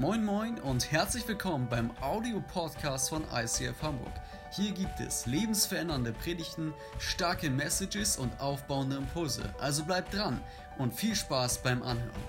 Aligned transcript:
Moin 0.00 0.24
Moin 0.24 0.58
und 0.60 0.90
herzlich 0.90 1.28
willkommen 1.28 1.68
beim 1.68 1.90
Audio-Podcast 2.00 3.10
von 3.10 3.22
ICF 3.34 3.82
Hamburg. 3.82 4.14
Hier 4.50 4.72
gibt 4.72 4.98
es 4.98 5.26
lebensverändernde 5.26 6.14
Predigten, 6.14 6.72
starke 6.98 7.50
Messages 7.50 8.16
und 8.16 8.32
aufbauende 8.40 8.96
Impulse. 8.96 9.42
Also 9.60 9.84
bleibt 9.84 10.14
dran 10.14 10.40
und 10.78 10.94
viel 10.94 11.14
Spaß 11.14 11.58
beim 11.58 11.82
Anhören. 11.82 12.22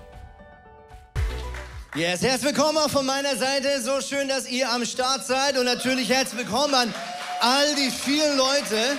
Yes, 1.94 2.20
herzlich 2.20 2.54
willkommen 2.54 2.76
auch 2.76 2.90
von 2.90 3.06
meiner 3.06 3.36
Seite. 3.36 3.80
So 3.80 4.02
schön, 4.02 4.28
dass 4.28 4.46
ihr 4.50 4.70
am 4.70 4.84
Start 4.84 5.24
seid 5.24 5.56
und 5.56 5.64
natürlich 5.64 6.10
herzlich 6.10 6.40
willkommen 6.40 6.74
an 6.74 6.94
all 7.40 7.74
die 7.74 7.90
vielen 7.90 8.36
Leute. 8.36 8.98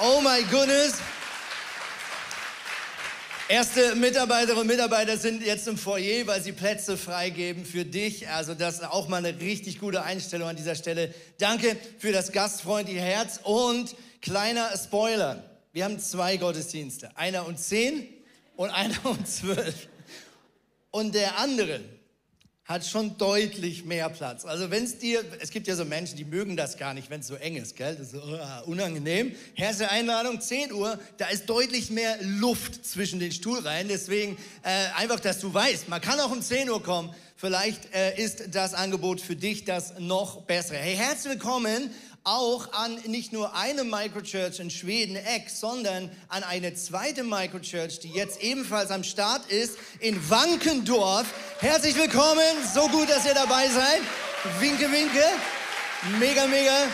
Oh 0.00 0.20
my 0.20 0.42
goodness. 0.50 0.94
Erste 3.52 3.96
Mitarbeiterinnen 3.96 4.62
und 4.62 4.66
Mitarbeiter 4.66 5.18
sind 5.18 5.44
jetzt 5.44 5.68
im 5.68 5.76
Foyer, 5.76 6.26
weil 6.26 6.42
sie 6.42 6.52
Plätze 6.52 6.96
freigeben 6.96 7.66
für 7.66 7.84
dich. 7.84 8.26
Also 8.30 8.54
das 8.54 8.76
ist 8.76 8.84
auch 8.84 9.08
mal 9.08 9.18
eine 9.18 9.38
richtig 9.40 9.78
gute 9.78 10.02
Einstellung 10.04 10.48
an 10.48 10.56
dieser 10.56 10.74
Stelle. 10.74 11.12
Danke 11.36 11.76
für 11.98 12.12
das 12.12 12.32
gastfreundliche 12.32 13.02
Herz 13.02 13.40
und 13.42 13.94
kleiner 14.22 14.70
Spoiler. 14.74 15.44
Wir 15.74 15.84
haben 15.84 15.98
zwei 15.98 16.38
Gottesdienste. 16.38 17.14
Einer 17.14 17.46
um 17.46 17.54
zehn 17.58 18.08
und 18.56 18.70
einer 18.70 18.96
um 19.04 19.22
zwölf. 19.26 19.86
Und 20.90 21.14
der 21.14 21.36
andere, 21.36 21.80
hat 22.64 22.86
schon 22.86 23.18
deutlich 23.18 23.84
mehr 23.84 24.08
Platz. 24.08 24.44
Also 24.44 24.70
wenn 24.70 24.84
es 24.84 24.98
dir, 24.98 25.24
es 25.40 25.50
gibt 25.50 25.66
ja 25.66 25.74
so 25.74 25.84
Menschen, 25.84 26.16
die 26.16 26.24
mögen 26.24 26.56
das 26.56 26.76
gar 26.76 26.94
nicht, 26.94 27.10
wenn 27.10 27.20
es 27.20 27.26
so 27.26 27.34
eng 27.34 27.56
ist, 27.56 27.76
gell? 27.76 27.96
Das 27.96 28.12
ist 28.12 28.14
uh, 28.14 28.70
unangenehm. 28.70 29.34
Herzliche 29.54 29.90
Einladung, 29.90 30.40
10 30.40 30.72
Uhr, 30.72 30.98
da 31.18 31.26
ist 31.26 31.46
deutlich 31.46 31.90
mehr 31.90 32.16
Luft 32.22 32.86
zwischen 32.86 33.18
den 33.18 33.32
Stuhlreihen. 33.32 33.88
Deswegen 33.88 34.36
äh, 34.62 34.68
einfach, 34.96 35.18
dass 35.18 35.40
du 35.40 35.52
weißt, 35.52 35.88
man 35.88 36.00
kann 36.00 36.20
auch 36.20 36.30
um 36.30 36.40
10 36.40 36.70
Uhr 36.70 36.82
kommen. 36.82 37.12
Vielleicht 37.36 37.92
äh, 37.92 38.16
ist 38.22 38.54
das 38.54 38.74
Angebot 38.74 39.20
für 39.20 39.34
dich 39.34 39.64
das 39.64 39.98
noch 39.98 40.42
bessere. 40.42 40.76
Hey, 40.76 40.94
herzlich 40.94 41.32
willkommen 41.32 41.90
auch 42.24 42.72
an 42.72 42.94
nicht 43.06 43.32
nur 43.32 43.54
eine 43.56 43.82
Microchurch 43.82 44.60
in 44.60 44.70
Schweden, 44.70 45.16
Eck, 45.16 45.50
sondern 45.50 46.10
an 46.28 46.44
eine 46.44 46.74
zweite 46.74 47.24
Microchurch, 47.24 47.98
die 48.00 48.10
jetzt 48.10 48.40
ebenfalls 48.42 48.90
am 48.90 49.02
Start 49.02 49.50
ist 49.50 49.76
in 49.98 50.30
Wankendorf. 50.30 51.26
Herzlich 51.58 51.96
willkommen, 51.96 52.40
so 52.72 52.86
gut, 52.88 53.10
dass 53.10 53.26
ihr 53.26 53.34
dabei 53.34 53.66
seid. 53.68 54.00
Winke, 54.60 54.90
winke. 54.92 55.24
Mega, 56.20 56.46
mega. 56.46 56.86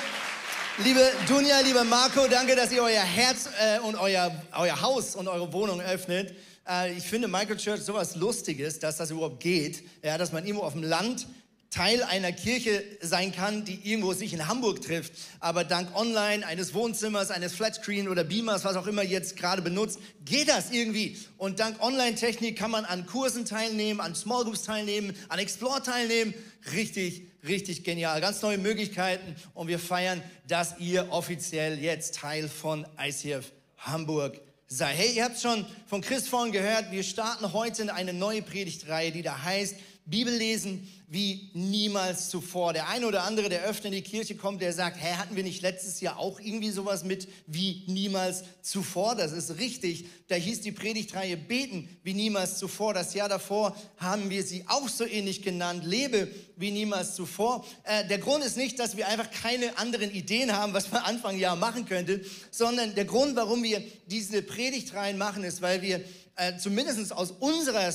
Liebe 0.84 1.10
Dunja, 1.26 1.60
lieber 1.60 1.84
Marco, 1.84 2.26
danke, 2.28 2.56
dass 2.56 2.72
ihr 2.72 2.82
euer 2.82 3.02
Herz 3.02 3.48
äh, 3.60 3.80
und 3.80 3.96
euer, 3.96 4.30
euer 4.56 4.80
Haus 4.80 5.14
und 5.14 5.28
eure 5.28 5.52
Wohnung 5.52 5.80
öffnet. 5.80 6.34
Äh, 6.66 6.92
ich 6.92 7.04
finde 7.04 7.28
Microchurch 7.28 7.82
sowas 7.82 8.16
Lustiges, 8.16 8.78
dass 8.78 8.96
das 8.96 9.10
überhaupt 9.10 9.40
geht, 9.40 9.82
ja, 10.02 10.16
dass 10.16 10.32
man 10.32 10.46
irgendwo 10.46 10.64
auf 10.64 10.74
dem 10.74 10.84
Land 10.84 11.26
Teil 11.70 12.02
einer 12.02 12.32
Kirche 12.32 12.82
sein 13.02 13.30
kann, 13.30 13.66
die 13.66 13.78
irgendwo 13.90 14.14
sich 14.14 14.32
in 14.32 14.48
Hamburg 14.48 14.80
trifft, 14.80 15.12
aber 15.38 15.64
dank 15.64 15.94
Online, 15.94 16.46
eines 16.46 16.72
Wohnzimmers, 16.72 17.30
eines 17.30 17.54
Flatscreen 17.54 18.08
oder 18.08 18.24
Beamers, 18.24 18.64
was 18.64 18.74
auch 18.76 18.86
immer 18.86 19.02
jetzt 19.02 19.36
gerade 19.36 19.60
benutzt, 19.60 19.98
geht 20.24 20.48
das 20.48 20.70
irgendwie. 20.70 21.18
Und 21.36 21.60
dank 21.60 21.82
Online-Technik 21.82 22.56
kann 22.56 22.70
man 22.70 22.86
an 22.86 23.04
Kursen 23.04 23.44
teilnehmen, 23.44 24.00
an 24.00 24.14
Small 24.14 24.44
Groups 24.44 24.62
teilnehmen, 24.62 25.14
an 25.28 25.38
Explore 25.38 25.82
teilnehmen. 25.82 26.32
Richtig, 26.72 27.24
richtig 27.46 27.84
genial. 27.84 28.22
Ganz 28.22 28.40
neue 28.40 28.56
Möglichkeiten 28.58 29.36
und 29.52 29.68
wir 29.68 29.78
feiern, 29.78 30.22
dass 30.46 30.78
ihr 30.78 31.12
offiziell 31.12 31.78
jetzt 31.78 32.14
Teil 32.14 32.48
von 32.48 32.86
ICF 32.98 33.52
Hamburg 33.76 34.40
seid. 34.68 34.96
Hey, 34.96 35.12
ihr 35.16 35.24
habt 35.24 35.38
schon 35.38 35.66
von 35.86 36.00
Chris 36.00 36.28
vorhin 36.28 36.52
gehört, 36.52 36.90
wir 36.92 37.02
starten 37.02 37.52
heute 37.52 37.82
in 37.82 37.90
eine 37.90 38.14
neue 38.14 38.40
Predigtreihe, 38.40 39.12
die 39.12 39.22
da 39.22 39.42
heißt 39.42 39.76
Bibel 40.08 40.34
lesen 40.34 40.88
wie 41.10 41.50
niemals 41.54 42.28
zuvor. 42.28 42.74
Der 42.74 42.88
eine 42.88 43.06
oder 43.06 43.22
andere, 43.22 43.48
der 43.48 43.64
öfter 43.64 43.86
in 43.86 43.92
die 43.92 44.02
Kirche 44.02 44.36
kommt, 44.36 44.60
der 44.60 44.74
sagt, 44.74 44.98
hä, 45.00 45.14
hatten 45.16 45.36
wir 45.36 45.42
nicht 45.42 45.62
letztes 45.62 46.00
Jahr 46.00 46.18
auch 46.18 46.38
irgendwie 46.38 46.70
sowas 46.70 47.02
mit 47.02 47.28
wie 47.46 47.84
niemals 47.86 48.44
zuvor? 48.62 49.14
Das 49.14 49.32
ist 49.32 49.58
richtig. 49.58 50.06
Da 50.28 50.34
hieß 50.34 50.60
die 50.60 50.72
Predigtreihe 50.72 51.36
Beten 51.36 51.88
wie 52.02 52.12
niemals 52.12 52.58
zuvor. 52.58 52.92
Das 52.92 53.14
Jahr 53.14 53.28
davor 53.28 53.74
haben 53.96 54.28
wir 54.28 54.42
sie 54.42 54.64
auch 54.66 54.88
so 54.88 55.06
ähnlich 55.06 55.42
genannt, 55.42 55.84
Lebe 55.84 56.28
wie 56.56 56.70
niemals 56.70 57.14
zuvor. 57.14 57.66
Äh, 57.84 58.06
der 58.06 58.18
Grund 58.18 58.44
ist 58.44 58.58
nicht, 58.58 58.78
dass 58.78 58.96
wir 58.96 59.08
einfach 59.08 59.30
keine 59.30 59.78
anderen 59.78 60.10
Ideen 60.10 60.54
haben, 60.54 60.74
was 60.74 60.90
man 60.90 61.02
Anfang 61.04 61.38
Jahr 61.38 61.56
machen 61.56 61.86
könnte, 61.86 62.22
sondern 62.50 62.94
der 62.94 63.06
Grund, 63.06 63.36
warum 63.36 63.62
wir 63.62 63.82
diese 64.06 64.42
Predigtreihen 64.42 65.16
machen, 65.16 65.44
ist, 65.44 65.62
weil 65.62 65.80
wir 65.80 66.02
äh, 66.38 66.56
zumindest 66.56 67.12
aus 67.12 67.32
unserer 67.32 67.90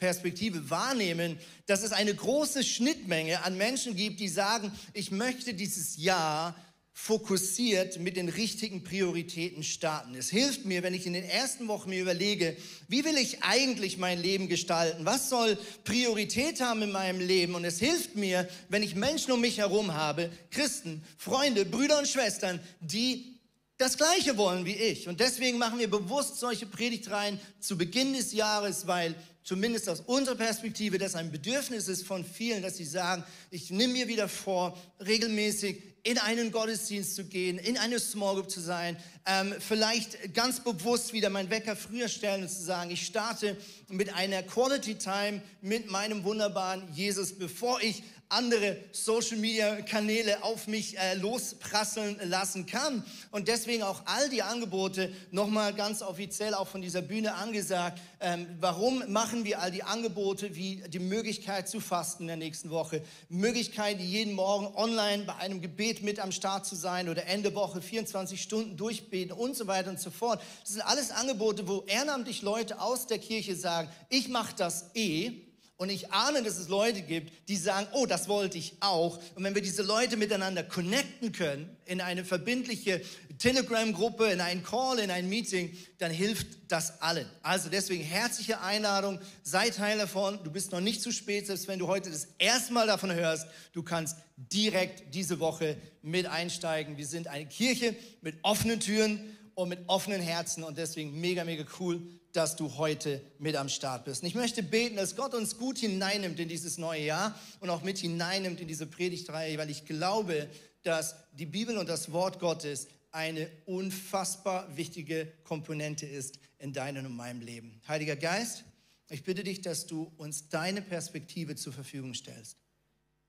Perspektive 0.00 0.68
wahrnehmen, 0.68 1.38
dass 1.66 1.84
es 1.84 1.92
eine 1.92 2.12
große 2.12 2.64
Schnittmenge 2.64 3.44
an 3.44 3.56
Menschen 3.56 3.94
gibt, 3.94 4.18
die 4.18 4.28
sagen, 4.28 4.72
ich 4.92 5.12
möchte 5.12 5.54
dieses 5.54 5.96
Jahr 5.96 6.56
fokussiert 6.92 7.98
mit 8.00 8.16
den 8.16 8.28
richtigen 8.28 8.82
Prioritäten 8.82 9.62
starten. 9.62 10.14
Es 10.14 10.28
hilft 10.28 10.64
mir, 10.64 10.82
wenn 10.82 10.94
ich 10.94 11.06
in 11.06 11.12
den 11.12 11.24
ersten 11.24 11.68
Wochen 11.68 11.90
mir 11.90 12.02
überlege, 12.02 12.56
wie 12.88 13.04
will 13.04 13.16
ich 13.16 13.42
eigentlich 13.42 13.96
mein 13.96 14.20
Leben 14.20 14.48
gestalten? 14.48 15.04
Was 15.04 15.28
soll 15.28 15.56
Priorität 15.84 16.60
haben 16.60 16.82
in 16.82 16.92
meinem 16.92 17.20
Leben? 17.20 17.54
Und 17.54 17.64
es 17.64 17.78
hilft 17.78 18.16
mir, 18.16 18.48
wenn 18.68 18.82
ich 18.82 18.94
Menschen 18.94 19.32
um 19.32 19.40
mich 19.40 19.58
herum 19.58 19.94
habe, 19.94 20.30
Christen, 20.50 21.04
Freunde, 21.16 21.64
Brüder 21.64 21.98
und 21.98 22.08
Schwestern, 22.08 22.60
die 22.80 23.33
das 23.78 23.96
Gleiche 23.96 24.36
wollen 24.36 24.64
wie 24.64 24.76
ich. 24.76 25.08
Und 25.08 25.20
deswegen 25.20 25.58
machen 25.58 25.78
wir 25.78 25.90
bewusst 25.90 26.38
solche 26.38 26.66
Predigtreihen 26.66 27.40
zu 27.60 27.76
Beginn 27.76 28.12
des 28.12 28.32
Jahres, 28.32 28.86
weil 28.86 29.14
zumindest 29.42 29.88
aus 29.88 30.00
unserer 30.00 30.36
Perspektive 30.36 30.98
das 30.98 31.14
ein 31.14 31.30
Bedürfnis 31.30 31.88
ist 31.88 32.06
von 32.06 32.24
vielen, 32.24 32.62
dass 32.62 32.76
sie 32.76 32.84
sagen, 32.84 33.24
ich 33.50 33.70
nehme 33.70 33.94
mir 33.94 34.08
wieder 34.08 34.28
vor, 34.28 34.78
regelmäßig 35.04 35.93
in 36.04 36.18
einen 36.18 36.52
Gottesdienst 36.52 37.16
zu 37.16 37.24
gehen, 37.24 37.58
in 37.58 37.78
eine 37.78 37.98
Small 37.98 38.34
Group 38.34 38.50
zu 38.50 38.60
sein, 38.60 38.96
ähm, 39.26 39.54
vielleicht 39.58 40.34
ganz 40.34 40.60
bewusst 40.60 41.14
wieder 41.14 41.30
meinen 41.30 41.48
Wecker 41.48 41.76
früher 41.76 42.08
stellen 42.08 42.42
und 42.42 42.50
zu 42.50 42.62
sagen, 42.62 42.90
ich 42.90 43.06
starte 43.06 43.56
mit 43.88 44.14
einer 44.14 44.42
Quality 44.42 44.96
Time 44.96 45.42
mit 45.62 45.90
meinem 45.90 46.22
wunderbaren 46.24 46.82
Jesus, 46.92 47.32
bevor 47.32 47.80
ich 47.80 48.02
andere 48.28 48.76
Social-Media-Kanäle 48.92 50.42
auf 50.42 50.66
mich 50.66 50.98
äh, 50.98 51.14
losprasseln 51.14 52.18
lassen 52.24 52.66
kann. 52.66 53.04
Und 53.30 53.48
deswegen 53.48 53.82
auch 53.82 54.02
all 54.06 54.28
die 54.28 54.42
Angebote 54.42 55.12
nochmal 55.30 55.74
ganz 55.74 56.02
offiziell 56.02 56.54
auch 56.54 56.66
von 56.66 56.82
dieser 56.82 57.02
Bühne 57.02 57.34
angesagt. 57.34 58.00
Ähm, 58.20 58.46
warum 58.60 59.04
machen 59.12 59.44
wir 59.44 59.60
all 59.60 59.70
die 59.70 59.82
Angebote 59.82 60.54
wie 60.56 60.82
die 60.88 60.98
Möglichkeit 60.98 61.68
zu 61.68 61.80
fasten 61.80 62.24
in 62.24 62.28
der 62.28 62.36
nächsten 62.36 62.70
Woche, 62.70 63.02
Möglichkeit 63.28 64.00
jeden 64.00 64.34
Morgen 64.34 64.74
online 64.74 65.24
bei 65.24 65.36
einem 65.36 65.60
Gebet 65.60 65.93
mit 66.02 66.18
am 66.18 66.32
Start 66.32 66.66
zu 66.66 66.74
sein 66.74 67.08
oder 67.08 67.26
Ende 67.26 67.54
Woche 67.54 67.80
24 67.80 68.42
Stunden 68.42 68.76
durchbeten 68.76 69.32
und 69.32 69.56
so 69.56 69.66
weiter 69.66 69.90
und 69.90 70.00
so 70.00 70.10
fort. 70.10 70.42
Das 70.62 70.72
sind 70.72 70.82
alles 70.82 71.10
Angebote, 71.10 71.68
wo 71.68 71.82
ehrenamtlich 71.86 72.42
Leute 72.42 72.80
aus 72.80 73.06
der 73.06 73.18
Kirche 73.18 73.56
sagen, 73.56 73.88
ich 74.08 74.28
mache 74.28 74.54
das 74.56 74.90
eh 74.94 75.44
und 75.76 75.90
ich 75.90 76.12
ahne, 76.12 76.42
dass 76.42 76.58
es 76.58 76.68
Leute 76.68 77.02
gibt, 77.02 77.48
die 77.48 77.56
sagen, 77.56 77.88
oh, 77.92 78.06
das 78.06 78.28
wollte 78.28 78.56
ich 78.58 78.76
auch. 78.78 79.18
Und 79.34 79.42
wenn 79.42 79.56
wir 79.56 79.62
diese 79.62 79.82
Leute 79.82 80.16
miteinander 80.16 80.62
connecten 80.62 81.32
können, 81.32 81.76
in 81.84 82.00
eine 82.00 82.24
verbindliche 82.24 83.02
Telegram-Gruppe, 83.38 84.26
in 84.26 84.40
einen 84.40 84.62
Call, 84.62 85.00
in 85.00 85.10
ein 85.10 85.28
Meeting, 85.28 85.76
dann 85.98 86.12
hilft 86.12 86.46
das 86.68 87.02
allen. 87.02 87.28
Also 87.42 87.68
deswegen 87.68 88.04
herzliche 88.04 88.60
Einladung, 88.60 89.18
sei 89.42 89.70
Teil 89.70 89.98
davon. 89.98 90.38
Du 90.44 90.52
bist 90.52 90.70
noch 90.70 90.80
nicht 90.80 91.02
zu 91.02 91.10
spät, 91.10 91.48
selbst 91.48 91.66
wenn 91.66 91.80
du 91.80 91.88
heute 91.88 92.08
das 92.08 92.28
erste 92.38 92.72
Mal 92.72 92.86
davon 92.86 93.12
hörst. 93.12 93.46
Du 93.72 93.82
kannst 93.82 94.16
direkt 94.36 95.14
diese 95.14 95.40
Woche 95.40 95.76
mit 96.02 96.26
einsteigen. 96.26 96.96
Wir 96.96 97.06
sind 97.06 97.28
eine 97.28 97.46
Kirche 97.46 97.94
mit 98.20 98.36
offenen 98.42 98.80
Türen 98.80 99.20
und 99.54 99.68
mit 99.68 99.80
offenen 99.86 100.20
Herzen 100.20 100.64
und 100.64 100.78
deswegen 100.78 101.20
mega, 101.20 101.44
mega 101.44 101.64
cool, 101.78 102.02
dass 102.32 102.56
du 102.56 102.76
heute 102.76 103.22
mit 103.38 103.54
am 103.54 103.68
Start 103.68 104.04
bist. 104.04 104.22
Und 104.22 104.28
ich 104.28 104.34
möchte 104.34 104.62
beten, 104.62 104.96
dass 104.96 105.14
Gott 105.14 105.34
uns 105.34 105.56
gut 105.56 105.78
hineinnimmt 105.78 106.40
in 106.40 106.48
dieses 106.48 106.78
neue 106.78 107.04
Jahr 107.04 107.38
und 107.60 107.70
auch 107.70 107.82
mit 107.82 107.98
hineinnimmt 107.98 108.60
in 108.60 108.66
diese 108.66 108.86
Predigtreihe, 108.86 109.56
weil 109.56 109.70
ich 109.70 109.84
glaube, 109.84 110.48
dass 110.82 111.14
die 111.32 111.46
Bibel 111.46 111.78
und 111.78 111.88
das 111.88 112.10
Wort 112.10 112.40
Gottes 112.40 112.88
eine 113.12 113.48
unfassbar 113.66 114.76
wichtige 114.76 115.32
Komponente 115.44 116.06
ist 116.06 116.40
in 116.58 116.72
deinem 116.72 117.06
und 117.06 117.14
meinem 117.14 117.40
Leben. 117.40 117.80
Heiliger 117.86 118.16
Geist, 118.16 118.64
ich 119.08 119.22
bitte 119.22 119.44
dich, 119.44 119.60
dass 119.60 119.86
du 119.86 120.12
uns 120.16 120.48
deine 120.48 120.82
Perspektive 120.82 121.54
zur 121.54 121.72
Verfügung 121.72 122.14
stellst. 122.14 122.63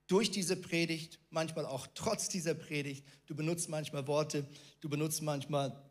Durch 0.08 0.30
diese 0.30 0.56
Predigt, 0.56 1.20
manchmal 1.30 1.66
auch 1.66 1.88
trotz 1.96 2.30
dieser 2.30 2.54
Predigt, 2.54 3.06
du 3.26 3.36
benutzt 3.36 3.70
manchmal 3.70 4.06
Worte, 4.08 4.46
du 4.82 4.90
benutzt 4.90 5.22
manchmal 5.22 5.84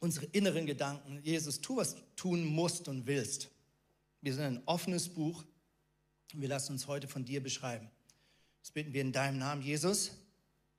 unsere 0.00 0.26
inneren 0.26 0.66
Gedanken. 0.66 1.20
Jesus, 1.22 1.60
tu, 1.60 1.76
was 1.76 1.94
du 1.94 2.02
tun 2.16 2.44
musst 2.44 2.88
und 2.88 3.06
willst. 3.06 3.50
Wir 4.20 4.34
sind 4.34 4.44
ein 4.44 4.62
offenes 4.66 5.08
Buch 5.08 5.44
und 6.34 6.40
wir 6.40 6.48
lassen 6.48 6.72
uns 6.72 6.86
heute 6.86 7.06
von 7.06 7.24
dir 7.24 7.42
beschreiben. 7.42 7.88
Das 8.62 8.72
bitten 8.72 8.92
wir 8.92 9.00
in 9.00 9.12
deinem 9.12 9.38
Namen, 9.38 9.62
Jesus. 9.62 10.10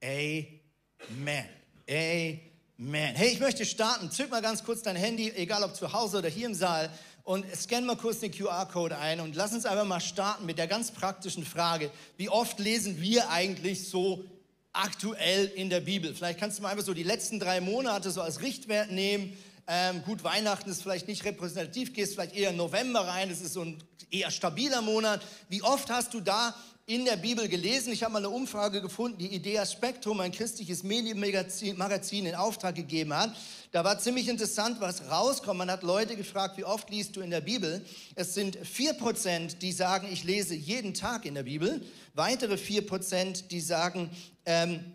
Amen. 0.04 1.46
Amen. 1.90 3.16
Hey, 3.16 3.30
ich 3.31 3.40
möchte 3.40 3.66
starten. 3.66 4.12
Zück 4.12 4.30
mal 4.30 4.42
ganz 4.42 4.63
kurz 4.63 4.81
dein 4.81 4.98
Handy, 4.98 5.31
egal 5.31 5.63
ob 5.63 5.74
zu 5.74 5.94
Hause 5.94 6.18
oder 6.18 6.28
hier 6.28 6.48
im 6.48 6.54
Saal, 6.54 6.92
und 7.27 7.45
scan 7.53 7.81
mal 7.81 7.97
kurz 7.97 8.21
den 8.21 8.31
QR-Code 8.31 8.97
ein 8.97 9.19
und 9.19 9.35
lass 9.35 9.51
uns 9.51 9.65
einfach 9.65 9.83
mal 9.83 10.00
starten 10.00 10.45
mit 10.45 10.57
der 10.57 10.65
ganz 10.65 10.91
praktischen 10.91 11.44
Frage, 11.44 11.91
wie 12.15 12.29
oft 12.29 12.57
lesen 12.57 13.01
wir 13.01 13.29
eigentlich 13.29 13.89
so 13.89 14.24
aktuell 14.71 15.47
in 15.47 15.69
der 15.69 15.81
Bibel? 15.81 16.15
Vielleicht 16.15 16.39
kannst 16.39 16.57
du 16.57 16.63
mal 16.63 16.69
einfach 16.69 16.85
so 16.85 16.94
die 16.94 17.03
letzten 17.03 17.38
drei 17.38 17.59
Monate 17.59 18.12
so 18.12 18.21
als 18.21 18.39
Richtwert 18.39 18.91
nehmen. 18.91 19.38
Ähm, 19.68 20.03
gut, 20.03 20.24
Weihnachten 20.24 20.69
ist 20.69 20.81
vielleicht 20.81 21.09
nicht 21.09 21.25
repräsentativ, 21.25 21.94
gehst 21.94 22.13
vielleicht 22.13 22.33
eher 22.33 22.53
November 22.53 23.01
rein, 23.01 23.27
das 23.27 23.41
ist 23.41 23.51
so 23.51 23.62
ein 23.62 23.83
eher 24.09 24.31
stabiler 24.31 24.81
Monat. 24.81 25.21
Wie 25.50 25.62
oft 25.62 25.89
hast 25.89 26.13
du 26.13 26.21
da 26.21 26.56
in 26.89 27.04
der 27.04 27.18
Bibel 27.18 27.50
gelesen. 27.50 27.92
Ich 27.92 28.01
habe 28.01 28.13
mal 28.13 28.19
eine 28.19 28.30
Umfrage 28.30 28.81
gefunden, 28.81 29.18
die 29.18 29.36
Idea 29.36 29.66
Spektrum, 29.66 30.22
ein 30.22 30.31
christliches 30.31 30.84
Medienmagazin 30.84 31.78
Magazin, 31.78 32.25
in 32.25 32.34
Auftrag 32.34 32.75
gegeben 32.75 33.13
hat. 33.13 33.36
Da 33.74 33.84
war 33.84 34.00
ziemlich 34.00 34.30
interessant, 34.30 34.80
was 34.80 35.12
rauskommt. 35.12 35.57
Man 35.57 35.69
hat 35.69 35.84
Leute 35.84 36.16
gefragt, 36.16 36.57
wie 36.57 36.63
oft 36.63 36.89
liest 36.89 37.18
du 37.18 37.22
in 37.22 37.30
der 37.30 37.42
Bibel? 37.42 37.86
Es 38.16 38.34
sind 38.34 38.57
vier 38.66 38.94
Prozent, 38.94 39.62
die 39.62 39.74
sagen, 39.74 40.07
ich 40.10 40.24
lese 40.24 40.56
jeden 40.56 40.94
Tag 40.94 41.25
in 41.25 41.36
der 41.36 41.44
Bibel. 41.44 41.81
Weitere 42.13 42.56
vier 42.56 42.88
Prozent, 42.88 43.51
die 43.51 43.60
sagen, 43.60 44.10
ähm, 44.45 44.94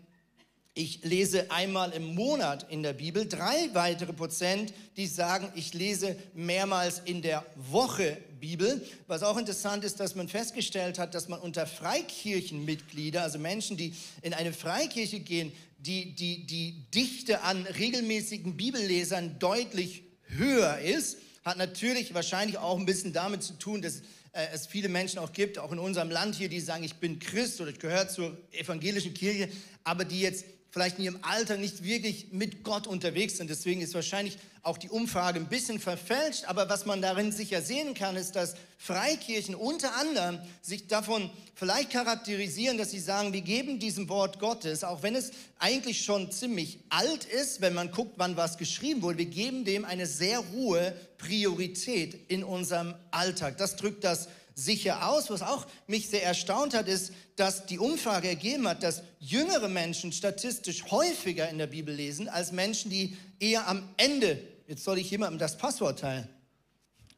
ich 0.75 1.03
lese 1.03 1.51
einmal 1.51 1.91
im 1.91 2.15
Monat 2.15 2.71
in 2.71 2.81
der 2.81 2.93
Bibel. 2.93 3.27
Drei 3.27 3.69
weitere 3.73 4.11
Prozent, 4.11 4.73
die 4.97 5.05
sagen, 5.05 5.49
ich 5.53 5.75
lese 5.75 6.15
mehrmals 6.33 6.99
in 7.05 7.21
der 7.21 7.45
Woche 7.55 8.17
Bibel. 8.39 8.83
Was 9.05 9.21
auch 9.21 9.37
interessant 9.37 9.83
ist, 9.83 9.99
dass 9.99 10.15
man 10.15 10.27
festgestellt 10.27 10.97
hat, 10.97 11.13
dass 11.13 11.27
man 11.27 11.39
unter 11.39 11.67
Freikirchenmitglieder, 11.67 13.21
also 13.21 13.37
Menschen, 13.37 13.77
die 13.77 13.93
in 14.23 14.33
eine 14.33 14.51
Freikirche 14.51 15.19
gehen, 15.19 15.51
die, 15.77 16.15
die, 16.15 16.47
die 16.47 16.85
Dichte 16.93 17.41
an 17.41 17.67
regelmäßigen 17.67 18.57
Bibellesern 18.57 19.37
deutlich 19.37 20.03
höher 20.25 20.79
ist. 20.79 21.17
Hat 21.45 21.57
natürlich 21.57 22.15
wahrscheinlich 22.15 22.57
auch 22.57 22.79
ein 22.79 22.85
bisschen 22.85 23.13
damit 23.13 23.43
zu 23.43 23.53
tun, 23.59 23.83
dass 23.83 23.99
äh, 24.31 24.47
es 24.51 24.65
viele 24.65 24.89
Menschen 24.89 25.19
auch 25.19 25.33
gibt, 25.33 25.59
auch 25.59 25.71
in 25.71 25.77
unserem 25.77 26.09
Land 26.09 26.33
hier, 26.35 26.49
die 26.49 26.59
sagen, 26.59 26.83
ich 26.83 26.95
bin 26.95 27.19
Christ 27.19 27.61
oder 27.61 27.69
ich 27.69 27.79
gehöre 27.79 28.07
zur 28.07 28.35
evangelischen 28.51 29.13
Kirche, 29.13 29.49
aber 29.83 30.03
die 30.03 30.21
jetzt 30.21 30.45
vielleicht 30.73 30.97
in 30.97 31.03
ihrem 31.03 31.19
Alter 31.21 31.55
nicht 31.55 31.83
wirklich 31.83 32.31
mit 32.31 32.63
Gott 32.63 32.87
unterwegs 32.87 33.37
sind. 33.37 33.47
Deswegen 33.47 33.79
ist 33.81 33.93
wahrscheinlich 33.93 34.39
auch 34.63 34.79
die 34.79 34.89
Umfrage 34.89 35.39
ein 35.39 35.45
bisschen 35.45 35.79
verfälscht. 35.79 36.45
Aber 36.45 36.67
was 36.67 36.87
man 36.87 36.99
darin 36.99 37.31
sicher 37.31 37.61
sehen 37.61 37.93
kann, 37.93 38.15
ist, 38.15 38.35
dass 38.35 38.55
Freikirchen 38.79 39.53
unter 39.53 39.95
anderem 39.95 40.39
sich 40.63 40.87
davon 40.87 41.29
vielleicht 41.53 41.91
charakterisieren, 41.91 42.79
dass 42.79 42.89
sie 42.89 42.99
sagen, 42.99 43.33
wir 43.33 43.41
geben 43.41 43.77
diesem 43.77 44.09
Wort 44.09 44.39
Gottes, 44.39 44.83
auch 44.83 45.03
wenn 45.03 45.13
es 45.13 45.29
eigentlich 45.59 46.03
schon 46.03 46.31
ziemlich 46.31 46.79
alt 46.89 47.25
ist, 47.25 47.61
wenn 47.61 47.75
man 47.75 47.91
guckt, 47.91 48.13
wann 48.17 48.35
was 48.35 48.57
geschrieben 48.57 49.03
wurde, 49.03 49.19
wir 49.19 49.25
geben 49.25 49.65
dem 49.65 49.85
eine 49.85 50.07
sehr 50.07 50.43
hohe 50.53 50.95
Priorität 51.19 52.31
in 52.31 52.43
unserem 52.43 52.95
Alltag. 53.11 53.59
Das 53.59 53.75
drückt 53.75 54.03
das 54.03 54.27
sicher 54.55 55.07
aus. 55.09 55.29
Was 55.29 55.41
auch 55.41 55.65
mich 55.87 56.09
sehr 56.09 56.23
erstaunt 56.23 56.73
hat, 56.73 56.87
ist, 56.87 57.13
dass 57.35 57.65
die 57.65 57.79
Umfrage 57.79 58.27
ergeben 58.27 58.67
hat, 58.67 58.83
dass 58.83 59.03
jüngere 59.19 59.67
Menschen 59.67 60.11
statistisch 60.11 60.91
häufiger 60.91 61.49
in 61.49 61.57
der 61.57 61.67
Bibel 61.67 61.93
lesen 61.93 62.29
als 62.29 62.51
Menschen, 62.51 62.91
die 62.91 63.17
eher 63.39 63.67
am 63.67 63.89
Ende, 63.97 64.39
jetzt 64.67 64.83
soll 64.83 64.97
ich 64.97 65.09
jemandem 65.09 65.39
das 65.39 65.57
Passwort 65.57 65.99
teilen. 65.99 66.27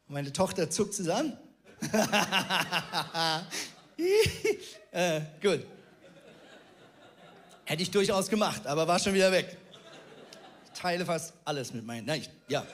Meine 0.08 0.32
Tochter 0.32 0.70
zuckt 0.70 0.94
zusammen. 0.94 1.34
äh, 4.92 5.22
gut. 5.42 5.66
Hätte 7.66 7.82
ich 7.82 7.90
durchaus 7.90 8.30
gemacht, 8.30 8.68
aber 8.68 8.88
war 8.88 9.00
schon 9.00 9.14
wieder 9.16 9.32
weg. 9.32 9.58
Ich 10.66 10.80
teile 10.80 11.06
fast 11.06 11.34
alles 11.44 11.74
mit 11.74 11.84
meinen. 11.84 12.06
Nein, 12.06 12.22
ich, 12.22 12.30
ja 12.48 12.66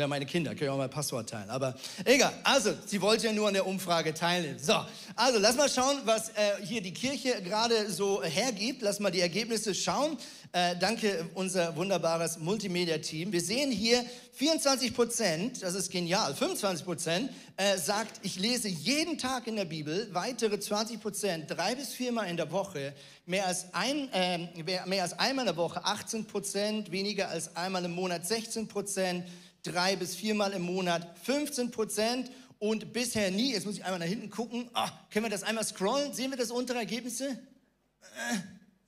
ja 0.00 0.08
meine 0.08 0.26
Kinder, 0.26 0.50
können 0.54 0.66
ja 0.66 0.72
auch 0.72 0.78
mal 0.78 0.88
Passwort 0.88 1.30
teilen. 1.30 1.50
Aber 1.50 1.74
egal. 2.04 2.32
Also, 2.42 2.72
sie 2.86 3.00
wollte 3.00 3.26
ja 3.26 3.32
nur 3.32 3.48
an 3.48 3.54
der 3.54 3.66
Umfrage 3.66 4.14
teilnehmen. 4.14 4.58
So, 4.58 4.74
also 5.16 5.38
lass 5.38 5.56
mal 5.56 5.68
schauen, 5.68 5.98
was 6.04 6.30
äh, 6.30 6.32
hier 6.62 6.80
die 6.80 6.92
Kirche 6.92 7.40
gerade 7.42 7.90
so 7.90 8.22
hergibt. 8.22 8.82
Lass 8.82 9.00
mal 9.00 9.10
die 9.10 9.20
Ergebnisse 9.20 9.74
schauen. 9.74 10.16
Äh, 10.52 10.74
danke, 10.80 11.28
unser 11.34 11.76
wunderbares 11.76 12.38
Multimedia-Team. 12.38 13.30
Wir 13.30 13.40
sehen 13.40 13.70
hier 13.70 14.04
24 14.32 14.94
Prozent, 14.94 15.62
das 15.62 15.74
ist 15.74 15.90
genial, 15.92 16.34
25 16.34 16.84
Prozent 16.84 17.30
äh, 17.56 17.76
sagt, 17.78 18.20
ich 18.24 18.38
lese 18.38 18.68
jeden 18.68 19.18
Tag 19.18 19.46
in 19.46 19.56
der 19.56 19.64
Bibel. 19.64 20.08
Weitere 20.12 20.58
20 20.58 21.00
Prozent, 21.00 21.50
drei 21.50 21.74
bis 21.74 21.92
viermal 21.92 22.28
in 22.28 22.36
der 22.36 22.50
Woche. 22.50 22.94
Mehr 23.26 23.46
als, 23.46 23.66
ein, 23.74 24.12
äh, 24.12 24.38
mehr 24.86 25.02
als 25.02 25.16
einmal 25.18 25.44
in 25.44 25.52
der 25.52 25.56
Woche 25.56 25.84
18 25.84 26.24
Prozent, 26.24 26.90
weniger 26.90 27.28
als 27.28 27.54
einmal 27.54 27.84
im 27.84 27.92
Monat 27.92 28.26
16 28.26 28.66
Prozent 28.66 29.24
drei 29.62 29.96
bis 29.96 30.14
viermal 30.14 30.52
im 30.52 30.62
Monat 30.62 31.16
15 31.24 31.70
Prozent 31.70 32.30
und 32.58 32.92
bisher 32.92 33.30
nie, 33.30 33.52
jetzt 33.52 33.64
muss 33.66 33.76
ich 33.76 33.84
einmal 33.84 34.00
nach 34.00 34.06
hinten 34.06 34.30
gucken, 34.30 34.68
ah, 34.74 34.90
können 35.10 35.24
wir 35.24 35.30
das 35.30 35.42
einmal 35.42 35.64
scrollen? 35.64 36.12
Sehen 36.12 36.30
wir 36.30 36.38
das 36.38 36.50
untere 36.50 36.78
Ergebnisse? 36.78 37.30
Äh, 37.30 38.36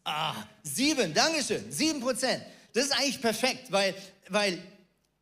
ah, 0.05 0.35
sieben, 0.63 1.15
Dankeschön, 1.15 1.71
sieben 1.73 2.01
Prozent. 2.01 2.43
Das 2.75 2.85
ist 2.87 2.93
eigentlich 2.93 3.21
perfekt, 3.21 3.73
weil, 3.73 3.95
weil 4.29 4.59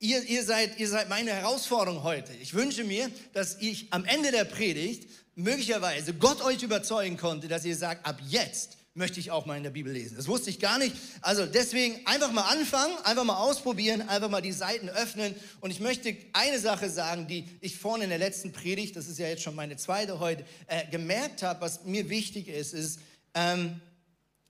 ihr, 0.00 0.22
ihr, 0.24 0.44
seid, 0.44 0.78
ihr 0.78 0.88
seid 0.88 1.08
meine 1.08 1.32
Herausforderung 1.32 2.02
heute. 2.02 2.32
Ich 2.34 2.54
wünsche 2.54 2.84
mir, 2.84 3.10
dass 3.32 3.56
ich 3.60 3.92
am 3.92 4.04
Ende 4.04 4.32
der 4.32 4.44
Predigt 4.44 5.08
möglicherweise 5.36 6.14
Gott 6.14 6.42
euch 6.42 6.62
überzeugen 6.62 7.16
konnte, 7.16 7.48
dass 7.48 7.64
ihr 7.64 7.76
sagt, 7.76 8.04
ab 8.06 8.20
jetzt 8.26 8.78
möchte 8.94 9.20
ich 9.20 9.30
auch 9.30 9.46
mal 9.46 9.56
in 9.56 9.62
der 9.62 9.70
Bibel 9.70 9.92
lesen. 9.92 10.16
Das 10.16 10.26
wusste 10.26 10.50
ich 10.50 10.58
gar 10.58 10.78
nicht. 10.78 10.94
Also 11.20 11.46
deswegen 11.46 12.04
einfach 12.06 12.32
mal 12.32 12.42
anfangen, 12.42 12.96
einfach 13.04 13.24
mal 13.24 13.38
ausprobieren, 13.38 14.02
einfach 14.08 14.28
mal 14.28 14.40
die 14.40 14.52
Seiten 14.52 14.88
öffnen. 14.88 15.34
Und 15.60 15.70
ich 15.70 15.80
möchte 15.80 16.16
eine 16.32 16.58
Sache 16.58 16.90
sagen, 16.90 17.28
die 17.28 17.48
ich 17.60 17.78
vorne 17.78 18.04
in 18.04 18.10
der 18.10 18.18
letzten 18.18 18.52
Predigt, 18.52 18.96
das 18.96 19.06
ist 19.06 19.18
ja 19.18 19.28
jetzt 19.28 19.42
schon 19.42 19.54
meine 19.54 19.76
zweite 19.76 20.18
heute, 20.18 20.44
äh, 20.66 20.86
gemerkt 20.90 21.42
habe, 21.42 21.60
was 21.60 21.84
mir 21.84 22.08
wichtig 22.10 22.48
ist, 22.48 22.74
ist, 22.74 23.00
ähm, 23.34 23.80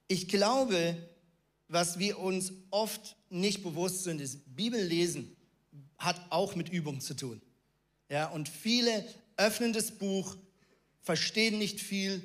ich 0.09 0.27
glaube, 0.29 0.97
was 1.69 1.99
wir 1.99 2.19
uns 2.19 2.53
oft 2.71 3.17
nicht 3.29 3.63
bewusst 3.63 4.05
sind, 4.05 4.21
ist, 4.21 4.57
Bibellesen 4.57 5.37
hat 5.99 6.21
auch 6.31 6.55
mit 6.55 6.71
Übung 6.71 7.01
zu 7.01 7.15
tun. 7.15 7.41
Ja, 8.09 8.29
und 8.29 8.49
viele 8.49 9.07
öffnen 9.37 9.73
das 9.73 9.93
Buch, 9.93 10.37
verstehen 11.03 11.59
nicht 11.59 11.81
viel, 11.81 12.23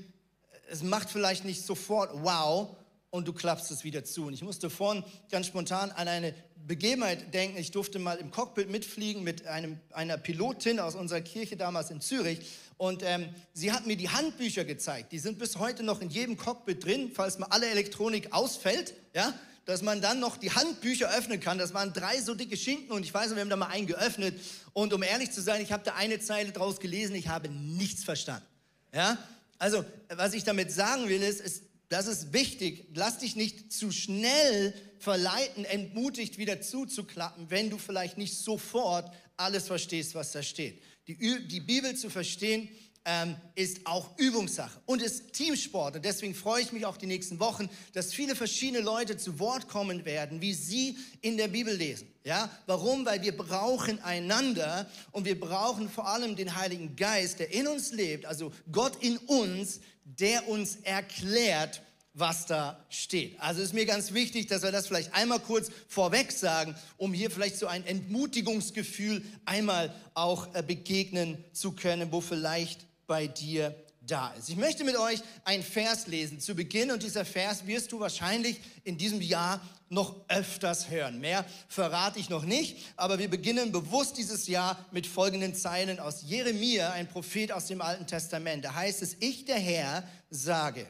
es 0.70 0.84
macht 0.84 1.10
vielleicht 1.10 1.46
nicht 1.46 1.66
sofort 1.66 2.12
wow 2.14 2.76
und 3.10 3.28
du 3.28 3.34
klappst 3.34 3.72
es 3.72 3.84
wieder 3.84 4.04
zu. 4.04 4.26
Und 4.28 4.34
ich 4.34 4.44
musste 4.44 4.70
vorhin 4.70 5.04
ganz 5.32 5.48
spontan 5.48 5.92
an 5.92 6.08
eine 6.08 6.34
Begebenheit 6.68 7.34
denken. 7.34 7.58
Ich 7.58 7.72
durfte 7.72 8.00
mal 8.00 8.18
im 8.18 8.32
Cockpit 8.32 8.70
mitfliegen 8.70 9.24
mit 9.24 9.48
einem, 9.48 9.80
einer 9.92 10.18
Pilotin 10.18 10.80
aus 10.80 10.96
unserer 10.96 11.22
Kirche 11.22 11.56
damals 11.56 11.92
in 11.92 12.02
Zürich. 12.02 12.40
Und 12.78 13.04
ähm, 13.04 13.30
sie 13.54 13.72
hat 13.72 13.86
mir 13.86 13.96
die 13.96 14.10
Handbücher 14.10 14.66
gezeigt. 14.66 15.12
Die 15.12 15.20
sind 15.20 15.40
bis 15.40 15.58
heute 15.58 15.84
noch 15.84 16.02
in 16.02 16.10
jedem 16.10 16.36
Cockpit 16.38 16.84
drin, 16.84 17.12
falls 17.14 17.38
mal 17.38 17.48
alle 17.52 17.70
Elektronik 17.70 18.34
ausfällt. 18.34 18.94
Ja, 19.14 19.34
dass 19.66 19.82
man 19.82 20.02
dann 20.02 20.20
noch 20.20 20.38
die 20.38 20.52
Handbücher 20.52 21.10
öffnen 21.16 21.40
kann. 21.40 21.58
Das 21.58 21.74
waren 21.74 21.92
drei 21.92 22.22
so 22.22 22.36
dicke 22.36 22.56
Schinken 22.56 22.92
und 22.92 23.04
ich 23.04 23.14
weiß, 23.14 23.34
wir 23.34 23.42
haben 23.42 23.50
da 23.50 23.56
mal 23.56 23.68
einen 23.68 23.88
geöffnet. 23.88 24.40
Und 24.74 24.94
um 24.94 25.02
ehrlich 25.02 25.32
zu 25.32 25.42
sein, 25.42 25.62
ich 25.62 25.72
habe 25.72 25.84
da 25.84 25.96
eine 25.96 26.20
Zeile 26.20 26.52
draus 26.52 26.80
gelesen, 26.80 27.16
ich 27.16 27.28
habe 27.28 27.50
nichts 27.50 28.04
verstanden. 28.04 28.46
Ja, 28.94 29.18
also, 29.66 29.84
was 30.10 30.36
ich 30.36 30.44
damit 30.44 30.72
sagen 30.72 31.10
will, 31.10 31.24
ist, 31.24 31.42
ist, 31.42 31.64
das 31.90 32.06
ist 32.06 32.34
wichtig. 32.34 32.86
Lass 32.94 33.18
dich 33.18 33.36
nicht 33.36 33.74
zu 33.74 33.92
schnell 33.92 34.76
verleiten, 35.00 35.66
entmutigt 35.66 36.38
wieder 36.38 36.62
zuzuklappen, 36.62 37.50
wenn 37.50 37.72
du 37.72 37.80
vielleicht 37.80 38.20
nicht 38.20 38.38
sofort 38.38 39.12
alles 39.38 39.66
verstehst, 39.66 40.14
was 40.14 40.34
da 40.34 40.44
steht. 40.44 40.84
Die, 41.08 41.48
die 41.48 41.62
Bibel 41.62 41.96
zu 41.96 42.12
verstehen, 42.12 42.70
ähm, 43.06 43.36
ist 43.54 43.86
auch 43.86 44.18
Übungssache 44.18 44.80
und 44.86 45.02
ist 45.02 45.34
Teamsport. 45.34 45.96
Und 45.96 46.06
deswegen 46.06 46.34
freue 46.34 46.62
ich 46.62 46.72
mich 46.72 46.86
auch 46.86 46.98
die 46.98 47.06
nächsten 47.06 47.40
Wochen, 47.40 47.70
dass 47.94 48.14
viele 48.14 48.36
verschiedene 48.36 48.82
Leute 48.82 49.16
zu 49.16 49.40
Wort 49.40 49.68
kommen 49.68 50.06
werden, 50.06 50.42
wie 50.42 50.54
sie 50.54 50.98
in 51.22 51.38
der 51.38 51.48
Bibel 51.48 51.74
lesen. 51.74 52.08
Ja, 52.24 52.50
warum? 52.66 53.06
Weil 53.06 53.22
wir 53.22 53.38
brauchen 53.38 54.04
einander 54.04 54.90
und 55.12 55.26
wir 55.26 55.40
brauchen 55.40 55.90
vor 55.90 56.08
allem 56.08 56.36
den 56.36 56.56
Heiligen 56.56 56.96
Geist, 56.96 57.40
der 57.40 57.54
in 57.54 57.68
uns 57.68 57.92
lebt, 57.92 58.26
also 58.26 58.52
Gott 58.72 59.04
in 59.04 59.18
uns, 59.18 59.80
der 60.04 60.48
uns 60.48 60.78
erklärt, 60.78 61.82
was 62.16 62.46
da 62.46 62.84
steht. 62.90 63.40
Also 63.40 63.62
ist 63.62 63.74
mir 63.74 63.86
ganz 63.86 64.14
wichtig, 64.14 64.48
dass 64.48 64.64
wir 64.64 64.72
das 64.72 64.88
vielleicht 64.88 65.14
einmal 65.14 65.40
kurz 65.40 65.70
vorweg 65.88 66.32
sagen, 66.32 66.74
um 66.98 67.14
hier 67.14 67.30
vielleicht 67.30 67.58
so 67.58 67.68
ein 67.68 67.86
Entmutigungsgefühl 67.86 69.22
einmal 69.44 69.94
auch 70.14 70.56
äh, 70.56 70.64
begegnen 70.64 71.44
zu 71.52 71.74
können, 71.74 72.12
wo 72.12 72.22
vielleicht 72.22 72.88
bei 73.08 73.28
dir 73.28 73.76
da 74.02 74.30
ist. 74.34 74.50
Ich 74.50 74.56
möchte 74.56 74.84
mit 74.84 74.98
euch 74.98 75.22
einen 75.44 75.64
Vers 75.64 76.08
lesen 76.08 76.40
zu 76.40 76.56
Beginn 76.56 76.92
und 76.92 77.04
dieser 77.04 77.26
Vers 77.26 77.66
wirst 77.66 77.92
du 77.92 78.00
wahrscheinlich 78.00 78.60
in 78.84 78.98
diesem 78.98 79.22
Jahr 79.22 79.62
noch 79.90 80.16
öfters 80.28 80.90
hören. 80.90 81.20
Mehr 81.20 81.46
verrate 81.68 82.20
ich 82.20 82.30
noch 82.30 82.44
nicht, 82.44 82.78
aber 82.96 83.20
wir 83.20 83.30
beginnen 83.30 83.72
bewusst 83.72 84.18
dieses 84.18 84.48
Jahr 84.48 84.84
mit 84.92 85.08
folgenden 85.08 85.56
Zeilen 85.56 86.00
aus 86.00 86.24
Jeremia, 86.24 86.92
ein 86.92 87.08
Prophet 87.08 87.52
aus 87.52 87.68
dem 87.68 87.82
Alten 87.82 88.08
Testament. 88.08 88.66
Da 88.66 88.74
heißt 88.74 89.02
es, 89.02 89.18
ich 89.20 89.46
der 89.46 89.60
Herr 89.60 90.08
sage, 90.30 90.88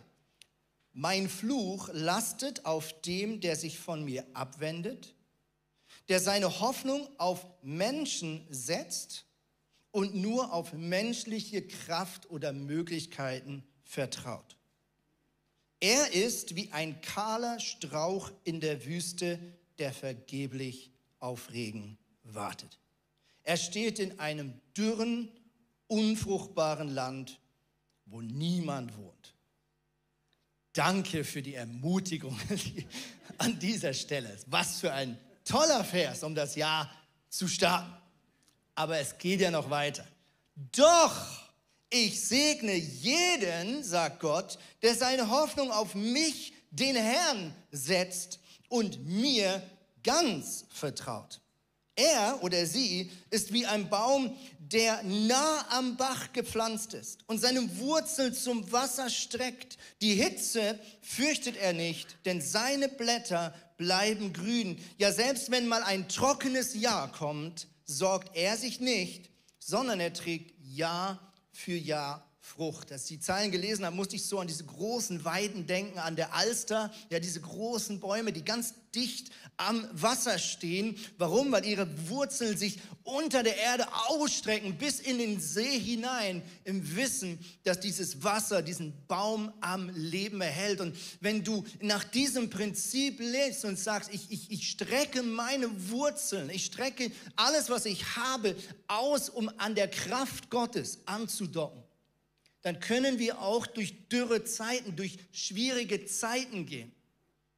mein 0.93 1.29
Fluch 1.29 1.89
lastet 1.91 2.65
auf 2.65 3.01
dem, 3.01 3.41
der 3.41 3.57
sich 3.57 3.79
von 3.79 4.05
mir 4.05 4.25
abwendet, 4.34 5.13
der 6.07 6.19
seine 6.19 6.62
Hoffnung 6.62 7.07
auf 7.17 7.45
Menschen 7.62 8.45
setzt 8.50 9.25
und 9.96 10.14
nur 10.14 10.52
auf 10.52 10.74
menschliche 10.74 11.66
Kraft 11.66 12.30
oder 12.30 12.52
Möglichkeiten 12.52 13.64
vertraut. 13.86 14.58
Er 15.80 16.12
ist 16.14 16.58
wie 16.58 16.70
ein 16.74 17.00
kahler 17.00 17.62
Strauch 17.62 18.30
in 18.44 18.60
der 18.60 18.86
Wüste, 18.86 19.40
der 19.78 19.94
vergeblich 19.94 20.92
auf 21.22 21.50
Regen 21.54 21.98
wartet. 22.24 22.78
Er 23.44 23.56
steht 23.56 24.00
in 24.00 24.20
einem 24.20 24.60
dürren, 24.75 25.32
unfruchtbaren 25.88 26.90
Land, 26.90 27.40
wo 28.06 28.22
niemand 28.22 28.98
wohnt. 28.98 29.34
Danke 30.74 31.24
für 31.24 31.42
die 31.42 31.54
Ermutigung 31.54 32.38
an 33.38 33.58
dieser 33.60 33.94
Stelle. 33.94 34.38
Was 34.48 34.82
für 34.82 34.92
ein 34.92 35.18
toller 35.46 35.86
Vers, 35.86 36.22
um 36.24 36.36
das 36.36 36.58
Jahr 36.58 36.92
zu 37.30 37.48
starten. 37.48 38.04
Aber 38.75 39.00
es 39.00 39.17
geht 39.17 39.41
ja 39.41 39.51
noch 39.51 39.70
weiter. 39.70 40.05
Doch 40.55 41.46
ich 41.89 42.22
segne 42.22 42.75
jeden, 42.75 43.84
sagt 43.84 44.20
Gott, 44.20 44.58
der 44.82 44.96
seine 44.96 45.29
Hoffnung 45.29 45.72
auf 45.72 45.96
mich, 45.96 46.53
den 46.72 46.96
Herrn, 46.96 47.55
setzt 47.72 48.39
und 48.70 49.05
mir 49.05 49.62
ganz 50.03 50.65
vertraut. 50.70 51.39
Er 51.96 52.44
oder 52.44 52.65
sie 52.65 53.10
ist 53.29 53.53
wie 53.53 53.65
ein 53.65 53.89
Baum, 53.89 54.36
der 54.60 55.01
nah 55.03 55.65
am 55.70 55.96
Bach 55.96 56.34
gepflanzt 56.34 56.94
ist 56.94 57.20
und 57.27 57.39
seine 57.39 57.77
Wurzeln 57.77 58.34
zum 58.34 58.70
Wasser 58.72 59.10
streckt. 59.10 59.77
Die 60.01 60.15
Hitze 60.15 60.77
fürchtet 61.01 61.55
er 61.55 61.72
nicht, 61.74 62.17
denn 62.25 62.41
seine 62.41 62.89
Blätter 62.89 63.53
bleiben 63.77 64.34
grün. 64.34 64.77
Ja, 64.98 65.13
selbst 65.13 65.51
wenn 65.51 65.67
mal 65.67 65.84
ein 65.84 66.10
trockenes 66.10 66.74
Jahr 66.74 67.12
kommt, 67.12 67.67
sorgt 67.86 68.36
er 68.36 68.58
sich 68.58 68.80
nicht, 68.80 69.30
sondern 69.60 70.00
er 70.00 70.13
trägt 70.13 70.54
Jahr 70.60 71.34
für 71.51 71.75
Jahr 71.75 72.25
Frucht. 72.46 72.92
Als 72.92 73.04
ich 73.04 73.18
die 73.18 73.20
Zeilen 73.20 73.52
gelesen 73.52 73.86
habe, 73.86 73.96
musste 73.96 74.16
ich 74.16 74.25
so 74.25 74.40
an 74.40 74.48
diese 74.48 74.66
großen 74.66 75.25
Weiden 75.25 75.66
denken, 75.66 75.98
an 75.98 76.16
der 76.16 76.36
Alster, 76.36 76.92
ja, 77.10 77.20
diese 77.20 77.42
großen 77.42 78.00
Bäume, 78.00 78.32
die 78.32 78.46
ganz 78.46 78.75
dicht 78.94 79.32
am 79.58 79.88
Wasser 79.92 80.38
stehen. 80.38 80.96
Warum? 81.18 81.52
Weil 81.52 81.66
ihre 81.66 81.88
Wurzeln 82.08 82.56
sich 82.56 82.80
unter 83.04 83.42
der 83.42 83.58
Erde 83.58 83.88
ausstrecken 84.10 84.78
bis 84.78 85.00
in 85.00 85.18
den 85.18 85.40
See 85.40 85.80
hinein, 85.80 86.44
im 86.64 86.96
Wissen, 86.96 87.40
dass 87.64 87.80
dieses 87.80 88.24
Wasser 88.24 88.62
diesen 88.62 88.94
Baum 89.08 89.52
am 89.62 89.90
Leben 89.96 90.40
erhält. 90.40 90.82
Und 90.82 90.96
wenn 91.22 91.44
du 91.44 91.64
nach 91.82 92.04
diesem 92.04 92.50
Prinzip 92.50 93.20
lebst 93.20 93.66
und 93.66 93.78
sagst, 93.80 94.14
ich, 94.14 94.30
ich, 94.30 94.52
ich 94.52 94.70
strecke 94.70 95.24
meine 95.24 95.90
Wurzeln, 95.90 96.50
ich 96.52 96.66
strecke 96.66 97.12
alles, 97.36 97.70
was 97.70 97.86
ich 97.86 98.16
habe, 98.16 98.56
aus, 98.88 99.30
um 99.30 99.50
an 99.58 99.74
der 99.74 99.90
Kraft 99.90 100.50
Gottes 100.52 101.00
anzudocken, 101.06 101.85
dann 102.65 102.79
können 102.79 103.19
wir 103.19 103.43
auch 103.43 103.67
durch 103.67 104.10
dürre 104.10 104.43
Zeiten, 104.43 104.95
durch 104.95 105.19
schwierige 105.31 106.03
Zeiten 106.07 106.65
gehen. 106.65 106.91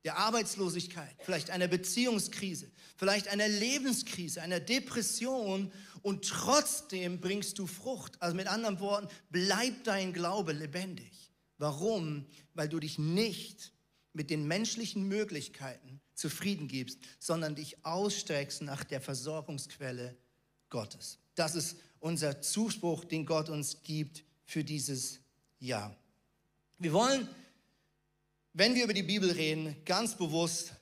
Der 0.03 0.17
Arbeitslosigkeit, 0.17 1.15
vielleicht 1.19 1.49
einer 1.49 1.69
Beziehungskrise, 1.69 2.69
vielleicht 2.97 3.29
einer 3.29 3.47
Lebenskrise, 3.47 4.41
einer 4.41 4.59
Depression 4.59 5.71
und 6.01 6.27
trotzdem 6.27 7.21
bringst 7.21 7.57
du 7.57 7.67
Frucht. 7.67 8.21
Also 8.21 8.35
mit 8.35 8.47
anderen 8.47 8.81
Worten, 8.81 9.07
bleibt 9.29 9.87
dein 9.87 10.11
Glaube 10.11 10.51
lebendig. 10.51 11.31
Warum? 11.57 12.25
Weil 12.53 12.67
du 12.67 12.77
dich 12.77 12.99
nicht 12.99 13.71
mit 14.11 14.29
den 14.29 14.45
menschlichen 14.45 15.07
Möglichkeiten 15.07 16.01
zufrieden 16.15 16.67
gibst, 16.67 16.99
sondern 17.17 17.55
dich 17.55 17.85
ausstreckst 17.85 18.61
nach 18.61 18.83
der 18.83 18.99
Versorgungsquelle 18.99 20.17
Gottes. 20.69 21.17
Das 21.35 21.55
ist 21.55 21.77
unser 22.01 22.41
Zuspruch, 22.41 23.05
den 23.05 23.25
Gott 23.25 23.47
uns 23.47 23.83
gibt 23.83 24.26
für 24.47 24.63
dieses 24.63 25.19
Jahr. 25.59 25.95
Wir 26.79 26.93
wollen, 26.93 27.27
wenn 28.53 28.73
wir 28.73 28.85
über 28.85 28.93
die 28.93 29.03
Bibel 29.03 29.29
reden, 29.29 29.75
ganz 29.85 30.15
bewusst 30.15 30.73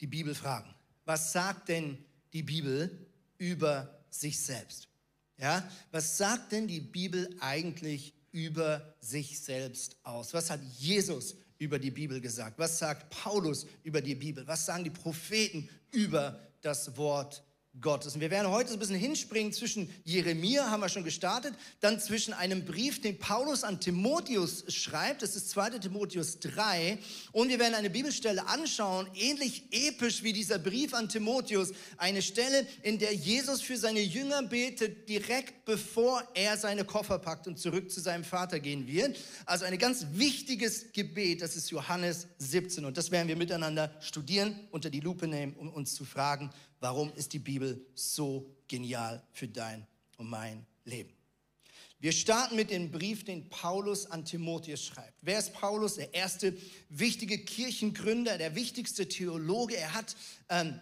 die 0.00 0.06
Bibel 0.06 0.34
fragen. 0.34 0.74
Was 1.04 1.32
sagt 1.32 1.68
denn 1.68 1.98
die 2.32 2.42
Bibel 2.42 3.06
über 3.36 4.02
sich 4.08 4.38
selbst? 4.40 4.88
Ja, 5.36 5.68
was 5.90 6.16
sagt 6.16 6.52
denn 6.52 6.68
die 6.68 6.80
Bibel 6.80 7.28
eigentlich 7.40 8.14
über 8.30 8.94
sich 9.00 9.40
selbst 9.40 9.96
aus? 10.04 10.32
Was 10.32 10.48
hat 10.48 10.60
Jesus 10.78 11.34
über 11.58 11.78
die 11.78 11.90
Bibel 11.90 12.20
gesagt? 12.20 12.58
Was 12.58 12.78
sagt 12.78 13.10
Paulus 13.10 13.66
über 13.82 14.00
die 14.00 14.14
Bibel? 14.14 14.46
Was 14.46 14.64
sagen 14.66 14.84
die 14.84 14.90
Propheten 14.90 15.68
über 15.90 16.40
das 16.60 16.96
Wort 16.96 17.42
Gottes. 17.80 18.14
Und 18.14 18.20
wir 18.20 18.30
werden 18.30 18.50
heute 18.50 18.72
ein 18.72 18.78
bisschen 18.78 18.96
hinspringen 18.96 19.52
zwischen 19.52 19.88
Jeremia, 20.04 20.70
haben 20.70 20.80
wir 20.80 20.90
schon 20.90 21.04
gestartet, 21.04 21.54
dann 21.80 21.98
zwischen 21.98 22.34
einem 22.34 22.66
Brief, 22.66 23.00
den 23.00 23.18
Paulus 23.18 23.64
an 23.64 23.80
Timotheus 23.80 24.64
schreibt, 24.68 25.22
das 25.22 25.36
ist 25.36 25.50
2. 25.50 25.78
Timotheus 25.78 26.38
3, 26.40 26.98
und 27.32 27.48
wir 27.48 27.58
werden 27.58 27.74
eine 27.74 27.88
Bibelstelle 27.88 28.46
anschauen, 28.46 29.08
ähnlich 29.14 29.64
episch 29.70 30.22
wie 30.22 30.34
dieser 30.34 30.58
Brief 30.58 30.92
an 30.92 31.08
Timotheus, 31.08 31.72
eine 31.96 32.20
Stelle, 32.20 32.66
in 32.82 32.98
der 32.98 33.14
Jesus 33.14 33.62
für 33.62 33.78
seine 33.78 34.00
Jünger 34.00 34.42
betet, 34.42 35.08
direkt 35.08 35.64
bevor 35.64 36.22
er 36.34 36.58
seine 36.58 36.84
Koffer 36.84 37.18
packt 37.18 37.46
und 37.46 37.58
zurück 37.58 37.90
zu 37.90 38.00
seinem 38.00 38.24
Vater 38.24 38.60
gehen 38.60 38.86
wird. 38.86 39.18
Also 39.46 39.64
ein 39.64 39.78
ganz 39.78 40.06
wichtiges 40.12 40.92
Gebet, 40.92 41.40
das 41.40 41.56
ist 41.56 41.70
Johannes 41.70 42.26
17 42.36 42.84
und 42.84 42.98
das 42.98 43.10
werden 43.10 43.28
wir 43.28 43.36
miteinander 43.36 43.94
studieren, 44.00 44.60
unter 44.70 44.90
die 44.90 45.00
Lupe 45.00 45.26
nehmen, 45.26 45.54
um 45.54 45.70
uns 45.70 45.94
zu 45.94 46.04
fragen, 46.04 46.50
Warum 46.82 47.12
ist 47.14 47.32
die 47.32 47.38
Bibel 47.38 47.86
so 47.94 48.44
genial 48.66 49.22
für 49.30 49.46
dein 49.46 49.86
und 50.16 50.28
mein 50.28 50.66
Leben? 50.84 51.12
Wir 52.00 52.10
starten 52.10 52.56
mit 52.56 52.72
dem 52.72 52.90
Brief, 52.90 53.22
den 53.22 53.48
Paulus 53.48 54.06
an 54.06 54.24
Timotheus 54.24 54.84
schreibt. 54.84 55.14
Wer 55.20 55.38
ist 55.38 55.52
Paulus? 55.52 55.94
Der 55.94 56.12
erste 56.12 56.56
wichtige 56.88 57.38
Kirchengründer, 57.38 58.36
der 58.36 58.56
wichtigste 58.56 59.08
Theologe. 59.08 59.76
Er 59.76 59.94
hat 59.94 60.16
ähm, 60.48 60.80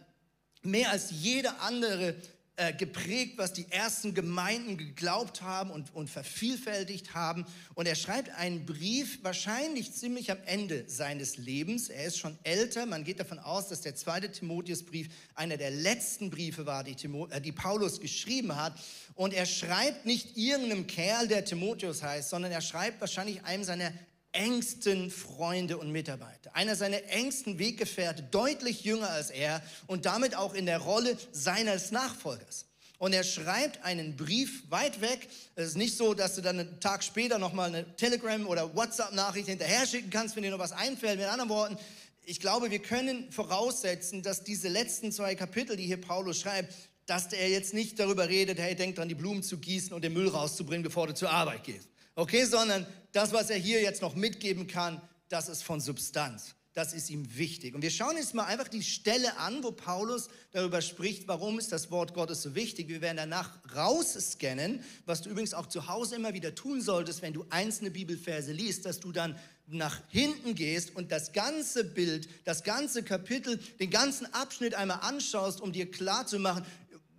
mehr 0.63 0.91
als 0.91 1.11
jeder 1.11 1.61
andere 1.61 2.17
äh, 2.61 2.75
geprägt, 2.75 3.39
was 3.39 3.55
die 3.55 3.65
ersten 3.71 4.13
Gemeinden 4.13 4.77
geglaubt 4.77 5.41
haben 5.41 5.71
und, 5.71 5.95
und 5.95 6.11
vervielfältigt 6.11 7.15
haben. 7.15 7.47
Und 7.75 7.87
er 7.87 7.95
schreibt 7.95 8.29
einen 8.37 8.67
Brief, 8.67 9.19
wahrscheinlich 9.23 9.95
ziemlich 9.95 10.31
am 10.31 10.37
Ende 10.45 10.85
seines 10.87 11.39
Lebens. 11.39 11.89
Er 11.89 12.05
ist 12.05 12.19
schon 12.19 12.39
älter. 12.43 12.85
Man 12.85 13.03
geht 13.03 13.19
davon 13.19 13.39
aus, 13.39 13.69
dass 13.69 13.81
der 13.81 13.95
zweite 13.95 14.31
Timotheusbrief 14.31 15.09
einer 15.35 15.57
der 15.57 15.71
letzten 15.71 16.29
Briefe 16.29 16.67
war, 16.67 16.85
die, 16.85 16.97
Timo, 16.97 17.29
äh, 17.29 17.41
die 17.41 17.53
Paulus 17.53 17.99
geschrieben 17.99 18.55
hat. 18.55 18.75
Und 19.15 19.33
er 19.33 19.47
schreibt 19.47 20.05
nicht 20.05 20.37
irgendeinem 20.37 20.87
Kerl, 20.87 21.29
der 21.29 21.47
Timotheus 21.47 22.03
heißt, 22.03 22.29
sondern 22.29 22.53
er 22.53 22.61
schreibt 22.61 23.01
wahrscheinlich 23.01 23.43
einem 23.45 23.65
seiner 23.65 23.91
engsten 24.33 25.11
Freunde 25.11 25.79
und 25.79 25.91
Mitarbeiter. 25.91 26.55
Einer 26.55 26.77
seiner 26.77 27.03
engsten 27.11 27.59
Weggefährte, 27.59 28.23
deutlich 28.23 28.85
jünger 28.85 29.11
als 29.11 29.31
er 29.31 29.63
und 29.87 30.07
damit 30.07 30.35
auch 30.35 30.55
in 30.55 30.67
der 30.67 30.79
Rolle 30.79 31.17
seines 31.33 31.91
Nachfolgers. 31.91 32.67
Und 32.99 33.15
er 33.15 33.25
schreibt 33.25 33.83
einen 33.83 34.15
Brief 34.17 34.71
weit 34.71 35.01
weg. 35.01 35.27
Es 35.55 35.69
ist 35.69 35.77
nicht 35.77 35.97
so, 35.97 36.13
dass 36.13 36.35
du 36.35 36.43
dann 36.43 36.59
einen 36.59 36.81
Tag 36.81 37.03
später 37.03 37.39
nochmal 37.39 37.69
eine 37.69 37.97
Telegram- 37.97 38.47
oder 38.47 38.77
WhatsApp-Nachricht 38.77 39.49
hinterher 39.49 39.87
schicken 39.87 40.11
kannst, 40.11 40.37
wenn 40.37 40.43
dir 40.43 40.51
noch 40.51 40.59
was 40.59 40.73
einfällt. 40.73 41.19
Mit 41.19 41.27
anderen 41.27 41.49
Worten, 41.49 41.79
ich 42.27 42.41
glaube, 42.41 42.71
wir 42.71 42.79
können 42.79 43.33
voraussetzen, 43.33 44.23
dass 44.23 44.45
diese 44.45 44.69
letzten 44.69 45.13
zwei 45.13 45.35
Kapitel, 45.35 45.77
die 45.77 45.87
hier 45.87 46.01
Paulus 46.01 46.41
schreibt, 46.41 46.75
dass 47.07 47.33
er 47.33 47.49
jetzt 47.49 47.73
nicht 47.73 47.99
darüber 47.99 48.29
redet, 48.29 48.59
hey, 48.59 48.75
denk 48.75 48.97
dran, 48.97 49.09
die 49.09 49.15
Blumen 49.15 49.43
zu 49.43 49.57
gießen 49.57 49.95
und 49.95 50.05
den 50.05 50.13
Müll 50.13 50.29
rauszubringen, 50.29 50.83
bevor 50.83 51.07
du 51.07 51.15
zur 51.15 51.31
Arbeit 51.31 51.65
gehst. 51.65 51.89
Okay, 52.15 52.45
sondern 52.45 52.87
das, 53.13 53.33
was 53.33 53.51
er 53.51 53.57
hier 53.57 53.81
jetzt 53.83 54.03
noch 54.03 54.15
mitgeben 54.15 54.67
kann, 54.67 55.01
das 55.29 55.49
ist 55.49 55.63
von 55.63 55.81
Substanz. 55.81 56.55
Das 56.73 56.93
ist 56.93 57.11
ihm 57.11 57.37
wichtig. 57.37 57.75
Und 57.75 57.83
wir 57.83 57.91
schauen 57.91 58.17
jetzt 58.17 58.33
mal 58.33 58.45
einfach 58.45 58.69
die 58.69 58.85
Stelle 58.85 59.37
an, 59.39 59.65
wo 59.65 59.73
Paulus 59.73 60.29
darüber 60.53 60.81
spricht, 60.81 61.27
warum 61.27 61.59
ist 61.59 61.73
das 61.73 61.91
Wort 61.91 62.15
Gottes 62.15 62.43
so 62.43 62.55
wichtig. 62.55 62.89
Wir 62.89 63.01
werden 63.01 63.17
danach 63.17 63.59
rausscannen, 63.75 64.85
was 65.05 65.23
du 65.23 65.31
übrigens 65.31 65.53
auch 65.53 65.67
zu 65.67 65.89
Hause 65.89 66.15
immer 66.15 66.33
wieder 66.33 66.55
tun 66.55 66.81
solltest, 66.81 67.23
wenn 67.23 67.33
du 67.33 67.45
einzelne 67.51 67.91
Bibelverse 67.91 68.53
liest, 68.53 68.87
dass 68.87 69.01
du 69.01 69.11
dann 69.11 69.37
nach 69.67 70.01
hinten 70.09 70.55
gehst 70.55 70.95
und 70.95 71.11
das 71.11 71.33
ganze 71.33 71.85
Bild, 71.85 72.29
das 72.45 72.63
ganze 72.63 73.03
Kapitel, 73.03 73.59
den 73.79 73.91
ganzen 73.91 74.33
Abschnitt 74.33 74.75
einmal 74.75 75.01
anschaust, 75.03 75.61
um 75.61 75.73
dir 75.73 75.91
klarzumachen, 75.91 76.65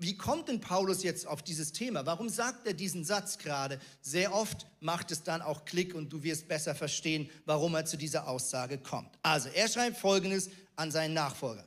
wie 0.02 0.18
kommt 0.18 0.48
denn 0.48 0.60
Paulus 0.60 1.04
jetzt 1.04 1.28
auf 1.28 1.44
dieses 1.44 1.72
Thema? 1.72 2.06
Warum 2.08 2.28
sagt 2.28 2.66
er 2.66 2.74
diesen 2.74 3.06
Satz 3.06 3.38
gerade? 3.38 3.80
Sehr 4.02 4.34
oft 4.34 4.66
macht 4.80 5.12
es 5.12 5.22
dann 5.22 5.44
auch 5.44 5.64
Klick 5.64 5.94
und 5.94 6.12
du 6.12 6.24
wirst 6.24 6.48
besser 6.48 6.74
verstehen, 6.74 7.30
warum 7.46 7.76
er 7.76 7.86
zu 7.86 7.98
dieser 7.98 8.28
Aussage 8.28 8.80
kommt. 8.80 9.18
Also, 9.22 9.50
er 9.50 9.68
schreibt 9.68 9.98
Folgendes 9.98 10.50
an 10.76 10.90
seinen 10.90 11.14
Nachfolger. 11.14 11.64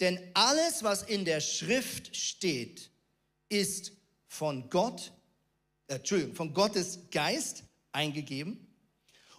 Denn 0.00 0.18
alles, 0.34 0.82
was 0.82 1.04
in 1.04 1.24
der 1.24 1.40
Schrift 1.40 2.16
steht, 2.16 2.90
ist 3.48 3.92
von 4.26 4.68
Gott, 4.68 5.12
äh, 5.86 5.94
Entschuldigung, 5.94 6.34
von 6.34 6.52
Gottes 6.52 6.98
Geist 7.12 7.62
eingegeben 7.92 8.66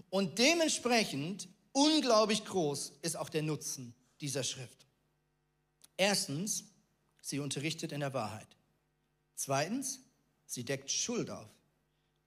und 0.10 0.40
dementsprechend 0.40 1.50
unglaublich 1.74 2.46
groß 2.46 2.94
ist 3.02 3.18
auch 3.18 3.30
der 3.30 3.44
Nutzen 3.44 3.94
dieser 4.22 4.44
Schrift. 4.44 4.88
Erstens, 5.98 6.64
Sie 7.28 7.40
unterrichtet 7.40 7.92
in 7.92 8.00
der 8.00 8.14
Wahrheit. 8.14 8.48
Zweitens, 9.36 10.00
sie 10.46 10.64
deckt 10.64 10.90
Schuld 10.90 11.30
auf. 11.30 11.50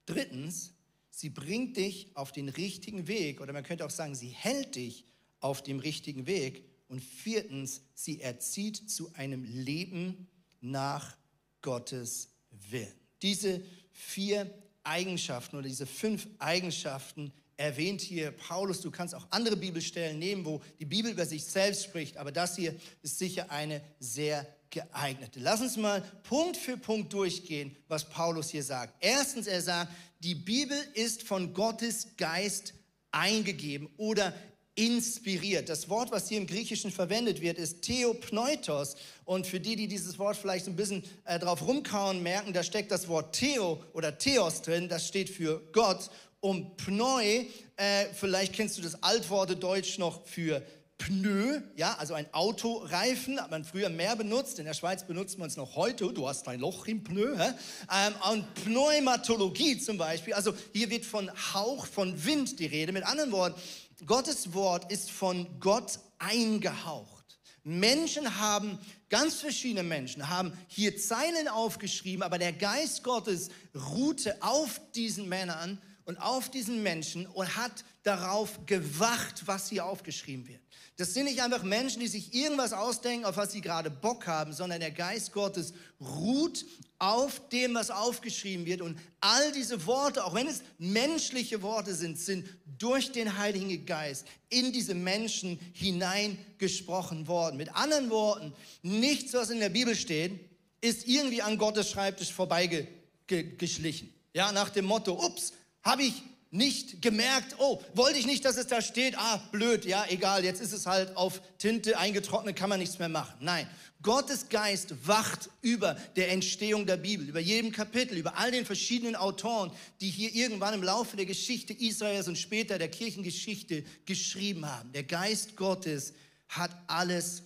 Drittens, 0.05 0.75
sie 1.09 1.31
bringt 1.31 1.75
dich 1.75 2.11
auf 2.13 2.31
den 2.31 2.49
richtigen 2.49 3.07
Weg 3.07 3.41
oder 3.41 3.51
man 3.51 3.63
könnte 3.63 3.83
auch 3.83 3.89
sagen, 3.89 4.13
sie 4.13 4.27
hält 4.29 4.75
dich 4.75 5.05
auf 5.39 5.63
dem 5.63 5.79
richtigen 5.79 6.27
Weg. 6.27 6.69
Und 6.87 7.01
viertens, 7.01 7.81
sie 7.95 8.21
erzieht 8.21 8.91
zu 8.91 9.11
einem 9.15 9.43
Leben 9.43 10.27
nach 10.59 11.17
Gottes 11.63 12.29
Willen. 12.69 12.93
Diese 13.23 13.63
vier 13.91 14.53
Eigenschaften 14.83 15.55
oder 15.55 15.67
diese 15.67 15.87
fünf 15.87 16.27
Eigenschaften 16.37 17.33
erwähnt 17.57 18.01
hier 18.01 18.29
Paulus. 18.33 18.81
Du 18.81 18.91
kannst 18.91 19.15
auch 19.15 19.25
andere 19.31 19.57
Bibelstellen 19.57 20.19
nehmen, 20.19 20.45
wo 20.45 20.61
die 20.79 20.85
Bibel 20.85 21.11
über 21.11 21.25
sich 21.25 21.43
selbst 21.43 21.85
spricht, 21.85 22.17
aber 22.17 22.31
das 22.31 22.55
hier 22.55 22.75
ist 23.01 23.17
sicher 23.17 23.49
eine 23.49 23.81
sehr 23.99 24.45
geeignete. 24.71 25.39
Lass 25.39 25.61
uns 25.61 25.77
mal 25.77 26.01
Punkt 26.23 26.57
für 26.57 26.77
Punkt 26.77 27.13
durchgehen, 27.13 27.75
was 27.87 28.09
Paulus 28.09 28.49
hier 28.49 28.63
sagt. 28.63 28.95
Erstens, 28.99 29.47
er 29.47 29.61
sagt, 29.61 29.91
die 30.19 30.35
Bibel 30.35 30.77
ist 30.93 31.23
von 31.23 31.53
Gottes 31.53 32.07
Geist 32.17 32.73
eingegeben 33.11 33.89
oder 33.97 34.33
inspiriert. 34.75 35.69
Das 35.69 35.89
Wort, 35.89 36.11
was 36.11 36.29
hier 36.29 36.37
im 36.37 36.47
Griechischen 36.47 36.91
verwendet 36.91 37.41
wird, 37.41 37.57
ist 37.57 37.81
Theopneutos. 37.81 38.95
Und 39.25 39.45
für 39.45 39.59
die, 39.59 39.75
die 39.75 39.87
dieses 39.87 40.17
Wort 40.17 40.37
vielleicht 40.37 40.67
ein 40.67 40.75
bisschen 40.75 41.03
äh, 41.25 41.37
drauf 41.39 41.67
rumkauen, 41.67 42.23
merken, 42.23 42.53
da 42.53 42.63
steckt 42.63 42.91
das 42.91 43.07
Wort 43.07 43.35
Theo 43.35 43.83
oder 43.93 44.17
Theos 44.17 44.61
drin. 44.61 44.87
Das 44.87 45.07
steht 45.07 45.29
für 45.29 45.61
Gott. 45.73 46.09
Und 46.39 46.77
Pneu, 46.77 47.45
äh, 47.75 48.05
vielleicht 48.13 48.53
kennst 48.53 48.77
du 48.77 48.81
das 48.81 49.03
Altworte 49.03 49.55
Deutsch 49.55 49.99
noch 49.99 50.25
für 50.25 50.63
Pneu, 51.01 51.61
ja, 51.75 51.95
also 51.97 52.13
ein 52.13 52.31
Autoreifen, 52.31 53.41
hat 53.41 53.49
man 53.49 53.65
früher 53.65 53.89
mehr 53.89 54.15
benutzt. 54.15 54.59
In 54.59 54.65
der 54.65 54.75
Schweiz 54.75 55.03
benutzt 55.03 55.39
man 55.39 55.47
es 55.47 55.57
noch 55.57 55.75
heute. 55.75 56.13
Du 56.13 56.27
hast 56.27 56.47
ein 56.47 56.59
Loch 56.59 56.85
im 56.85 57.03
Pneu. 57.03 57.33
Ähm, 57.33 58.13
und 58.31 58.53
Pneumatologie 58.53 59.79
zum 59.79 59.97
Beispiel, 59.97 60.35
also 60.35 60.53
hier 60.73 60.91
wird 60.91 61.03
von 61.03 61.31
Hauch, 61.53 61.87
von 61.87 62.23
Wind 62.23 62.59
die 62.59 62.67
Rede. 62.67 62.91
Mit 62.91 63.03
anderen 63.03 63.31
Worten, 63.31 63.59
Gottes 64.05 64.53
Wort 64.53 64.91
ist 64.91 65.09
von 65.09 65.47
Gott 65.59 65.97
eingehaucht. 66.19 67.39
Menschen 67.63 68.39
haben, 68.39 68.77
ganz 69.09 69.35
verschiedene 69.35 69.83
Menschen 69.83 70.29
haben 70.29 70.53
hier 70.67 70.97
Zeilen 70.97 71.47
aufgeschrieben, 71.47 72.21
aber 72.21 72.37
der 72.37 72.53
Geist 72.53 73.03
Gottes 73.03 73.49
ruhte 73.75 74.37
auf 74.41 74.79
diesen 74.93 75.27
Männern 75.27 75.81
und 76.05 76.21
auf 76.21 76.49
diesen 76.49 76.83
Menschen 76.83 77.25
und 77.25 77.55
hat 77.55 77.85
darauf 78.03 78.65
gewacht, 78.65 79.43
was 79.45 79.69
hier 79.69 79.85
aufgeschrieben 79.85 80.47
wird. 80.47 80.61
Das 80.97 81.13
sind 81.13 81.25
nicht 81.25 81.41
einfach 81.41 81.63
Menschen, 81.63 81.99
die 81.99 82.07
sich 82.07 82.33
irgendwas 82.33 82.73
ausdenken, 82.73 83.25
auf 83.25 83.37
was 83.37 83.51
sie 83.51 83.61
gerade 83.61 83.89
Bock 83.89 84.27
haben, 84.27 84.53
sondern 84.53 84.79
der 84.79 84.91
Geist 84.91 85.31
Gottes 85.31 85.73
ruht 85.99 86.65
auf 86.99 87.49
dem, 87.49 87.73
was 87.73 87.89
aufgeschrieben 87.89 88.65
wird. 88.65 88.81
Und 88.81 88.99
all 89.19 89.51
diese 89.51 89.85
Worte, 89.85 90.23
auch 90.23 90.35
wenn 90.35 90.47
es 90.47 90.61
menschliche 90.77 91.61
Worte 91.61 91.95
sind, 91.95 92.19
sind 92.19 92.47
durch 92.77 93.11
den 93.11 93.37
Heiligen 93.37 93.85
Geist 93.85 94.25
in 94.49 94.71
diese 94.71 94.93
Menschen 94.93 95.59
hineingesprochen 95.73 97.27
worden. 97.27 97.57
Mit 97.57 97.75
anderen 97.75 98.09
Worten, 98.09 98.53
nichts, 98.83 99.33
was 99.33 99.49
in 99.49 99.59
der 99.59 99.69
Bibel 99.69 99.95
steht, 99.95 100.39
ist 100.81 101.07
irgendwie 101.07 101.41
an 101.41 101.57
Gottes 101.57 101.89
Schreibtisch 101.89 102.31
vorbeigeschlichen. 102.31 104.13
Ja, 104.33 104.51
nach 104.51 104.69
dem 104.69 104.85
Motto, 104.85 105.13
ups, 105.13 105.53
habe 105.83 106.03
ich 106.03 106.21
nicht 106.51 107.01
gemerkt, 107.01 107.55
oh, 107.59 107.81
wollte 107.93 108.19
ich 108.19 108.25
nicht, 108.25 108.43
dass 108.43 108.57
es 108.57 108.67
da 108.67 108.81
steht, 108.81 109.17
ah, 109.17 109.37
blöd, 109.51 109.85
ja, 109.85 110.05
egal, 110.09 110.43
jetzt 110.43 110.61
ist 110.61 110.73
es 110.73 110.85
halt 110.85 111.15
auf 111.15 111.41
Tinte 111.57 111.97
eingetrocknet, 111.97 112.57
kann 112.57 112.69
man 112.69 112.79
nichts 112.79 112.99
mehr 112.99 113.07
machen. 113.07 113.33
Nein, 113.39 113.67
Gottes 114.01 114.49
Geist 114.49 115.07
wacht 115.07 115.49
über 115.61 115.93
der 116.15 116.31
Entstehung 116.31 116.85
der 116.85 116.97
Bibel, 116.97 117.29
über 117.29 117.39
jedem 117.39 117.71
Kapitel, 117.71 118.17
über 118.17 118.37
all 118.37 118.51
den 118.51 118.65
verschiedenen 118.65 119.15
Autoren, 119.15 119.71
die 120.01 120.09
hier 120.09 120.33
irgendwann 120.33 120.73
im 120.73 120.83
Laufe 120.83 121.15
der 121.15 121.25
Geschichte 121.25 121.73
Israels 121.73 122.27
und 122.27 122.37
später 122.37 122.77
der 122.77 122.89
Kirchengeschichte 122.89 123.85
geschrieben 124.05 124.65
haben. 124.65 124.91
Der 124.91 125.03
Geist 125.03 125.55
Gottes 125.55 126.13
hat 126.49 126.71
alles 126.87 127.43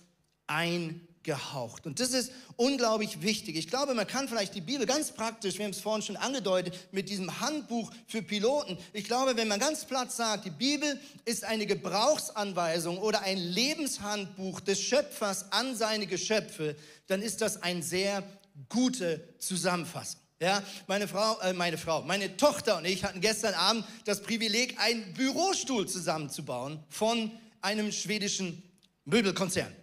ein 0.48 1.06
gehaucht. 1.26 1.84
Und 1.84 2.00
das 2.00 2.12
ist 2.12 2.32
unglaublich 2.56 3.20
wichtig. 3.20 3.56
Ich 3.56 3.68
glaube, 3.68 3.92
man 3.92 4.06
kann 4.06 4.28
vielleicht 4.28 4.54
die 4.54 4.62
Bibel 4.62 4.86
ganz 4.86 5.10
praktisch, 5.10 5.58
wir 5.58 5.66
haben 5.66 5.72
es 5.72 5.80
vorhin 5.80 6.00
schon 6.00 6.16
angedeutet, 6.16 6.74
mit 6.92 7.10
diesem 7.10 7.40
Handbuch 7.40 7.92
für 8.06 8.22
Piloten. 8.22 8.78
Ich 8.94 9.04
glaube, 9.04 9.36
wenn 9.36 9.48
man 9.48 9.60
ganz 9.60 9.84
platt 9.84 10.10
sagt, 10.10 10.46
die 10.46 10.50
Bibel 10.50 10.98
ist 11.26 11.44
eine 11.44 11.66
Gebrauchsanweisung 11.66 12.96
oder 12.96 13.20
ein 13.22 13.36
Lebenshandbuch 13.36 14.60
des 14.60 14.80
Schöpfers 14.80 15.52
an 15.52 15.76
seine 15.76 16.06
Geschöpfe, 16.06 16.76
dann 17.08 17.20
ist 17.20 17.42
das 17.42 17.62
eine 17.62 17.82
sehr 17.82 18.22
gute 18.70 19.28
Zusammenfassung. 19.38 20.20
Ja, 20.40 20.62
meine 20.86 21.08
Frau, 21.08 21.40
äh, 21.40 21.52
meine 21.54 21.78
Frau, 21.78 22.02
meine 22.02 22.36
Tochter 22.36 22.78
und 22.78 22.84
ich 22.84 23.04
hatten 23.04 23.20
gestern 23.20 23.54
Abend 23.54 23.84
das 24.04 24.22
Privileg, 24.22 24.78
einen 24.78 25.12
Bürostuhl 25.14 25.88
zusammenzubauen 25.88 26.78
von 26.88 27.32
einem 27.62 27.90
schwedischen 27.90 28.62
Möbelkonzern. 29.06 29.74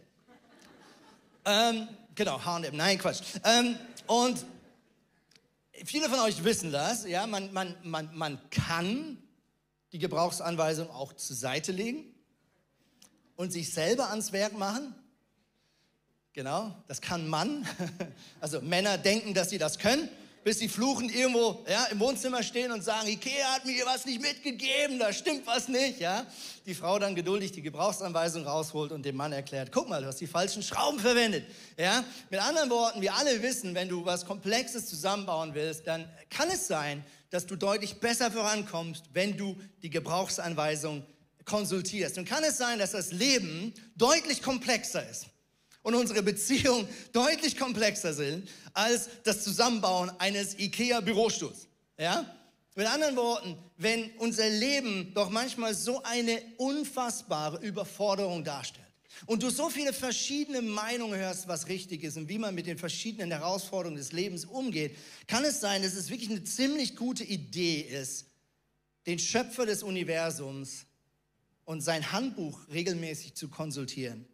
Ähm, 1.45 1.87
genau, 2.15 2.43
H&M, 2.43 2.75
nein, 2.75 2.97
Quatsch. 2.97 3.21
Ähm, 3.43 3.77
und 4.07 4.45
viele 5.85 6.09
von 6.09 6.19
euch 6.19 6.43
wissen 6.43 6.71
das, 6.71 7.05
ja, 7.05 7.27
man, 7.27 7.51
man, 7.53 7.75
man, 7.83 8.15
man 8.15 8.49
kann 8.49 9.17
die 9.91 9.99
Gebrauchsanweisung 9.99 10.89
auch 10.89 11.13
zur 11.13 11.35
Seite 11.35 11.71
legen 11.71 12.05
und 13.35 13.51
sich 13.51 13.73
selber 13.73 14.09
ans 14.09 14.31
Werk 14.31 14.57
machen. 14.57 14.95
Genau, 16.33 16.75
das 16.87 17.01
kann 17.01 17.27
man. 17.27 17.67
Also 18.41 18.59
Männer 18.61 18.97
denken, 18.97 19.33
dass 19.33 19.49
sie 19.49 19.57
das 19.57 19.79
können 19.79 20.09
bis 20.43 20.59
sie 20.59 20.67
fluchend 20.67 21.13
irgendwo 21.13 21.63
ja, 21.69 21.85
im 21.85 21.99
Wohnzimmer 21.99 22.43
stehen 22.43 22.71
und 22.71 22.83
sagen, 22.83 23.07
Ikea 23.07 23.53
hat 23.53 23.65
mir 23.65 23.85
was 23.85 24.05
nicht 24.05 24.21
mitgegeben, 24.21 24.99
da 24.99 25.13
stimmt 25.13 25.47
was 25.47 25.67
nicht. 25.67 25.99
Ja? 25.99 26.25
Die 26.65 26.73
Frau 26.73 26.99
dann 26.99 27.15
geduldig 27.15 27.51
die 27.51 27.61
Gebrauchsanweisung 27.61 28.45
rausholt 28.45 28.91
und 28.91 29.05
dem 29.05 29.15
Mann 29.15 29.31
erklärt, 29.31 29.71
guck 29.71 29.87
mal, 29.87 30.01
du 30.01 30.07
hast 30.07 30.19
die 30.19 30.27
falschen 30.27 30.61
Schrauben 30.63 30.99
verwendet. 30.99 31.45
Ja? 31.77 32.03
Mit 32.29 32.41
anderen 32.41 32.69
Worten, 32.69 33.01
wir 33.01 33.13
alle 33.13 33.41
wissen, 33.41 33.73
wenn 33.75 33.89
du 33.89 34.05
was 34.05 34.25
Komplexes 34.25 34.87
zusammenbauen 34.87 35.53
willst, 35.53 35.87
dann 35.87 36.09
kann 36.29 36.49
es 36.49 36.67
sein, 36.67 37.03
dass 37.29 37.45
du 37.45 37.55
deutlich 37.55 37.99
besser 37.99 38.29
vorankommst, 38.29 39.05
wenn 39.13 39.37
du 39.37 39.55
die 39.81 39.89
Gebrauchsanweisung 39.89 41.05
konsultierst. 41.45 42.17
Und 42.17 42.25
kann 42.25 42.43
es 42.43 42.57
sein, 42.57 42.79
dass 42.79 42.91
das 42.91 43.11
Leben 43.11 43.73
deutlich 43.95 44.41
komplexer 44.41 45.09
ist 45.09 45.27
und 45.83 45.95
unsere 45.95 46.23
Beziehungen 46.23 46.87
deutlich 47.11 47.57
komplexer 47.57 48.13
sind 48.13 48.49
als 48.73 49.09
das 49.23 49.43
Zusammenbauen 49.43 50.11
eines 50.17 50.57
IKEA-Bürostuhls. 50.57 51.67
Ja? 51.99 52.25
Mit 52.75 52.87
anderen 52.87 53.15
Worten, 53.15 53.55
wenn 53.77 54.09
unser 54.17 54.49
Leben 54.49 55.13
doch 55.13 55.29
manchmal 55.29 55.75
so 55.75 56.01
eine 56.01 56.41
unfassbare 56.57 57.63
Überforderung 57.63 58.43
darstellt 58.43 58.87
und 59.27 59.43
du 59.43 59.51
so 59.51 59.69
viele 59.69 59.93
verschiedene 59.93 60.63
Meinungen 60.63 61.19
hörst, 61.19 61.47
was 61.47 61.67
richtig 61.67 62.03
ist 62.03 62.17
und 62.17 62.29
wie 62.29 62.39
man 62.39 62.55
mit 62.55 62.65
den 62.65 62.79
verschiedenen 62.79 63.29
Herausforderungen 63.29 63.97
des 63.97 64.11
Lebens 64.11 64.45
umgeht, 64.45 64.97
kann 65.27 65.45
es 65.45 65.59
sein, 65.59 65.83
dass 65.83 65.93
es 65.93 66.09
wirklich 66.09 66.31
eine 66.31 66.43
ziemlich 66.43 66.95
gute 66.95 67.23
Idee 67.23 67.81
ist, 67.81 68.25
den 69.05 69.19
Schöpfer 69.19 69.67
des 69.67 69.83
Universums 69.83 70.85
und 71.65 71.81
sein 71.81 72.11
Handbuch 72.11 72.59
regelmäßig 72.71 73.35
zu 73.35 73.49
konsultieren 73.49 74.25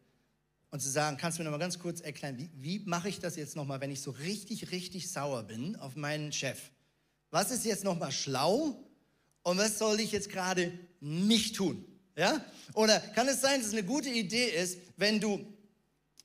und 0.72 0.80
zu 0.82 0.90
sagen, 0.90 1.18
kannst 1.18 1.38
du 1.38 1.44
mir 1.44 1.46
noch 1.46 1.58
mal 1.58 1.64
ganz 1.64 1.80
kurz 1.80 2.02
erklären, 2.02 2.38
wie, 2.38 2.50
wie 2.56 2.80
mache 2.86 3.10
ich 3.10 3.20
das 3.20 3.36
jetzt 3.36 3.56
noch 3.56 3.66
mal, 3.66 3.82
wenn 3.82 3.92
ich 3.92 4.02
so 4.02 4.12
richtig, 4.12 4.72
richtig 4.72 5.12
sauer 5.12 5.44
bin 5.44 5.76
auf 5.78 5.96
meinen 5.96 6.32
Chef? 6.32 6.60
Was 7.32 7.52
ist 7.52 7.66
jetzt 7.66 7.84
noch 7.84 7.98
mal 7.98 8.12
schlau 8.12 8.84
und 9.44 9.58
was 9.58 9.78
soll 9.80 10.00
ich 10.00 10.12
jetzt 10.12 10.30
gerade 10.30 10.72
nicht 11.00 11.56
tun? 11.56 11.86
Ja? 12.16 12.44
Oder 12.74 13.00
kann 13.00 13.28
es 13.28 13.42
sein, 13.42 13.60
dass 13.60 13.68
es 13.68 13.74
eine 13.74 13.84
gute 13.84 14.10
Idee 14.10 14.46
ist, 14.46 14.80
wenn 14.98 15.20
du 15.20 15.46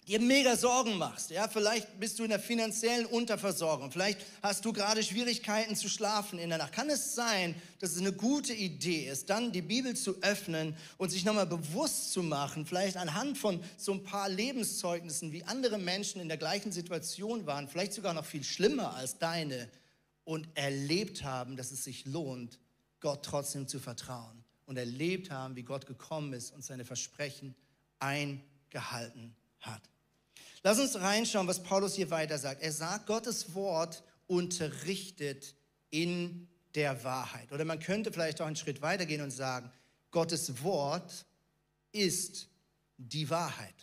dir 0.06 0.20
mega 0.20 0.56
Sorgen 0.56 0.98
machst. 0.98 1.30
Ja, 1.30 1.48
vielleicht 1.48 1.98
bist 1.98 2.18
du 2.18 2.24
in 2.24 2.30
der 2.30 2.38
finanziellen 2.38 3.06
Unterversorgung. 3.06 3.90
Vielleicht 3.90 4.20
hast 4.42 4.64
du 4.64 4.72
gerade 4.72 5.02
Schwierigkeiten 5.02 5.76
zu 5.76 5.88
schlafen 5.88 6.38
in 6.38 6.50
der 6.50 6.58
Nacht. 6.58 6.72
Kann 6.72 6.90
es 6.90 7.14
sein, 7.14 7.54
dass 7.80 7.92
es 7.92 7.98
eine 7.98 8.12
gute 8.12 8.52
Idee 8.52 9.08
ist, 9.08 9.30
dann 9.30 9.52
die 9.52 9.62
Bibel 9.62 9.96
zu 9.96 10.22
öffnen 10.22 10.76
und 10.98 11.10
sich 11.10 11.24
nochmal 11.24 11.46
bewusst 11.46 12.12
zu 12.12 12.22
machen, 12.22 12.66
vielleicht 12.66 12.96
anhand 12.96 13.38
von 13.38 13.62
so 13.76 13.92
ein 13.92 14.04
paar 14.04 14.28
Lebenszeugnissen, 14.28 15.32
wie 15.32 15.44
andere 15.44 15.78
Menschen 15.78 16.20
in 16.20 16.28
der 16.28 16.38
gleichen 16.38 16.72
Situation 16.72 17.46
waren, 17.46 17.68
vielleicht 17.68 17.94
sogar 17.94 18.12
noch 18.12 18.24
viel 18.24 18.44
schlimmer 18.44 18.94
als 18.94 19.18
deine 19.18 19.68
und 20.24 20.48
erlebt 20.54 21.24
haben, 21.24 21.56
dass 21.56 21.70
es 21.70 21.84
sich 21.84 22.04
lohnt, 22.04 22.58
Gott 23.00 23.24
trotzdem 23.24 23.68
zu 23.68 23.78
vertrauen 23.78 24.44
und 24.66 24.76
erlebt 24.76 25.30
haben, 25.30 25.56
wie 25.56 25.62
Gott 25.62 25.86
gekommen 25.86 26.32
ist 26.32 26.52
und 26.52 26.64
seine 26.64 26.84
Versprechen 26.84 27.54
eingehalten 27.98 29.34
hat. 29.60 29.93
Lass 30.66 30.80
uns 30.80 30.96
reinschauen, 30.96 31.46
was 31.46 31.62
Paulus 31.62 31.94
hier 31.94 32.10
weiter 32.10 32.38
sagt. 32.38 32.62
Er 32.62 32.72
sagt, 32.72 33.06
Gottes 33.06 33.54
Wort 33.54 34.02
unterrichtet 34.26 35.54
in 35.90 36.48
der 36.74 37.04
Wahrheit. 37.04 37.52
Oder 37.52 37.66
man 37.66 37.78
könnte 37.78 38.10
vielleicht 38.10 38.40
auch 38.40 38.46
einen 38.46 38.56
Schritt 38.56 38.80
weitergehen 38.80 39.20
und 39.20 39.30
sagen, 39.30 39.70
Gottes 40.10 40.62
Wort 40.62 41.26
ist 41.92 42.48
die 42.96 43.28
Wahrheit. 43.28 43.74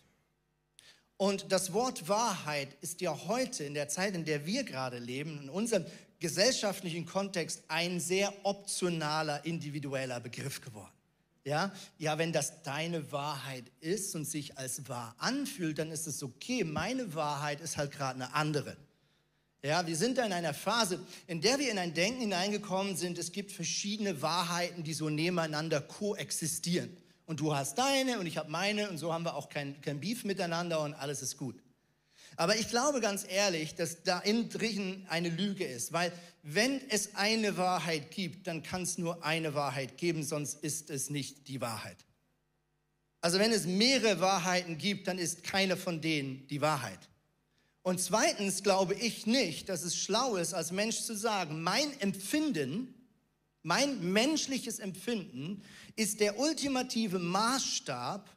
Und 1.18 1.52
das 1.52 1.72
Wort 1.72 2.10
Wahrheit 2.10 2.70
ist 2.82 3.00
ja 3.00 3.16
heute, 3.28 3.64
in 3.64 3.76
der 3.76 3.88
Zeit, 3.88 4.16
in 4.16 4.26
der 4.26 4.48
wir 4.48 4.64
gerade 4.64 4.98
leben, 4.98 5.40
in 5.44 5.50
unserem 5.50 5.86
gesellschaftlichen 6.20 7.06
Kontext 7.06 7.62
ein 7.68 8.00
sehr 8.00 8.34
optionaler, 8.42 9.46
individueller 9.46 10.20
Begriff 10.20 10.62
geworden. 10.62 11.01
Ja, 11.44 11.72
ja, 11.98 12.18
wenn 12.20 12.32
das 12.32 12.62
deine 12.62 13.12
Wahrheit 13.12 13.64
ist 13.80 14.16
und 14.16 14.26
sich 14.26 14.58
als 14.58 14.88
wahr 14.88 15.16
anfühlt, 15.18 15.80
dann 15.80 15.92
ist 15.92 16.06
es 16.06 16.22
okay. 16.22 16.64
Meine 16.64 17.16
Wahrheit 17.16 17.62
ist 17.62 17.78
halt 17.78 17.92
gerade 17.92 18.16
eine 18.16 18.34
andere. 18.36 18.78
Ja, 19.64 19.86
wir 19.86 19.96
sind 19.96 20.18
da 20.18 20.26
in 20.26 20.34
einer 20.34 20.54
Phase, 20.54 21.00
in 21.28 21.42
der 21.42 21.60
wir 21.60 21.72
in 21.72 21.78
ein 21.78 21.94
Denken 21.94 22.22
hineingekommen 22.22 22.96
sind. 22.96 23.18
Es 23.18 23.32
gibt 23.32 23.52
verschiedene 23.52 24.22
Wahrheiten, 24.22 24.84
die 24.84 24.94
so 24.94 25.10
nebeneinander 25.10 25.82
koexistieren. 25.82 26.96
Und 27.26 27.40
du 27.40 27.56
hast 27.56 27.78
deine 27.78 28.20
und 28.20 28.26
ich 28.26 28.38
habe 28.38 28.50
meine 28.50 28.90
und 28.90 28.98
so 28.98 29.14
haben 29.14 29.24
wir 29.24 29.36
auch 29.36 29.50
kein, 29.50 29.80
kein 29.82 30.00
Beef 30.00 30.24
miteinander 30.26 30.82
und 30.82 30.94
alles 30.96 31.22
ist 31.22 31.38
gut. 31.38 31.56
Aber 32.38 32.56
ich 32.56 32.70
glaube 32.70 33.02
ganz 33.02 33.26
ehrlich, 33.28 33.76
dass 33.76 34.04
da 34.04 34.20
innen 34.20 34.50
drin 34.50 35.06
eine 35.10 35.30
Lüge 35.30 35.66
ist, 35.66 35.94
weil 35.94 36.12
wenn 36.44 36.82
es 36.90 37.16
eine 37.16 37.58
Wahrheit 37.58 38.12
gibt, 38.12 38.48
dann 38.48 38.64
kann 38.64 38.84
es 38.84 38.98
nur 38.98 39.24
eine 39.24 39.54
Wahrheit 39.54 39.98
geben, 39.98 40.24
sonst 40.24 40.64
ist 40.64 40.90
es 40.90 41.10
nicht 41.10 41.48
die 41.48 41.62
Wahrheit. 41.62 41.98
Also 43.22 43.38
wenn 43.38 43.52
es 43.52 43.66
mehrere 43.66 44.20
Wahrheiten 44.20 44.78
gibt, 44.78 45.08
dann 45.08 45.20
ist 45.20 45.44
keine 45.44 45.78
von 45.78 46.02
denen 46.02 46.48
die 46.48 46.62
Wahrheit. 46.62 47.00
Und 47.84 48.00
zweitens 48.00 48.64
glaube 48.64 48.96
ich 48.96 49.26
nicht, 49.26 49.70
dass 49.70 49.84
es 49.84 49.96
schlau 49.96 50.36
ist, 50.36 50.54
als 50.54 50.72
Mensch 50.72 51.02
zu 51.02 51.16
sagen, 51.16 51.62
mein 51.62 52.00
Empfinden, 52.00 52.94
mein 53.64 54.12
menschliches 54.12 54.80
Empfinden 54.80 55.64
ist 55.96 56.20
der 56.20 56.40
ultimative 56.40 57.20
Maßstab, 57.20 58.30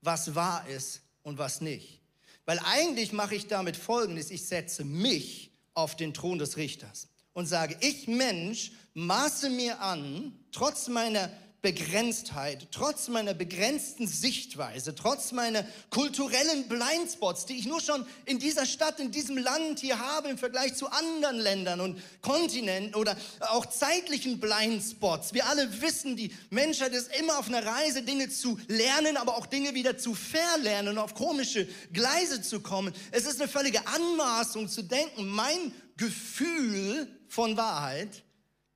was 0.00 0.34
wahr 0.34 0.66
ist 0.68 1.02
und 1.22 1.38
was 1.38 1.60
nicht. 1.60 2.00
Weil 2.46 2.60
eigentlich 2.64 3.12
mache 3.12 3.34
ich 3.34 3.46
damit 3.46 3.76
Folgendes, 3.76 4.30
ich 4.30 4.46
setze 4.46 4.84
mich 4.84 5.50
auf 5.72 5.96
den 5.96 6.14
Thron 6.14 6.38
des 6.38 6.56
Richters 6.56 7.08
und 7.32 7.46
sage, 7.46 7.76
ich 7.80 8.06
Mensch 8.06 8.72
maße 8.94 9.50
mir 9.50 9.80
an, 9.80 10.38
trotz 10.52 10.88
meiner 10.88 11.30
Begrenztheit, 11.64 12.68
trotz 12.72 13.08
meiner 13.08 13.32
begrenzten 13.32 14.06
Sichtweise, 14.06 14.94
trotz 14.94 15.32
meiner 15.32 15.64
kulturellen 15.88 16.68
Blindspots, 16.68 17.46
die 17.46 17.54
ich 17.54 17.64
nur 17.64 17.80
schon 17.80 18.04
in 18.26 18.38
dieser 18.38 18.66
Stadt, 18.66 19.00
in 19.00 19.10
diesem 19.10 19.38
Land 19.38 19.80
hier 19.80 19.98
habe 19.98 20.28
im 20.28 20.36
Vergleich 20.36 20.74
zu 20.74 20.88
anderen 20.88 21.38
Ländern 21.38 21.80
und 21.80 22.02
Kontinenten 22.20 22.94
oder 22.94 23.16
auch 23.40 23.64
zeitlichen 23.64 24.40
Blindspots. 24.40 25.32
Wir 25.32 25.46
alle 25.46 25.80
wissen, 25.80 26.16
die 26.16 26.34
Menschheit 26.50 26.92
ist 26.92 27.16
immer 27.16 27.38
auf 27.38 27.48
einer 27.48 27.64
Reise, 27.64 28.02
Dinge 28.02 28.28
zu 28.28 28.60
lernen, 28.68 29.16
aber 29.16 29.38
auch 29.38 29.46
Dinge 29.46 29.72
wieder 29.72 29.96
zu 29.96 30.14
verlernen 30.14 30.90
und 30.90 30.98
auf 30.98 31.14
komische 31.14 31.66
Gleise 31.94 32.42
zu 32.42 32.60
kommen. 32.60 32.92
Es 33.10 33.24
ist 33.24 33.40
eine 33.40 33.48
völlige 33.48 33.86
Anmaßung 33.86 34.68
zu 34.68 34.82
denken, 34.82 35.26
mein 35.28 35.72
Gefühl 35.96 37.08
von 37.26 37.56
Wahrheit 37.56 38.22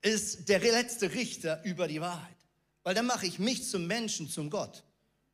ist 0.01 0.49
der 0.49 0.61
letzte 0.61 1.13
Richter 1.13 1.63
über 1.65 1.87
die 1.87 2.01
Wahrheit. 2.01 2.38
Weil 2.89 2.95
dann 2.95 3.05
mache 3.05 3.27
ich 3.27 3.39
mich 3.39 3.69
zum 3.69 3.87
Menschen, 3.87 4.31
zum 4.31 4.49
Gott 4.49 4.83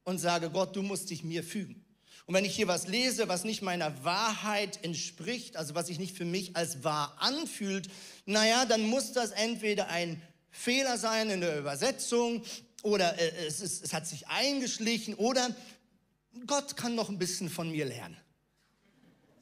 und 0.03 0.19
sage, 0.19 0.51
Gott, 0.51 0.75
du 0.75 0.83
musst 0.83 1.11
dich 1.11 1.23
mir 1.23 1.45
fügen. 1.45 1.85
Und 2.27 2.35
wenn 2.35 2.45
ich 2.45 2.57
hier 2.57 2.67
was 2.67 2.89
lese, 2.89 3.29
was 3.29 3.45
nicht 3.45 3.63
meiner 3.63 4.03
Wahrheit 4.03 4.83
entspricht, 4.83 5.57
also 5.57 5.77
was 5.77 5.87
sich 5.87 6.01
nicht 6.01 6.17
für 6.17 6.25
mich 6.25 6.57
als 6.57 6.83
wahr 6.83 7.17
anfühlt, 7.21 7.89
naja, 8.27 8.65
dann 8.65 8.83
muss 8.83 9.13
das 9.13 9.31
entweder 9.31 9.87
ein 9.87 10.21
Fehler 10.51 10.99
sein 10.99 11.31
in 11.31 11.43
der 11.43 11.57
Übersetzung 11.61 12.43
oder 12.83 13.17
äh, 13.21 13.47
es, 13.47 13.61
ist, 13.61 13.85
es 13.85 13.93
hat 13.93 14.09
sich 14.09 14.27
eingeschlichen 14.27 15.15
oder 15.15 15.55
Gott 16.49 16.77
kann 16.77 16.97
noch 16.97 17.09
ein 17.09 17.19
bisschen 17.19 17.49
von 17.49 17.71
mir 17.71 17.85
lernen. 17.85 18.17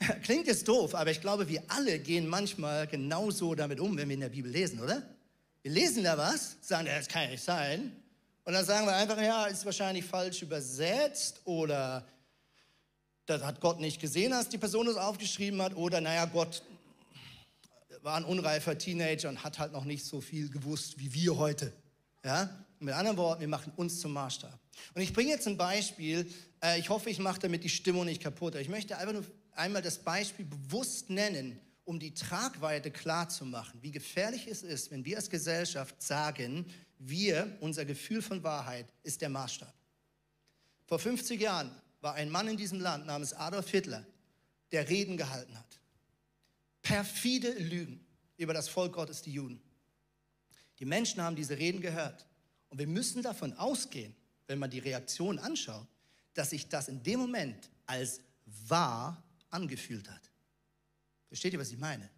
Klingt 0.22 0.48
jetzt 0.48 0.68
doof, 0.68 0.94
aber 0.94 1.12
ich 1.12 1.22
glaube, 1.22 1.48
wir 1.48 1.62
alle 1.68 1.98
gehen 1.98 2.28
manchmal 2.28 2.86
genauso 2.88 3.54
damit 3.54 3.80
um, 3.80 3.96
wenn 3.96 4.10
wir 4.10 4.14
in 4.16 4.20
der 4.20 4.28
Bibel 4.28 4.52
lesen, 4.52 4.80
oder? 4.80 5.02
Wir 5.62 5.70
lesen 5.70 6.04
da 6.04 6.18
was, 6.18 6.56
sagen, 6.60 6.86
das 6.86 7.08
kann 7.08 7.22
ja 7.22 7.30
nicht 7.30 7.44
sein. 7.44 8.01
Und 8.44 8.54
dann 8.54 8.64
sagen 8.64 8.86
wir 8.86 8.94
einfach, 8.94 9.20
ja, 9.20 9.46
ist 9.46 9.64
wahrscheinlich 9.64 10.04
falsch 10.04 10.42
übersetzt 10.42 11.40
oder 11.44 12.04
das 13.26 13.42
hat 13.42 13.60
Gott 13.60 13.80
nicht 13.80 14.00
gesehen, 14.00 14.32
als 14.32 14.48
die 14.48 14.58
Person 14.58 14.86
das 14.86 14.96
aufgeschrieben 14.96 15.62
hat 15.62 15.76
oder 15.76 16.00
naja, 16.00 16.24
Gott 16.24 16.62
war 18.02 18.16
ein 18.16 18.24
unreifer 18.24 18.76
Teenager 18.76 19.28
und 19.28 19.44
hat 19.44 19.58
halt 19.58 19.72
noch 19.72 19.84
nicht 19.84 20.04
so 20.04 20.20
viel 20.20 20.50
gewusst 20.50 20.98
wie 20.98 21.14
wir 21.14 21.36
heute. 21.36 21.72
Ja? 22.24 22.50
mit 22.82 22.94
anderen 22.94 23.16
Worten, 23.16 23.40
wir 23.40 23.48
machen 23.48 23.72
uns 23.76 24.00
zum 24.00 24.12
Maßstab. 24.12 24.58
Und 24.94 25.02
ich 25.02 25.12
bringe 25.12 25.30
jetzt 25.30 25.46
ein 25.46 25.56
Beispiel. 25.56 26.30
Äh, 26.62 26.78
ich 26.78 26.90
hoffe, 26.90 27.10
ich 27.10 27.18
mache 27.18 27.40
damit 27.40 27.64
die 27.64 27.68
Stimmung 27.68 28.04
nicht 28.04 28.22
kaputt. 28.22 28.54
Ich 28.56 28.68
möchte 28.68 28.96
einfach 28.98 29.14
nur 29.14 29.24
einmal 29.52 29.82
das 29.82 29.98
Beispiel 29.98 30.44
bewusst 30.44 31.08
nennen, 31.08 31.58
um 31.84 31.98
die 31.98 32.14
Tragweite 32.14 32.90
klar 32.90 33.28
zu 33.28 33.44
machen, 33.44 33.80
wie 33.82 33.90
gefährlich 33.90 34.46
es 34.46 34.62
ist, 34.62 34.90
wenn 34.90 35.04
wir 35.04 35.16
als 35.16 35.30
Gesellschaft 35.30 36.00
sagen, 36.02 36.66
wir, 37.04 37.56
unser 37.60 37.84
Gefühl 37.84 38.22
von 38.22 38.42
Wahrheit 38.42 38.86
ist 39.02 39.20
der 39.20 39.28
Maßstab. 39.28 39.74
Vor 40.86 40.98
50 40.98 41.40
Jahren 41.40 41.70
war 42.00 42.14
ein 42.14 42.30
Mann 42.30 42.48
in 42.48 42.56
diesem 42.56 42.80
Land 42.80 43.06
namens 43.06 43.32
Adolf 43.32 43.70
Hitler, 43.70 44.04
der 44.70 44.88
Reden 44.88 45.16
gehalten 45.16 45.56
hat. 45.56 45.80
Perfide 46.82 47.52
Lügen 47.52 48.04
über 48.36 48.54
das 48.54 48.68
Volk 48.68 48.92
Gottes, 48.92 49.22
die 49.22 49.32
Juden. 49.32 49.60
Die 50.78 50.84
Menschen 50.84 51.22
haben 51.22 51.36
diese 51.36 51.58
Reden 51.58 51.80
gehört. 51.80 52.26
Und 52.68 52.78
wir 52.78 52.86
müssen 52.86 53.22
davon 53.22 53.52
ausgehen, 53.54 54.14
wenn 54.46 54.58
man 54.58 54.70
die 54.70 54.80
Reaktion 54.80 55.38
anschaut, 55.38 55.86
dass 56.34 56.50
sich 56.50 56.68
das 56.68 56.88
in 56.88 57.02
dem 57.02 57.20
Moment 57.20 57.70
als 57.86 58.20
wahr 58.66 59.22
angefühlt 59.50 60.10
hat. 60.10 60.30
Versteht 61.28 61.52
ihr, 61.52 61.58
was 61.60 61.70
ich 61.70 61.78
meine? 61.78 62.08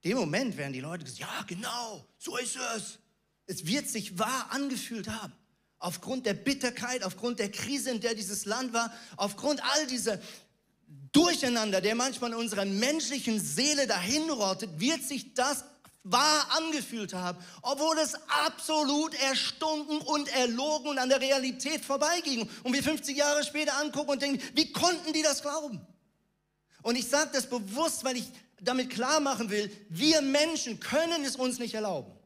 In 0.00 0.10
dem 0.10 0.18
Moment 0.18 0.56
werden 0.56 0.72
die 0.72 0.80
Leute 0.80 1.04
gesagt, 1.04 1.20
ja, 1.20 1.42
genau, 1.42 2.06
so 2.18 2.36
ist 2.36 2.56
es. 2.56 2.98
Es 3.48 3.66
wird 3.66 3.88
sich 3.88 4.18
wahr 4.18 4.48
angefühlt 4.50 5.08
haben. 5.08 5.32
Aufgrund 5.78 6.26
der 6.26 6.34
Bitterkeit, 6.34 7.02
aufgrund 7.02 7.38
der 7.38 7.50
Krise, 7.50 7.90
in 7.90 8.00
der 8.00 8.14
dieses 8.14 8.44
Land 8.44 8.72
war, 8.74 8.92
aufgrund 9.16 9.64
all 9.64 9.86
dieser 9.86 10.20
Durcheinander, 11.12 11.80
der 11.80 11.94
manchmal 11.94 12.32
in 12.32 12.36
unserer 12.36 12.66
menschlichen 12.66 13.40
Seele 13.40 13.86
dahinrottet, 13.86 14.78
wird 14.78 15.02
sich 15.02 15.32
das 15.34 15.64
wahr 16.04 16.46
angefühlt 16.56 17.14
haben, 17.14 17.38
obwohl 17.62 17.98
es 17.98 18.14
absolut 18.46 19.14
erstunken 19.14 19.98
und 19.98 20.28
erlogen 20.34 20.88
und 20.88 20.98
an 20.98 21.08
der 21.08 21.20
Realität 21.20 21.84
vorbeiging. 21.84 22.48
Und 22.64 22.74
wir 22.74 22.82
50 22.82 23.16
Jahre 23.16 23.44
später 23.44 23.78
angucken 23.78 24.10
und 24.10 24.22
denken, 24.22 24.42
wie 24.54 24.72
konnten 24.72 25.12
die 25.14 25.22
das 25.22 25.40
glauben? 25.40 25.80
Und 26.82 26.96
ich 26.96 27.08
sage 27.08 27.30
das 27.32 27.48
bewusst, 27.48 28.04
weil 28.04 28.18
ich 28.18 28.30
damit 28.60 28.90
klar 28.90 29.20
machen 29.20 29.48
will, 29.48 29.70
wir 29.88 30.20
Menschen 30.20 30.80
können 30.80 31.24
es 31.24 31.36
uns 31.36 31.58
nicht 31.58 31.74
erlauben 31.74 32.17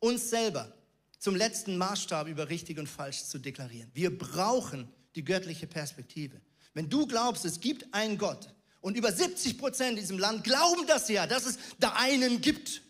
uns 0.00 0.30
selber 0.30 0.72
zum 1.18 1.34
letzten 1.34 1.76
Maßstab 1.76 2.28
über 2.28 2.48
richtig 2.48 2.78
und 2.78 2.88
falsch 2.88 3.24
zu 3.24 3.38
deklarieren. 3.38 3.90
Wir 3.94 4.16
brauchen 4.16 4.88
die 5.14 5.24
göttliche 5.24 5.66
Perspektive. 5.66 6.40
Wenn 6.74 6.88
du 6.88 7.06
glaubst, 7.06 7.44
es 7.44 7.60
gibt 7.60 7.92
einen 7.94 8.18
Gott 8.18 8.52
und 8.80 8.96
über 8.96 9.12
70 9.12 9.58
Prozent 9.58 9.92
in 9.92 10.02
diesem 10.02 10.18
Land 10.18 10.44
glauben 10.44 10.86
das 10.86 11.08
ja, 11.08 11.26
dass 11.26 11.46
es 11.46 11.58
da 11.78 11.94
einen 11.96 12.40
gibt, 12.40 12.82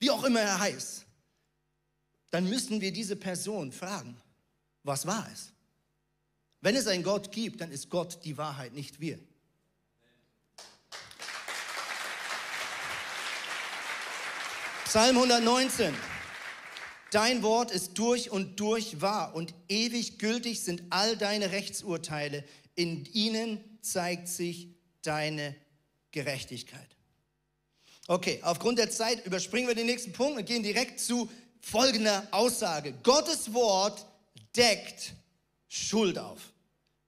wie 0.00 0.10
auch 0.10 0.24
immer 0.24 0.40
er 0.40 0.58
heißt, 0.58 1.06
dann 2.30 2.48
müssen 2.48 2.80
wir 2.80 2.92
diese 2.92 3.14
Person 3.14 3.72
fragen, 3.72 4.16
was 4.82 5.06
wahr 5.06 5.28
ist. 5.32 5.52
Wenn 6.60 6.76
es 6.76 6.86
einen 6.86 7.02
Gott 7.02 7.30
gibt, 7.30 7.60
dann 7.60 7.70
ist 7.70 7.88
Gott 7.88 8.24
die 8.24 8.36
Wahrheit, 8.36 8.72
nicht 8.72 9.00
wir. 9.00 9.18
Psalm 14.92 15.16
119. 15.16 15.94
Dein 17.12 17.42
Wort 17.42 17.70
ist 17.70 17.94
durch 17.94 18.30
und 18.30 18.60
durch 18.60 19.00
wahr 19.00 19.34
und 19.34 19.54
ewig 19.66 20.18
gültig 20.18 20.60
sind 20.64 20.82
all 20.90 21.16
deine 21.16 21.50
Rechtsurteile. 21.50 22.44
In 22.74 23.06
ihnen 23.06 23.78
zeigt 23.80 24.28
sich 24.28 24.68
deine 25.00 25.56
Gerechtigkeit. 26.10 26.86
Okay, 28.06 28.38
aufgrund 28.42 28.78
der 28.78 28.90
Zeit 28.90 29.24
überspringen 29.24 29.66
wir 29.66 29.74
den 29.74 29.86
nächsten 29.86 30.12
Punkt 30.12 30.38
und 30.38 30.44
gehen 30.44 30.62
direkt 30.62 31.00
zu 31.00 31.30
folgender 31.62 32.28
Aussage. 32.30 32.92
Gottes 33.02 33.54
Wort 33.54 34.04
deckt 34.54 35.14
Schuld 35.68 36.18
auf. 36.18 36.52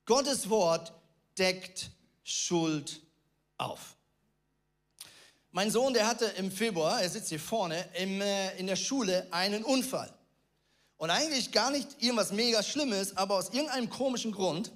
Gottes 0.06 0.48
Wort 0.48 0.94
deckt 1.36 1.90
Schuld 2.22 3.02
auf. 3.58 3.93
Mein 5.56 5.70
Sohn, 5.70 5.94
der 5.94 6.08
hatte 6.08 6.24
im 6.36 6.50
Februar, 6.50 7.00
er 7.00 7.08
sitzt 7.08 7.28
hier 7.28 7.38
vorne, 7.38 7.88
im, 7.94 8.20
äh, 8.20 8.58
in 8.58 8.66
der 8.66 8.74
Schule 8.74 9.28
einen 9.30 9.62
Unfall. 9.62 10.12
Und 10.96 11.10
eigentlich 11.10 11.52
gar 11.52 11.70
nicht 11.70 11.86
irgendwas 12.00 12.32
mega 12.32 12.60
Schlimmes, 12.60 13.16
aber 13.16 13.36
aus 13.36 13.50
irgendeinem 13.50 13.88
komischen 13.88 14.32
Grund, 14.32 14.72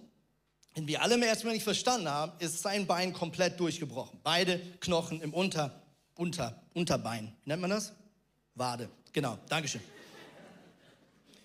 den 0.76 0.86
wir 0.86 1.02
alle 1.02 1.18
erstmal 1.26 1.54
nicht 1.54 1.64
verstanden 1.64 2.08
haben, 2.08 2.30
ist 2.38 2.62
sein 2.62 2.86
Bein 2.86 3.12
komplett 3.12 3.58
durchgebrochen. 3.58 4.20
Beide 4.22 4.60
Knochen 4.78 5.20
im 5.20 5.34
Unter, 5.34 5.82
Unter, 6.14 6.62
Unterbein. 6.74 7.34
Nennt 7.44 7.60
man 7.60 7.70
das? 7.70 7.92
Wade. 8.54 8.88
Genau, 9.12 9.36
Dankeschön. 9.48 9.80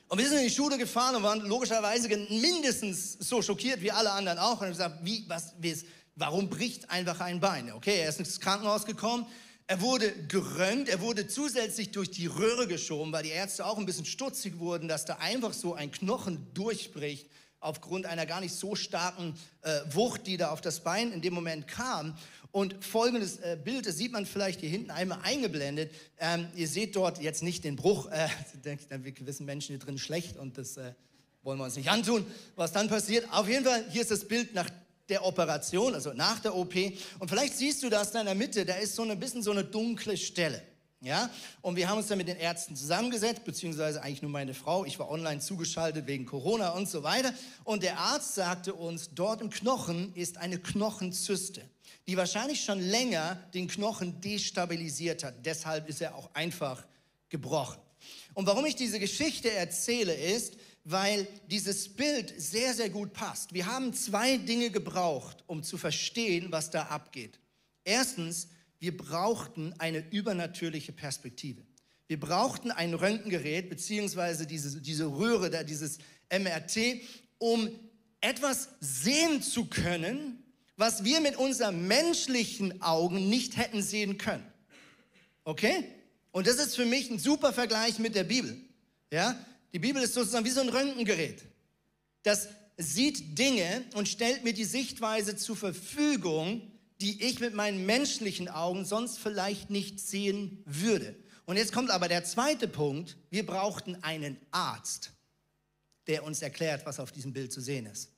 Und 0.09 0.19
wir 0.19 0.29
sind 0.29 0.37
in 0.37 0.43
die 0.43 0.53
Schule 0.53 0.77
gefahren 0.77 1.15
und 1.15 1.23
waren 1.23 1.41
logischerweise 1.41 2.07
mindestens 2.07 3.13
so 3.13 3.41
schockiert 3.41 3.81
wie 3.81 3.91
alle 3.91 4.11
anderen 4.11 4.37
auch. 4.37 4.61
Und 4.61 4.67
haben 4.67 4.69
gesagt, 4.69 4.99
wie, 5.01 5.25
was, 5.27 5.55
wie 5.57 5.71
ist, 5.71 5.87
Warum 6.15 6.49
bricht 6.49 6.89
einfach 6.91 7.19
ein 7.21 7.39
Bein? 7.39 7.71
Okay, 7.71 7.99
er 8.01 8.09
ist 8.09 8.19
ins 8.19 8.39
Krankenhaus 8.39 8.85
gekommen. 8.85 9.25
Er 9.65 9.81
wurde 9.81 10.11
gerönt, 10.27 10.89
er 10.89 11.01
wurde 11.01 11.27
zusätzlich 11.27 11.91
durch 11.91 12.11
die 12.11 12.27
Röhre 12.27 12.67
geschoben, 12.67 13.11
weil 13.11 13.23
die 13.23 13.29
Ärzte 13.29 13.65
auch 13.65 13.77
ein 13.77 13.85
bisschen 13.85 14.05
stutzig 14.05 14.59
wurden, 14.59 14.87
dass 14.87 15.05
da 15.05 15.15
einfach 15.15 15.53
so 15.53 15.73
ein 15.73 15.89
Knochen 15.91 16.53
durchbricht 16.53 17.29
aufgrund 17.61 18.05
einer 18.05 18.25
gar 18.25 18.41
nicht 18.41 18.53
so 18.53 18.75
starken 18.75 19.35
äh, 19.61 19.79
Wucht, 19.91 20.27
die 20.27 20.37
da 20.37 20.51
auf 20.51 20.61
das 20.61 20.81
Bein 20.81 21.11
in 21.13 21.21
dem 21.21 21.33
Moment 21.33 21.67
kam. 21.67 22.15
Und 22.51 22.85
folgendes 22.85 23.37
äh, 23.37 23.57
Bild, 23.63 23.87
das 23.87 23.97
sieht 23.97 24.11
man 24.11 24.27
vielleicht 24.27 24.59
hier 24.59 24.69
hinten 24.69 24.91
einmal 24.91 25.19
eingeblendet. 25.23 25.91
Ähm, 26.19 26.47
ihr 26.55 26.67
seht 26.67 26.95
dort 26.95 27.19
jetzt 27.19 27.41
nicht 27.41 27.63
den 27.63 27.75
Bruch. 27.75 28.11
Äh, 28.11 28.27
denke, 28.63 28.85
dann 28.89 29.03
wird 29.03 29.15
gewissen 29.15 29.45
Menschen 29.45 29.69
hier 29.69 29.79
drin 29.79 29.97
schlecht 29.97 30.37
und 30.37 30.57
das 30.57 30.77
äh, 30.77 30.93
wollen 31.41 31.57
wir 31.57 31.65
uns 31.65 31.75
nicht 31.75 31.89
antun, 31.89 32.25
was 32.55 32.71
dann 32.71 32.89
passiert. 32.89 33.31
Auf 33.31 33.47
jeden 33.47 33.65
Fall, 33.65 33.83
hier 33.89 34.01
ist 34.01 34.11
das 34.11 34.27
Bild 34.27 34.53
nach 34.53 34.69
der 35.13 35.23
Operation, 35.23 35.93
also 35.93 36.11
nach 36.13 36.39
der 36.39 36.55
OP. 36.55 36.75
Und 37.19 37.29
vielleicht 37.29 37.55
siehst 37.55 37.83
du 37.83 37.89
das 37.89 38.11
da 38.11 38.21
in 38.21 38.25
der 38.25 38.33
Mitte, 38.33 38.65
da 38.65 38.73
ist 38.73 38.95
so 38.95 39.03
ein 39.03 39.19
bisschen 39.19 39.43
so 39.43 39.51
eine 39.51 39.63
dunkle 39.63 40.17
Stelle. 40.17 40.63
Ja, 41.01 41.29
und 41.61 41.75
wir 41.75 41.87
haben 41.89 41.97
uns 41.97 42.07
dann 42.07 42.17
mit 42.17 42.29
den 42.29 42.37
Ärzten 42.37 42.77
zusammengesetzt, 42.77 43.43
beziehungsweise 43.43 44.01
eigentlich 44.01 44.21
nur 44.21 44.31
meine 44.31 44.53
Frau. 44.53 44.85
Ich 44.85 44.97
war 44.97 45.11
online 45.11 45.39
zugeschaltet 45.41 46.07
wegen 46.07 46.25
Corona 46.25 46.69
und 46.69 46.89
so 46.89 47.03
weiter. 47.03 47.33
Und 47.65 47.83
der 47.83 47.99
Arzt 47.99 48.35
sagte 48.35 48.73
uns, 48.73 49.09
dort 49.13 49.41
im 49.41 49.49
Knochen 49.49 50.15
ist 50.15 50.37
eine 50.37 50.57
Knochenzyste, 50.57 51.61
die 52.07 52.15
wahrscheinlich 52.15 52.63
schon 52.63 52.79
länger 52.79 53.35
den 53.53 53.67
Knochen 53.67 54.19
destabilisiert 54.21 55.25
hat. 55.25 55.45
Deshalb 55.45 55.89
ist 55.89 56.01
er 56.01 56.15
auch 56.15 56.33
einfach 56.33 56.85
gebrochen. 57.27 57.79
Und 58.33 58.47
warum 58.47 58.65
ich 58.65 58.77
diese 58.77 58.99
Geschichte 58.99 59.51
erzähle, 59.51 60.15
ist, 60.15 60.55
weil 60.83 61.27
dieses 61.47 61.87
Bild 61.89 62.33
sehr, 62.37 62.73
sehr 62.73 62.89
gut 62.89 63.13
passt. 63.13 63.53
Wir 63.53 63.65
haben 63.65 63.93
zwei 63.93 64.37
Dinge 64.37 64.69
gebraucht, 64.69 65.43
um 65.47 65.63
zu 65.63 65.77
verstehen, 65.77 66.47
was 66.51 66.71
da 66.71 66.83
abgeht. 66.83 67.39
Erstens, 67.85 68.49
wir 68.79 68.95
brauchten 68.95 69.73
eine 69.79 70.03
übernatürliche 70.11 70.91
Perspektive. 70.91 71.61
Wir 72.07 72.19
brauchten 72.19 72.71
ein 72.71 72.93
Röntgengerät, 72.93 73.69
beziehungsweise 73.69 74.45
diese, 74.45 74.81
diese 74.81 75.05
Röhre, 75.05 75.49
da, 75.49 75.63
dieses 75.63 75.99
MRT, 76.29 77.01
um 77.37 77.69
etwas 78.19 78.69
sehen 78.81 79.41
zu 79.41 79.65
können, 79.65 80.43
was 80.75 81.03
wir 81.03 81.21
mit 81.21 81.37
unseren 81.37 81.87
menschlichen 81.87 82.81
Augen 82.81 83.29
nicht 83.29 83.57
hätten 83.57 83.81
sehen 83.81 84.17
können. 84.17 84.45
Okay? 85.45 85.85
Und 86.31 86.47
das 86.47 86.55
ist 86.55 86.75
für 86.75 86.85
mich 86.85 87.09
ein 87.09 87.19
super 87.19 87.53
Vergleich 87.53 87.99
mit 87.99 88.15
der 88.15 88.23
Bibel. 88.23 88.57
Ja? 89.11 89.37
Die 89.73 89.79
Bibel 89.79 90.01
ist 90.01 90.13
sozusagen 90.13 90.45
wie 90.45 90.51
so 90.51 90.61
ein 90.61 90.69
Röntgengerät. 90.69 91.43
Das 92.21 92.47
sieht 92.77 93.37
Dinge 93.37 93.83
und 93.95 94.07
stellt 94.07 94.43
mir 94.43 94.53
die 94.53 94.63
Sichtweise 94.63 95.35
zur 95.35 95.55
Verfügung, 95.55 96.71
die 97.01 97.23
ich 97.23 97.39
mit 97.39 97.53
meinen 97.53 97.85
menschlichen 97.85 98.47
Augen 98.47 98.85
sonst 98.85 99.19
vielleicht 99.19 99.69
nicht 99.69 99.99
sehen 99.99 100.63
würde. 100.65 101.15
Und 101.45 101.57
jetzt 101.57 101.73
kommt 101.73 101.89
aber 101.89 102.07
der 102.07 102.23
zweite 102.23 102.67
Punkt. 102.67 103.17
Wir 103.29 103.45
brauchten 103.45 104.01
einen 104.03 104.37
Arzt, 104.51 105.11
der 106.07 106.23
uns 106.23 106.41
erklärt, 106.41 106.85
was 106.85 106.99
auf 106.99 107.11
diesem 107.11 107.33
Bild 107.33 107.51
zu 107.51 107.59
sehen 107.59 107.87
ist. 107.87 108.11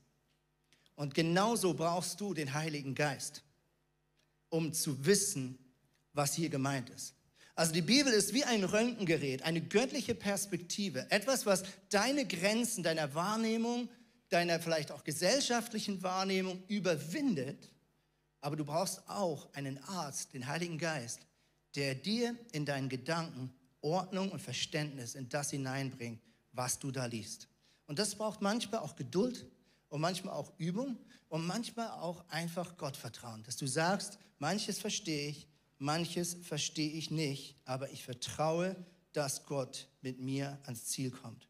Und 0.95 1.15
genauso 1.15 1.73
brauchst 1.73 2.21
du 2.21 2.33
den 2.33 2.53
Heiligen 2.53 2.95
Geist, 2.95 3.43
um 4.49 4.71
zu 4.71 5.05
wissen, 5.05 5.57
was 6.13 6.35
hier 6.35 6.49
gemeint 6.49 6.89
ist. 6.89 7.14
Also 7.55 7.71
die 7.71 7.81
Bibel 7.81 8.11
ist 8.11 8.33
wie 8.33 8.43
ein 8.43 8.63
Röntgengerät, 8.63 9.43
eine 9.43 9.61
göttliche 9.61 10.13
Perspektive, 10.13 11.09
etwas, 11.09 11.45
was 11.45 11.63
deine 11.89 12.25
Grenzen 12.25 12.83
deiner 12.83 13.15
Wahrnehmung, 13.15 13.89
deiner 14.29 14.59
vielleicht 14.59 14.91
auch 14.91 15.03
gesellschaftlichen 15.03 16.03
Wahrnehmung 16.03 16.61
überwindet 16.67 17.69
aber 18.45 18.55
du 18.55 18.63
brauchst 18.63 19.01
auch 19.09 19.51
einen 19.55 19.83
Arzt, 19.85 20.35
den 20.35 20.45
Heiligen 20.45 20.77
Geist, 20.77 21.21
der 21.73 21.95
dir 21.95 22.35
in 22.51 22.63
deinen 22.63 22.89
Gedanken 22.89 23.51
Ordnung 23.81 24.31
und 24.31 24.39
Verständnis 24.39 25.15
in 25.15 25.27
das 25.29 25.49
hineinbringt, 25.49 26.21
was 26.51 26.77
du 26.77 26.91
da 26.91 27.07
liest. 27.07 27.47
Und 27.87 27.97
das 27.97 28.13
braucht 28.13 28.43
manchmal 28.43 28.81
auch 28.81 28.95
Geduld 28.95 29.47
und 29.89 29.99
manchmal 29.99 30.35
auch 30.35 30.53
Übung 30.59 30.95
und 31.27 31.47
manchmal 31.47 31.89
auch 31.89 32.23
einfach 32.29 32.77
Gottvertrauen, 32.77 33.41
dass 33.41 33.57
du 33.57 33.65
sagst, 33.65 34.19
manches 34.37 34.77
verstehe 34.77 35.29
ich, 35.29 35.47
manches 35.85 36.35
verstehe 36.43 36.91
ich 36.91 37.11
nicht, 37.11 37.55
aber 37.63 37.91
ich 37.91 38.03
vertraue, 38.03 38.75
dass 39.13 39.45
Gott 39.45 39.87
mit 40.01 40.19
mir 40.19 40.59
ans 40.63 40.85
Ziel 40.85 41.11
kommt. 41.11 41.47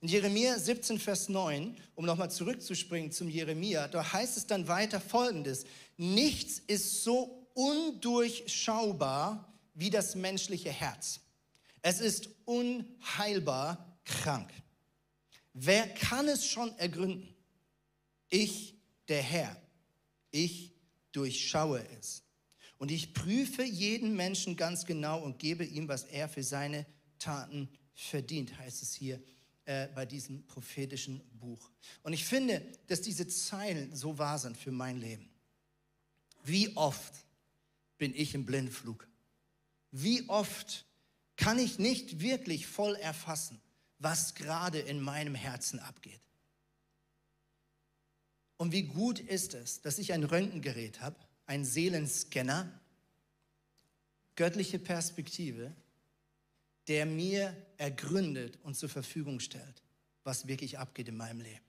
In 0.00 0.08
Jeremia 0.08 0.58
17, 0.58 0.98
Vers 0.98 1.28
9, 1.28 1.76
um 1.94 2.04
nochmal 2.04 2.30
zurückzuspringen 2.30 3.10
zum 3.10 3.28
Jeremia, 3.28 3.88
da 3.88 4.12
heißt 4.12 4.36
es 4.36 4.46
dann 4.46 4.68
weiter 4.68 5.00
folgendes. 5.00 5.64
Nichts 5.96 6.58
ist 6.58 7.02
so 7.02 7.48
undurchschaubar 7.54 9.52
wie 9.72 9.90
das 9.90 10.14
menschliche 10.14 10.70
Herz. 10.70 11.20
Es 11.80 12.00
ist 12.00 12.28
unheilbar 12.44 13.98
krank. 14.04 14.50
Wer 15.54 15.88
kann 15.88 16.28
es 16.28 16.46
schon 16.46 16.76
ergründen? 16.78 17.34
Ich, 18.28 18.74
der 19.08 19.22
Herr, 19.22 19.56
ich 20.30 20.72
durchschaue 21.12 21.84
es. 21.98 22.23
Und 22.78 22.90
ich 22.90 23.14
prüfe 23.14 23.62
jeden 23.62 24.16
Menschen 24.16 24.56
ganz 24.56 24.84
genau 24.84 25.22
und 25.22 25.38
gebe 25.38 25.64
ihm, 25.64 25.88
was 25.88 26.04
er 26.04 26.28
für 26.28 26.42
seine 26.42 26.86
Taten 27.18 27.68
verdient, 27.94 28.58
heißt 28.58 28.82
es 28.82 28.94
hier 28.94 29.22
äh, 29.66 29.88
bei 29.94 30.04
diesem 30.04 30.46
prophetischen 30.46 31.20
Buch. 31.38 31.70
Und 32.02 32.12
ich 32.12 32.24
finde, 32.24 32.60
dass 32.88 33.00
diese 33.00 33.26
Zeilen 33.28 33.94
so 33.94 34.18
wahr 34.18 34.38
sind 34.38 34.56
für 34.56 34.72
mein 34.72 34.98
Leben. 34.98 35.30
Wie 36.42 36.76
oft 36.76 37.14
bin 37.96 38.14
ich 38.14 38.34
im 38.34 38.44
Blindflug? 38.44 39.08
Wie 39.90 40.28
oft 40.28 40.84
kann 41.36 41.58
ich 41.58 41.78
nicht 41.78 42.20
wirklich 42.20 42.66
voll 42.66 42.94
erfassen, 42.96 43.60
was 43.98 44.34
gerade 44.34 44.80
in 44.80 45.00
meinem 45.00 45.34
Herzen 45.34 45.78
abgeht? 45.78 46.20
Und 48.56 48.72
wie 48.72 48.82
gut 48.82 49.20
ist 49.20 49.54
es, 49.54 49.80
dass 49.80 49.98
ich 49.98 50.12
ein 50.12 50.24
Röntgengerät 50.24 51.00
habe, 51.00 51.16
einen 51.46 51.64
Seelenscanner, 51.64 52.80
göttliche 54.36 54.78
Perspektive, 54.78 55.74
der 56.88 57.06
mir 57.06 57.56
ergründet 57.76 58.58
und 58.62 58.76
zur 58.76 58.88
Verfügung 58.88 59.40
stellt, 59.40 59.82
was 60.22 60.46
wirklich 60.46 60.78
abgeht 60.78 61.08
in 61.08 61.16
meinem 61.16 61.40
Leben. 61.40 61.64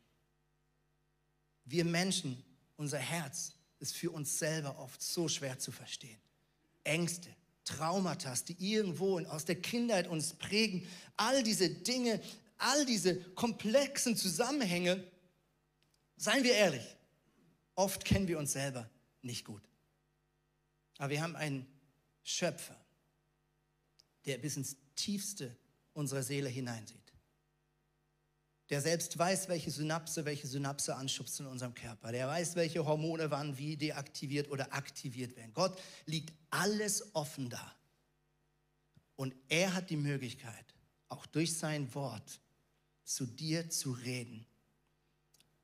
Wir 1.65 1.85
Menschen, 1.85 2.43
unser 2.77 2.99
Herz 2.99 3.53
ist 3.79 3.95
für 3.95 4.11
uns 4.11 4.38
selber 4.38 4.77
oft 4.79 5.01
so 5.01 5.27
schwer 5.27 5.57
zu 5.59 5.71
verstehen. 5.71 6.19
Ängste, 6.83 7.29
Traumata, 7.63 8.33
die 8.47 8.73
irgendwo 8.73 9.19
aus 9.19 9.45
der 9.45 9.59
Kindheit 9.59 10.07
uns 10.07 10.33
prägen, 10.33 10.88
all 11.17 11.41
diese 11.43 11.69
Dinge, 11.69 12.21
all 12.57 12.85
diese 12.85 13.19
komplexen 13.31 14.15
Zusammenhänge, 14.15 15.03
seien 16.17 16.43
wir 16.43 16.53
ehrlich, 16.53 16.95
oft 17.73 18.05
kennen 18.05 18.27
wir 18.27 18.38
uns 18.38 18.53
selber 18.53 18.89
nicht 19.25 19.45
gut. 19.45 19.63
Aber 20.97 21.09
wir 21.09 21.21
haben 21.21 21.35
einen 21.35 21.67
Schöpfer, 22.23 22.79
der 24.25 24.38
bis 24.38 24.57
ins 24.57 24.77
Tiefste 24.95 25.55
unserer 25.93 26.23
Seele 26.23 26.49
hineinsieht. 26.49 27.01
Der 28.69 28.81
selbst 28.81 29.17
weiß, 29.17 29.47
welche 29.47 29.69
Synapse, 29.69 30.25
welche 30.25 30.47
Synapse 30.47 30.95
anschubst 30.95 31.39
in 31.39 31.45
unserem 31.45 31.75
Körper. 31.75 32.11
Der 32.11 32.27
weiß, 32.27 32.55
welche 32.55 32.83
Hormone 32.83 33.29
wann 33.29 33.57
wie 33.57 33.77
deaktiviert 33.77 34.49
oder 34.49 34.73
aktiviert 34.73 35.35
werden. 35.35 35.53
Gott 35.53 35.79
liegt 36.05 36.33
alles 36.49 37.13
offen 37.13 37.49
da. 37.49 37.75
Und 39.15 39.35
er 39.49 39.73
hat 39.75 39.91
die 39.91 39.97
Möglichkeit, 39.97 40.65
auch 41.09 41.25
durch 41.27 41.57
sein 41.57 41.93
Wort 41.93 42.41
zu 43.03 43.27
dir 43.27 43.69
zu 43.69 43.91
reden 43.91 44.47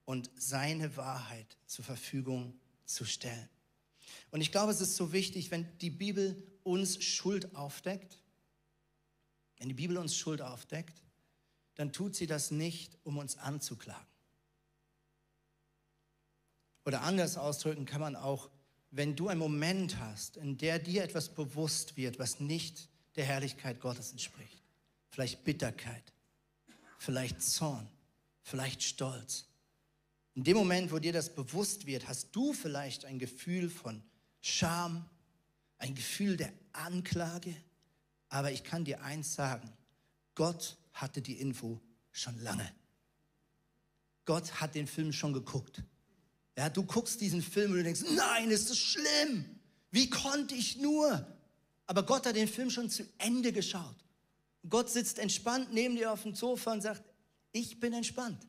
und 0.05 0.29
seine 0.35 0.95
Wahrheit 0.95 1.57
zur 1.65 1.83
Verfügung 1.83 2.60
zu 2.93 3.05
stellen. 3.05 3.49
Und 4.31 4.41
ich 4.41 4.51
glaube, 4.51 4.71
es 4.71 4.81
ist 4.81 4.95
so 4.95 5.11
wichtig, 5.11 5.51
wenn 5.51 5.67
die 5.79 5.89
Bibel 5.89 6.41
uns 6.63 7.03
Schuld 7.03 7.55
aufdeckt, 7.55 8.17
wenn 9.57 9.67
die 9.69 9.75
Bibel 9.75 9.97
uns 9.97 10.15
Schuld 10.15 10.41
aufdeckt, 10.41 11.03
dann 11.75 11.93
tut 11.93 12.15
sie 12.15 12.27
das 12.27 12.51
nicht, 12.51 12.97
um 13.03 13.17
uns 13.17 13.37
anzuklagen. 13.37 14.07
Oder 16.85 17.01
anders 17.01 17.37
ausdrücken 17.37 17.85
kann 17.85 18.01
man 18.01 18.15
auch, 18.15 18.49
wenn 18.89 19.15
du 19.15 19.27
einen 19.27 19.39
Moment 19.39 19.99
hast, 19.99 20.37
in 20.37 20.57
der 20.57 20.79
dir 20.79 21.03
etwas 21.03 21.29
bewusst 21.29 21.95
wird, 21.95 22.19
was 22.19 22.39
nicht 22.39 22.89
der 23.15 23.25
Herrlichkeit 23.25 23.79
Gottes 23.79 24.11
entspricht, 24.11 24.61
vielleicht 25.09 25.43
Bitterkeit, 25.43 26.03
vielleicht 26.97 27.41
Zorn, 27.41 27.87
vielleicht 28.41 28.83
Stolz. 28.83 29.45
In 30.33 30.43
dem 30.43 30.57
Moment, 30.57 30.91
wo 30.91 30.99
dir 30.99 31.13
das 31.13 31.33
bewusst 31.33 31.85
wird, 31.85 32.07
hast 32.07 32.29
du 32.31 32.53
vielleicht 32.53 33.05
ein 33.05 33.19
Gefühl 33.19 33.69
von 33.69 34.01
Scham, 34.39 35.05
ein 35.77 35.93
Gefühl 35.93 36.37
der 36.37 36.53
Anklage, 36.73 37.55
aber 38.29 38.51
ich 38.51 38.63
kann 38.63 38.85
dir 38.85 39.03
eins 39.03 39.33
sagen, 39.35 39.69
Gott 40.35 40.77
hatte 40.93 41.21
die 41.21 41.39
Info 41.39 41.81
schon 42.11 42.39
lange. 42.41 42.71
Gott 44.25 44.61
hat 44.61 44.75
den 44.75 44.87
Film 44.87 45.11
schon 45.11 45.33
geguckt. 45.33 45.83
Ja, 46.57 46.69
du 46.69 46.83
guckst 46.83 47.19
diesen 47.19 47.41
Film 47.41 47.71
und 47.71 47.77
du 47.77 47.83
denkst, 47.83 48.03
nein, 48.15 48.49
ist 48.49 48.69
das 48.69 48.77
schlimm. 48.77 49.59
Wie 49.89 50.09
konnte 50.09 50.55
ich 50.55 50.77
nur? 50.77 51.25
Aber 51.87 52.03
Gott 52.03 52.25
hat 52.25 52.35
den 52.35 52.47
Film 52.47 52.69
schon 52.69 52.89
zu 52.89 53.03
Ende 53.17 53.51
geschaut. 53.51 53.95
Gott 54.69 54.89
sitzt 54.89 55.19
entspannt 55.19 55.73
neben 55.73 55.95
dir 55.95 56.11
auf 56.11 56.23
dem 56.23 56.35
Sofa 56.35 56.71
und 56.71 56.81
sagt, 56.81 57.03
ich 57.51 57.79
bin 57.79 57.93
entspannt. 57.93 58.47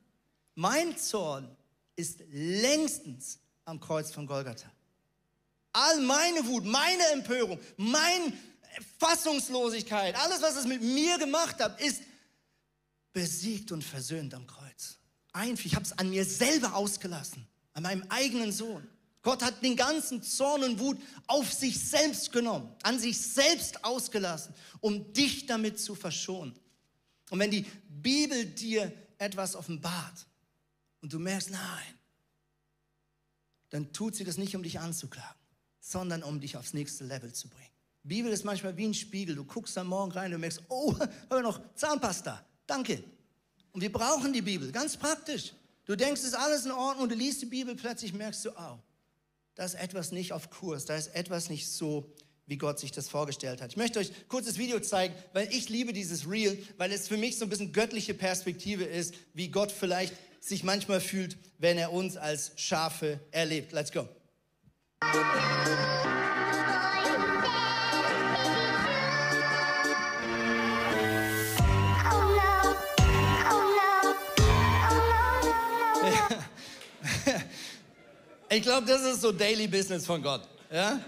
Mein 0.54 0.96
Zorn 0.96 1.56
ist 1.96 2.20
längstens 2.30 3.38
am 3.64 3.80
Kreuz 3.80 4.10
von 4.10 4.26
Golgatha. 4.26 4.70
All 5.72 6.00
meine 6.00 6.46
Wut, 6.46 6.64
meine 6.64 7.06
Empörung, 7.12 7.58
meine 7.76 8.32
Fassungslosigkeit, 8.98 10.14
alles, 10.16 10.42
was 10.42 10.56
es 10.56 10.66
mit 10.66 10.82
mir 10.82 11.18
gemacht 11.18 11.60
hat, 11.60 11.80
ist 11.80 12.02
besiegt 13.12 13.72
und 13.72 13.82
versöhnt 13.82 14.34
am 14.34 14.46
Kreuz. 14.46 14.98
Einfach, 15.32 15.64
ich 15.64 15.74
habe 15.74 15.84
es 15.84 15.96
an 15.98 16.10
mir 16.10 16.24
selber 16.24 16.74
ausgelassen, 16.74 17.46
an 17.72 17.84
meinem 17.84 18.04
eigenen 18.08 18.52
Sohn. 18.52 18.86
Gott 19.22 19.42
hat 19.42 19.62
den 19.62 19.76
ganzen 19.76 20.22
Zorn 20.22 20.64
und 20.64 20.80
Wut 20.80 20.98
auf 21.26 21.52
sich 21.52 21.78
selbst 21.78 22.32
genommen, 22.32 22.74
an 22.82 22.98
sich 22.98 23.20
selbst 23.20 23.84
ausgelassen, 23.84 24.52
um 24.80 25.12
dich 25.12 25.46
damit 25.46 25.78
zu 25.80 25.94
verschonen. 25.94 26.58
Und 27.30 27.38
wenn 27.38 27.50
die 27.50 27.64
Bibel 27.88 28.44
dir 28.44 28.92
etwas 29.18 29.54
offenbart 29.54 30.26
und 31.02 31.12
du 31.12 31.18
merkst, 31.18 31.50
nein, 31.50 31.98
dann 33.70 33.92
tut 33.92 34.14
sie 34.16 34.24
das 34.24 34.38
nicht, 34.38 34.56
um 34.56 34.62
dich 34.62 34.80
anzuklagen, 34.80 35.40
sondern 35.80 36.22
um 36.22 36.40
dich 36.40 36.56
aufs 36.56 36.72
nächste 36.72 37.04
Level 37.04 37.32
zu 37.32 37.48
bringen. 37.48 37.68
Die 38.04 38.08
Bibel 38.08 38.32
ist 38.32 38.44
manchmal 38.44 38.76
wie 38.76 38.86
ein 38.86 38.94
Spiegel. 38.94 39.36
Du 39.36 39.44
guckst 39.44 39.76
am 39.78 39.88
Morgen 39.88 40.12
rein 40.12 40.32
und 40.34 40.40
merkst, 40.40 40.62
oh, 40.68 40.94
habe 41.30 41.42
noch 41.42 41.60
Zahnpasta. 41.74 42.44
Danke. 42.66 43.02
Und 43.72 43.80
wir 43.80 43.92
brauchen 43.92 44.32
die 44.32 44.42
Bibel, 44.42 44.70
ganz 44.72 44.96
praktisch. 44.96 45.52
Du 45.84 45.96
denkst, 45.96 46.20
es 46.20 46.28
ist 46.28 46.34
alles 46.34 46.64
in 46.64 46.72
Ordnung 46.72 47.04
und 47.04 47.12
du 47.12 47.16
liest 47.16 47.42
die 47.42 47.46
Bibel, 47.46 47.74
plötzlich 47.74 48.12
merkst 48.12 48.44
du, 48.44 48.50
oh, 48.50 48.78
da 49.54 49.64
ist 49.64 49.74
etwas 49.74 50.12
nicht 50.12 50.32
auf 50.32 50.50
Kurs, 50.50 50.84
da 50.84 50.96
ist 50.96 51.08
etwas 51.14 51.48
nicht 51.48 51.68
so, 51.68 52.12
wie 52.46 52.58
Gott 52.58 52.78
sich 52.78 52.92
das 52.92 53.08
vorgestellt 53.08 53.60
hat. 53.60 53.70
Ich 53.70 53.76
möchte 53.76 53.98
euch 53.98 54.10
ein 54.10 54.28
kurzes 54.28 54.58
Video 54.58 54.78
zeigen, 54.80 55.14
weil 55.32 55.48
ich 55.52 55.68
liebe 55.68 55.92
dieses 55.92 56.28
Reel, 56.28 56.62
weil 56.76 56.92
es 56.92 57.08
für 57.08 57.16
mich 57.16 57.38
so 57.38 57.46
ein 57.46 57.48
bisschen 57.48 57.72
göttliche 57.72 58.14
Perspektive 58.14 58.84
ist, 58.84 59.14
wie 59.32 59.48
Gott 59.48 59.72
vielleicht 59.72 60.14
sich 60.42 60.64
manchmal 60.64 61.00
fühlt, 61.00 61.36
wenn 61.58 61.78
er 61.78 61.92
uns 61.92 62.16
als 62.16 62.52
Schafe 62.56 63.20
erlebt. 63.30 63.72
Let's 63.72 63.92
go. 63.92 64.08
Ich 78.54 78.60
glaube, 78.60 78.86
das 78.86 79.00
ist 79.00 79.22
so 79.22 79.32
Daily 79.32 79.66
Business 79.66 80.04
von 80.04 80.22
Gott. 80.22 80.42
Ja? 80.70 81.00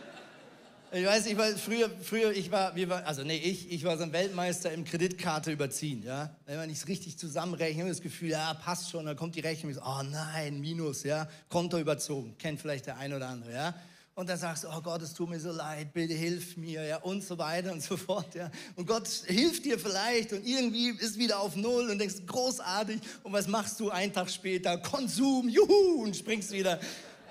Ich 0.96 1.04
weiß, 1.04 1.26
ich 1.26 1.36
war 1.36 1.48
früher, 1.56 1.90
früher, 1.90 2.30
ich 2.30 2.52
war, 2.52 2.76
wir 2.76 2.88
war, 2.88 3.04
also 3.04 3.24
nee, 3.24 3.36
ich, 3.36 3.68
ich 3.72 3.82
war 3.82 3.96
so 3.96 4.04
ein 4.04 4.12
Weltmeister 4.12 4.70
im 4.70 4.84
Kreditkarte 4.84 5.50
überziehen, 5.50 6.04
ja. 6.04 6.30
Wenn 6.46 6.56
man 6.56 6.68
nicht 6.68 6.86
richtig 6.86 7.18
zusammenrechnet, 7.18 7.90
das 7.90 8.00
Gefühl, 8.00 8.28
ja, 8.28 8.54
passt 8.54 8.90
schon, 8.90 9.04
dann 9.04 9.16
kommt 9.16 9.34
die 9.34 9.40
Rechnung, 9.40 9.72
ich 9.72 9.76
so, 9.76 9.82
oh 9.84 10.04
nein, 10.04 10.60
Minus, 10.60 11.02
ja, 11.02 11.28
Konto 11.48 11.80
überzogen, 11.80 12.36
kennt 12.38 12.60
vielleicht 12.60 12.86
der 12.86 12.96
ein 12.98 13.12
oder 13.12 13.26
andere, 13.26 13.52
ja. 13.52 13.74
Und 14.14 14.28
dann 14.28 14.38
sagst 14.38 14.62
du, 14.62 14.68
oh 14.68 14.80
Gott, 14.82 15.02
es 15.02 15.12
tut 15.12 15.28
mir 15.28 15.40
so 15.40 15.50
leid, 15.50 15.92
bitte 15.92 16.14
hilf 16.14 16.56
mir, 16.56 16.84
ja, 16.84 16.98
und 16.98 17.24
so 17.24 17.36
weiter 17.38 17.72
und 17.72 17.82
so 17.82 17.96
fort, 17.96 18.32
ja. 18.36 18.48
Und 18.76 18.86
Gott 18.86 19.08
hilft 19.26 19.64
dir 19.64 19.80
vielleicht 19.80 20.32
und 20.32 20.46
irgendwie 20.46 20.90
ist 20.90 21.18
wieder 21.18 21.40
auf 21.40 21.56
Null 21.56 21.90
und 21.90 21.98
denkst, 21.98 22.24
großartig. 22.24 23.00
Und 23.24 23.32
was 23.32 23.48
machst 23.48 23.80
du 23.80 23.90
einen 23.90 24.12
Tag 24.12 24.30
später? 24.30 24.78
Konsum, 24.78 25.48
juhu, 25.48 26.04
und 26.04 26.16
springst 26.16 26.52
wieder 26.52 26.78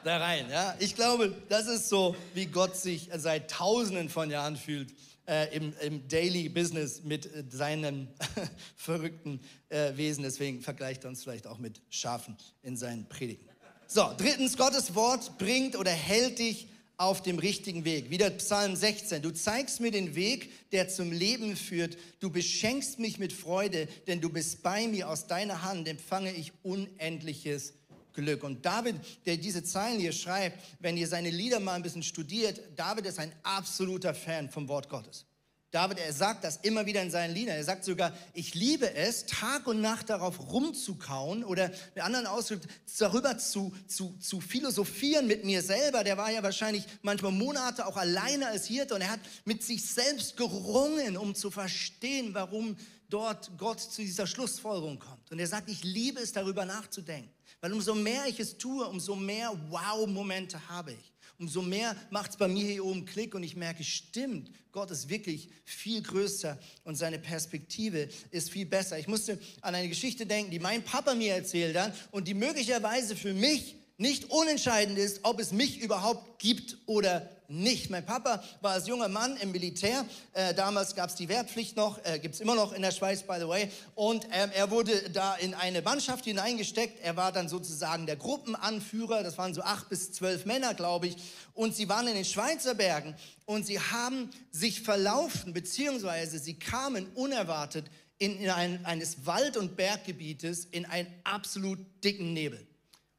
da 0.03 0.17
rein. 0.17 0.49
Ja? 0.49 0.75
Ich 0.79 0.95
glaube, 0.95 1.33
das 1.49 1.67
ist 1.67 1.89
so, 1.89 2.15
wie 2.33 2.45
Gott 2.45 2.75
sich 2.75 3.09
seit 3.15 3.49
Tausenden 3.49 4.09
von 4.09 4.29
Jahren 4.29 4.57
fühlt. 4.57 4.93
Äh, 5.25 5.55
im, 5.55 5.73
im, 5.79 6.05
Daily 6.09 6.49
Business 6.49 7.01
mit 7.01 7.25
äh, 7.27 7.45
seinem 7.49 8.09
verrückten 8.75 9.39
äh, 9.69 9.95
Wesen. 9.95 10.21
Deswegen 10.21 10.59
vergleicht 10.59 11.05
er 11.05 11.11
uns 11.11 11.23
vielleicht 11.23 11.47
auch 11.47 11.59
mit 11.59 11.79
Schafen 11.89 12.35
in 12.61 12.75
seinen 12.75 13.07
Predigen. 13.07 13.47
So, 13.87 14.11
drittens, 14.17 14.57
Gottes 14.57 14.95
Wort 14.95 15.37
bringt 15.37 15.77
oder 15.77 15.91
hält 15.91 16.39
dich 16.39 16.67
auf 16.97 17.21
dem 17.21 17.39
richtigen 17.39 17.85
Weg. 17.85 18.09
Wieder 18.09 18.29
Psalm 18.31 18.75
16. 18.75 19.21
Du 19.21 19.31
zeigst 19.31 19.79
mir 19.79 19.91
den 19.91 20.15
Weg, 20.15 20.71
der 20.71 20.89
zum 20.89 21.11
Leben 21.11 21.55
führt. 21.55 21.97
Du 22.19 22.29
beschenkst 22.29 22.99
mich 22.99 23.17
mit 23.17 23.31
Freude, 23.31 23.87
denn 24.07 24.19
du 24.19 24.29
bist 24.29 24.61
bei 24.61 24.87
mir. 24.87 25.09
Aus 25.09 25.27
deiner 25.27 25.63
Hand 25.63 25.87
empfange 25.87 26.33
ich 26.33 26.51
unendliches 26.63 27.73
Glück. 28.13 28.43
Und 28.43 28.65
David, 28.65 28.95
der 29.25 29.37
diese 29.37 29.63
Zeilen 29.63 29.99
hier 29.99 30.13
schreibt, 30.13 30.59
wenn 30.79 30.97
ihr 30.97 31.07
seine 31.07 31.29
Lieder 31.29 31.59
mal 31.59 31.73
ein 31.73 31.83
bisschen 31.83 32.03
studiert, 32.03 32.61
David 32.75 33.05
ist 33.05 33.19
ein 33.19 33.33
absoluter 33.43 34.13
Fan 34.13 34.49
vom 34.49 34.67
Wort 34.67 34.89
Gottes. 34.89 35.25
David, 35.73 35.97
er 35.97 36.13
sagt 36.13 36.43
das 36.43 36.57
immer 36.57 36.85
wieder 36.85 37.01
in 37.01 37.09
seinen 37.09 37.33
Liedern. 37.33 37.55
Er 37.55 37.63
sagt 37.63 37.83
sogar, 37.83 38.13
ich 38.35 38.53
liebe 38.53 38.93
es, 38.93 39.25
Tag 39.25 39.65
und 39.65 39.81
Nacht 39.81 40.11
darauf 40.11 40.39
rumzukauen 40.51 41.43
oder 41.43 41.71
mit 41.95 42.03
anderen 42.03 42.27
Ausdrücken 42.27 42.67
darüber 42.99 43.39
zu, 43.39 43.75
zu, 43.87 44.15
zu 44.19 44.39
philosophieren 44.39 45.25
mit 45.25 45.43
mir 45.45 45.63
selber. 45.63 46.03
Der 46.03 46.15
war 46.15 46.29
ja 46.29 46.43
wahrscheinlich 46.43 46.85
manchmal 47.01 47.31
Monate 47.31 47.87
auch 47.87 47.97
alleine 47.97 48.49
als 48.49 48.67
Hirte 48.67 48.93
und 48.93 49.01
er 49.01 49.09
hat 49.09 49.19
mit 49.45 49.63
sich 49.63 49.83
selbst 49.83 50.37
gerungen, 50.37 51.17
um 51.17 51.33
zu 51.33 51.49
verstehen, 51.49 52.35
warum 52.35 52.77
dort 53.09 53.57
Gott 53.57 53.79
zu 53.79 54.03
dieser 54.03 54.27
Schlussfolgerung 54.27 54.99
kommt. 54.99 55.31
Und 55.31 55.39
er 55.39 55.47
sagt, 55.47 55.71
ich 55.71 55.83
liebe 55.83 56.21
es, 56.21 56.33
darüber 56.33 56.65
nachzudenken. 56.65 57.31
Weil 57.61 57.73
umso 57.73 57.95
mehr 57.95 58.27
ich 58.27 58.39
es 58.39 58.59
tue, 58.59 58.85
umso 58.85 59.15
mehr 59.15 59.51
Wow-Momente 59.69 60.69
habe 60.69 60.91
ich. 60.91 61.12
Umso 61.39 61.61
mehr 61.61 61.95
macht 62.09 62.31
es 62.31 62.37
bei 62.37 62.47
mir 62.47 62.65
hier 62.65 62.85
oben 62.85 63.05
Klick 63.05 63.35
und 63.35 63.43
ich 63.43 63.55
merke, 63.55 63.83
stimmt, 63.83 64.51
Gott 64.71 64.91
ist 64.91 65.09
wirklich 65.09 65.49
viel 65.65 66.01
größer 66.01 66.57
und 66.83 66.95
seine 66.95 67.19
Perspektive 67.19 68.07
ist 68.31 68.49
viel 68.49 68.65
besser. 68.65 68.97
Ich 68.99 69.07
musste 69.07 69.39
an 69.61 69.75
eine 69.75 69.89
Geschichte 69.89 70.25
denken, 70.25 70.51
die 70.51 70.59
mein 70.59 70.83
Papa 70.83 71.15
mir 71.15 71.33
erzählt 71.33 71.77
hat 71.77 71.93
und 72.11 72.27
die 72.27 72.33
möglicherweise 72.33 73.15
für 73.15 73.33
mich 73.33 73.75
nicht 73.97 74.31
unentscheidend 74.31 74.97
ist, 74.97 75.19
ob 75.23 75.39
es 75.39 75.51
mich 75.51 75.79
überhaupt 75.79 76.39
gibt 76.39 76.77
oder 76.85 77.29
nicht. 77.53 77.89
Mein 77.89 78.05
Papa 78.05 78.43
war 78.61 78.71
als 78.73 78.87
junger 78.87 79.07
Mann 79.07 79.37
im 79.37 79.51
Militär. 79.51 80.05
Äh, 80.33 80.53
damals 80.53 80.95
gab 80.95 81.09
es 81.09 81.15
die 81.15 81.29
Wehrpflicht 81.29 81.77
noch, 81.77 82.03
äh, 82.03 82.19
gibt 82.19 82.35
es 82.35 82.41
immer 82.41 82.55
noch 82.55 82.73
in 82.73 82.81
der 82.81 82.91
Schweiz, 82.91 83.23
by 83.23 83.35
the 83.39 83.47
way. 83.47 83.69
Und 83.95 84.25
ähm, 84.31 84.51
er 84.53 84.71
wurde 84.71 85.09
da 85.11 85.35
in 85.35 85.53
eine 85.53 85.81
Mannschaft 85.81 86.25
hineingesteckt. 86.25 86.99
Er 87.03 87.15
war 87.15 87.31
dann 87.31 87.49
sozusagen 87.49 88.05
der 88.05 88.15
Gruppenanführer. 88.15 89.23
Das 89.23 89.37
waren 89.37 89.53
so 89.53 89.61
acht 89.61 89.89
bis 89.89 90.11
zwölf 90.11 90.45
Männer, 90.45 90.73
glaube 90.73 91.07
ich. 91.07 91.17
Und 91.53 91.75
sie 91.75 91.87
waren 91.89 92.07
in 92.07 92.15
den 92.15 92.25
Schweizer 92.25 92.73
Bergen 92.73 93.15
und 93.45 93.65
sie 93.65 93.79
haben 93.79 94.29
sich 94.51 94.81
verlaufen, 94.81 95.53
beziehungsweise 95.53 96.39
sie 96.39 96.55
kamen 96.55 97.07
unerwartet 97.13 97.85
in, 98.17 98.39
in 98.39 98.49
ein, 98.49 98.85
eines 98.85 99.25
Wald- 99.25 99.57
und 99.57 99.75
Berggebietes 99.75 100.65
in 100.65 100.85
einen 100.85 101.07
absolut 101.23 101.79
dicken 102.03 102.33
Nebel. 102.33 102.65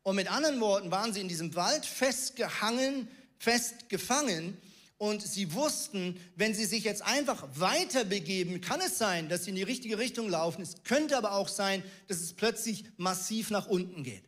Und 0.03 0.17
mit 0.17 0.31
anderen 0.31 0.61
Worten 0.61 0.91
waren 0.91 1.13
sie 1.13 1.21
in 1.21 1.29
diesem 1.29 1.55
Wald 1.55 1.87
festgehangen, 1.87 3.09
festgefangen 3.45 4.57
und 4.97 5.23
sie 5.23 5.53
wussten, 5.53 6.19
wenn 6.37 6.55
sie 6.55 6.65
sich 6.65 6.85
jetzt 6.85 7.03
einfach 7.03 7.47
weiter 7.55 8.05
begeben, 8.05 8.61
kann 8.61 8.81
es 8.81 8.97
sein, 8.97 9.29
dass 9.29 9.45
sie 9.45 9.51
in 9.51 9.57
die 9.57 9.63
richtige 9.63 9.99
Richtung 9.99 10.31
laufen. 10.31 10.63
Es 10.63 10.83
könnte 10.83 11.17
aber 11.17 11.33
auch 11.33 11.49
sein, 11.49 11.83
dass 12.09 12.21
es 12.21 12.33
plötzlich 12.33 12.85
massiv 12.97 13.51
nach 13.51 13.67
unten 13.67 14.03
geht. 14.03 14.25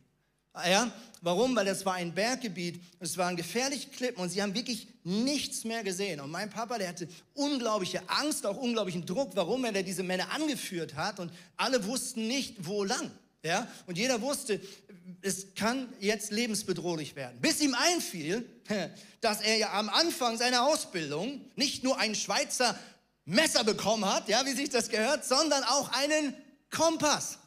Ja, 0.69 0.91
warum? 1.21 1.55
Weil 1.55 1.65
das 1.65 1.85
war 1.85 1.93
ein 1.93 2.13
Berggebiet, 2.13 2.81
es 2.99 3.17
waren 3.17 3.35
gefährliche 3.35 3.89
Klippen 3.89 4.21
und 4.21 4.29
sie 4.29 4.41
haben 4.41 4.55
wirklich 4.55 4.87
nichts 5.03 5.63
mehr 5.63 5.83
gesehen. 5.83 6.19
Und 6.19 6.31
mein 6.31 6.49
Papa, 6.49 6.77
der 6.77 6.89
hatte 6.89 7.07
unglaubliche 7.33 8.07
Angst, 8.09 8.45
auch 8.45 8.57
unglaublichen 8.57 9.05
Druck, 9.05 9.35
warum 9.35 9.65
er 9.65 9.83
diese 9.83 10.03
Männer 10.03 10.31
angeführt 10.31 10.95
hat 10.95 11.19
und 11.19 11.31
alle 11.57 11.85
wussten 11.85 12.27
nicht, 12.27 12.65
wo 12.65 12.83
lang. 12.83 13.11
Ja? 13.43 13.67
Und 13.85 13.97
jeder 13.97 14.21
wusste, 14.21 14.59
es 15.21 15.53
kann 15.55 15.93
jetzt 15.99 16.31
lebensbedrohlich 16.31 17.15
werden. 17.15 17.39
Bis 17.41 17.61
ihm 17.61 17.75
einfiel, 17.75 18.47
dass 19.21 19.41
er 19.41 19.57
ja 19.57 19.73
am 19.73 19.89
Anfang 19.89 20.37
seiner 20.37 20.67
Ausbildung 20.67 21.41
nicht 21.55 21.83
nur 21.83 21.97
ein 21.99 22.15
Schweizer 22.15 22.77
Messer 23.25 23.63
bekommen 23.63 24.05
hat, 24.05 24.29
ja, 24.29 24.45
wie 24.45 24.53
sich 24.53 24.69
das 24.69 24.89
gehört, 24.89 25.25
sondern 25.25 25.63
auch 25.65 25.91
einen 25.91 26.33
Kompass. 26.69 27.39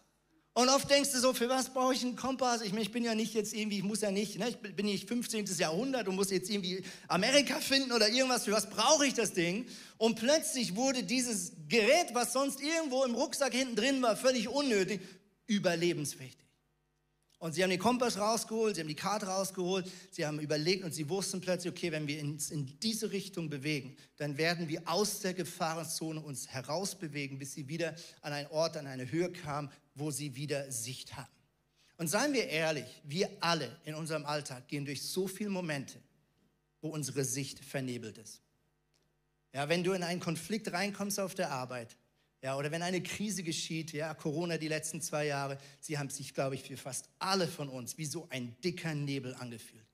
Und 0.53 0.69
oft 0.69 0.91
denkst 0.91 1.13
du 1.13 1.21
so, 1.21 1.33
für 1.33 1.49
was 1.49 1.73
brauche 1.73 1.95
ich 1.95 2.03
einen 2.03 2.17
Kompass? 2.17 2.61
Ich, 2.61 2.75
ich 2.75 2.91
bin 2.91 3.05
ja 3.05 3.15
nicht 3.15 3.35
jetzt 3.35 3.55
irgendwie, 3.55 3.79
ich 3.79 3.85
muss 3.85 4.01
ja 4.01 4.11
nicht, 4.11 4.39
ne, 4.39 4.49
ich 4.49 4.59
bin 4.59 4.85
nicht 4.85 5.09
15. 5.09 5.47
Jahrhundert 5.57 6.09
und 6.09 6.17
muss 6.17 6.31
jetzt 6.31 6.51
irgendwie 6.51 6.83
Amerika 7.09 7.61
finden 7.61 7.93
oder 7.93 8.09
irgendwas. 8.09 8.45
Für 8.45 8.53
was 8.53 8.69
brauche 8.69 9.07
ich 9.07 9.15
das 9.15 9.33
Ding? 9.33 9.67
Und 9.97 10.17
plötzlich 10.17 10.75
wurde 10.75 11.05
dieses 11.05 11.53
Gerät, 11.69 12.09
was 12.15 12.33
sonst 12.33 12.61
irgendwo 12.61 13.05
im 13.05 13.15
Rucksack 13.15 13.55
hinten 13.55 13.77
drin 13.77 14.03
war, 14.03 14.17
völlig 14.17 14.49
unnötig, 14.49 15.01
überlebenswichtig. 15.51 16.47
Und 17.39 17.55
sie 17.55 17.63
haben 17.63 17.71
den 17.71 17.79
Kompass 17.79 18.19
rausgeholt, 18.19 18.75
sie 18.75 18.83
haben 18.83 18.89
die 18.89 18.95
Karte 18.95 19.27
rausgeholt, 19.27 19.91
sie 20.11 20.27
haben 20.27 20.41
überlegt 20.41 20.85
und 20.85 20.93
sie 20.93 21.09
wussten 21.09 21.41
plötzlich, 21.41 21.73
okay, 21.73 21.91
wenn 21.91 22.07
wir 22.07 22.23
uns 22.23 22.51
in 22.51 22.79
diese 22.81 23.11
Richtung 23.13 23.49
bewegen, 23.49 23.97
dann 24.19 24.37
werden 24.37 24.69
wir 24.69 24.83
aus 24.87 25.21
der 25.21 25.33
Gefahrenzone 25.33 26.21
uns 26.21 26.49
herausbewegen, 26.49 27.39
bis 27.39 27.55
sie 27.55 27.67
wieder 27.67 27.95
an 28.21 28.35
einen 28.35 28.49
Ort, 28.49 28.77
an 28.77 28.87
eine 28.87 29.11
Höhe 29.11 29.33
kamen, 29.33 29.71
wo 29.95 30.11
sie 30.11 30.37
wieder 30.37 30.71
Sicht 30.71 31.17
hatten. 31.17 31.33
Und 31.97 32.09
seien 32.09 32.35
wir 32.35 32.47
ehrlich, 32.47 33.03
wir 33.05 33.31
alle 33.41 33.75
in 33.85 33.95
unserem 33.95 34.27
Alltag 34.27 34.69
gehen 34.69 34.85
durch 34.85 35.03
so 35.03 35.27
viele 35.27 35.51
Momente, 35.51 35.99
wo 36.83 36.91
unsere 36.91 37.25
Sicht 37.25 37.65
vernebelt 37.65 38.19
ist. 38.19 38.43
Ja, 39.55 39.69
wenn 39.71 39.83
du 39.83 39.93
in 39.93 40.03
einen 40.03 40.21
Konflikt 40.21 40.73
reinkommst 40.73 41.19
auf 41.19 41.35
der 41.35 41.51
Arbeit, 41.51 41.97
ja, 42.43 42.57
oder 42.57 42.71
wenn 42.71 42.83
eine 42.83 43.03
Krise 43.03 43.43
geschieht, 43.43 43.93
ja, 43.93 44.15
Corona 44.15 44.57
die 44.57 44.69
letzten 44.69 45.03
zwei 45.03 45.27
Jahre, 45.27 45.59
sie 45.81 45.99
haben 45.99 46.09
sich, 46.09 46.33
glaube 46.33 46.55
ich, 46.55 46.63
für 46.63 46.77
fast 46.77 47.09
alle 47.19 47.47
von 47.47 47.69
uns 47.69 47.99
wie 47.99 48.07
so 48.07 48.27
ein 48.31 48.57
dicker 48.63 48.95
Nebel 48.95 49.35
angefühlt, 49.35 49.87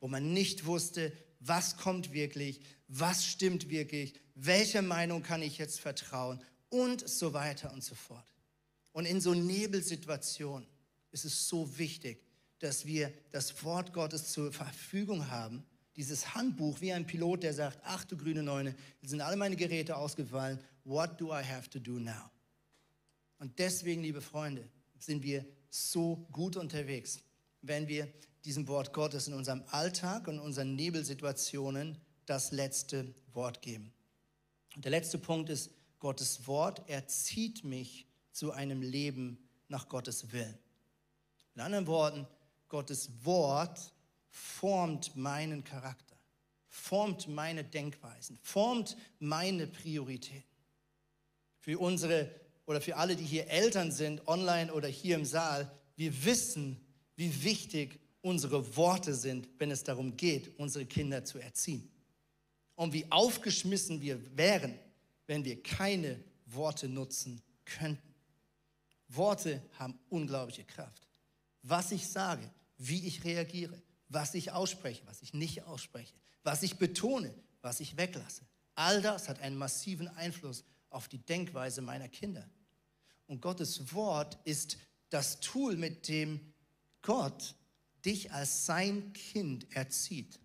wo 0.00 0.08
man 0.08 0.32
nicht 0.32 0.66
wusste, 0.66 1.12
was 1.38 1.76
kommt 1.76 2.12
wirklich, 2.12 2.60
was 2.88 3.24
stimmt 3.24 3.68
wirklich, 3.68 4.14
welcher 4.34 4.82
Meinung 4.82 5.22
kann 5.22 5.42
ich 5.42 5.58
jetzt 5.58 5.80
vertrauen 5.80 6.42
und 6.70 7.08
so 7.08 7.34
weiter 7.34 7.72
und 7.72 7.84
so 7.84 7.94
fort. 7.94 8.32
Und 8.92 9.06
in 9.06 9.20
so 9.20 9.34
Nebelsituationen 9.34 10.66
ist 11.12 11.24
es 11.24 11.48
so 11.48 11.78
wichtig, 11.78 12.24
dass 12.58 12.86
wir 12.86 13.12
das 13.30 13.62
Wort 13.64 13.92
Gottes 13.92 14.32
zur 14.32 14.52
Verfügung 14.52 15.30
haben, 15.30 15.64
dieses 15.96 16.34
Handbuch 16.34 16.80
wie 16.80 16.92
ein 16.92 17.06
Pilot, 17.06 17.42
der 17.42 17.54
sagt, 17.54 17.78
ach 17.84 18.04
du 18.04 18.16
grüne 18.16 18.42
Neune, 18.42 18.74
sind 19.02 19.20
alle 19.20 19.36
meine 19.36 19.56
Geräte 19.56 19.96
ausgefallen, 19.96 20.58
what 20.84 21.20
do 21.20 21.30
I 21.30 21.42
have 21.42 21.68
to 21.70 21.78
do 21.78 21.98
now? 21.98 22.30
Und 23.38 23.58
deswegen, 23.58 24.02
liebe 24.02 24.20
Freunde, 24.20 24.68
sind 24.98 25.22
wir 25.22 25.44
so 25.68 26.26
gut 26.30 26.56
unterwegs, 26.56 27.20
wenn 27.60 27.88
wir 27.88 28.12
diesem 28.44 28.66
Wort 28.68 28.92
Gottes 28.92 29.28
in 29.28 29.34
unserem 29.34 29.62
Alltag 29.68 30.28
und 30.28 30.38
unseren 30.38 30.74
Nebelsituationen 30.74 31.98
das 32.26 32.52
letzte 32.52 33.14
Wort 33.32 33.62
geben. 33.62 33.92
Und 34.74 34.84
der 34.84 34.90
letzte 34.90 35.18
Punkt 35.18 35.50
ist, 35.50 35.70
Gottes 35.98 36.46
Wort 36.46 36.88
erzieht 36.88 37.64
mich 37.64 38.06
zu 38.32 38.52
einem 38.52 38.82
Leben 38.82 39.38
nach 39.68 39.88
Gottes 39.88 40.32
Willen. 40.32 40.58
In 41.54 41.60
anderen 41.60 41.86
Worten, 41.86 42.26
Gottes 42.68 43.10
Wort 43.24 43.92
formt 44.28 45.14
meinen 45.14 45.62
Charakter, 45.62 46.16
formt 46.66 47.28
meine 47.28 47.64
Denkweisen, 47.64 48.38
formt 48.42 48.96
meine 49.18 49.66
Prioritäten. 49.66 50.51
Für 51.62 51.78
unsere 51.78 52.28
oder 52.66 52.80
für 52.80 52.96
alle, 52.96 53.14
die 53.14 53.24
hier 53.24 53.48
Eltern 53.48 53.92
sind, 53.92 54.26
online 54.26 54.72
oder 54.72 54.88
hier 54.88 55.14
im 55.14 55.24
Saal, 55.24 55.70
wir 55.94 56.24
wissen, 56.24 56.80
wie 57.14 57.44
wichtig 57.44 58.00
unsere 58.20 58.76
Worte 58.76 59.14
sind, 59.14 59.48
wenn 59.58 59.70
es 59.70 59.84
darum 59.84 60.16
geht, 60.16 60.58
unsere 60.58 60.86
Kinder 60.86 61.24
zu 61.24 61.38
erziehen. 61.38 61.88
Und 62.74 62.92
wie 62.92 63.10
aufgeschmissen 63.10 64.00
wir 64.00 64.20
wären, 64.36 64.76
wenn 65.28 65.44
wir 65.44 65.62
keine 65.62 66.18
Worte 66.46 66.88
nutzen 66.88 67.40
könnten. 67.64 68.12
Worte 69.06 69.62
haben 69.78 69.96
unglaubliche 70.08 70.64
Kraft. 70.64 71.06
Was 71.62 71.92
ich 71.92 72.08
sage, 72.08 72.50
wie 72.76 73.06
ich 73.06 73.22
reagiere, 73.22 73.80
was 74.08 74.34
ich 74.34 74.50
ausspreche, 74.50 75.02
was 75.06 75.22
ich 75.22 75.32
nicht 75.32 75.62
ausspreche, 75.62 76.12
was 76.42 76.64
ich 76.64 76.76
betone, 76.76 77.32
was 77.60 77.78
ich 77.78 77.96
weglasse. 77.96 78.42
All 78.74 79.00
das 79.00 79.28
hat 79.28 79.40
einen 79.40 79.56
massiven 79.56 80.08
Einfluss 80.08 80.64
auf 80.94 81.08
die 81.08 81.18
Denkweise 81.18 81.82
meiner 81.82 82.08
Kinder. 82.08 82.48
Und 83.26 83.40
Gottes 83.40 83.92
Wort 83.92 84.38
ist 84.44 84.76
das 85.10 85.40
Tool, 85.40 85.76
mit 85.76 86.08
dem 86.08 86.52
Gott 87.02 87.54
dich 88.04 88.32
als 88.32 88.66
sein 88.66 89.12
Kind 89.12 89.66
erzieht. 89.74 90.38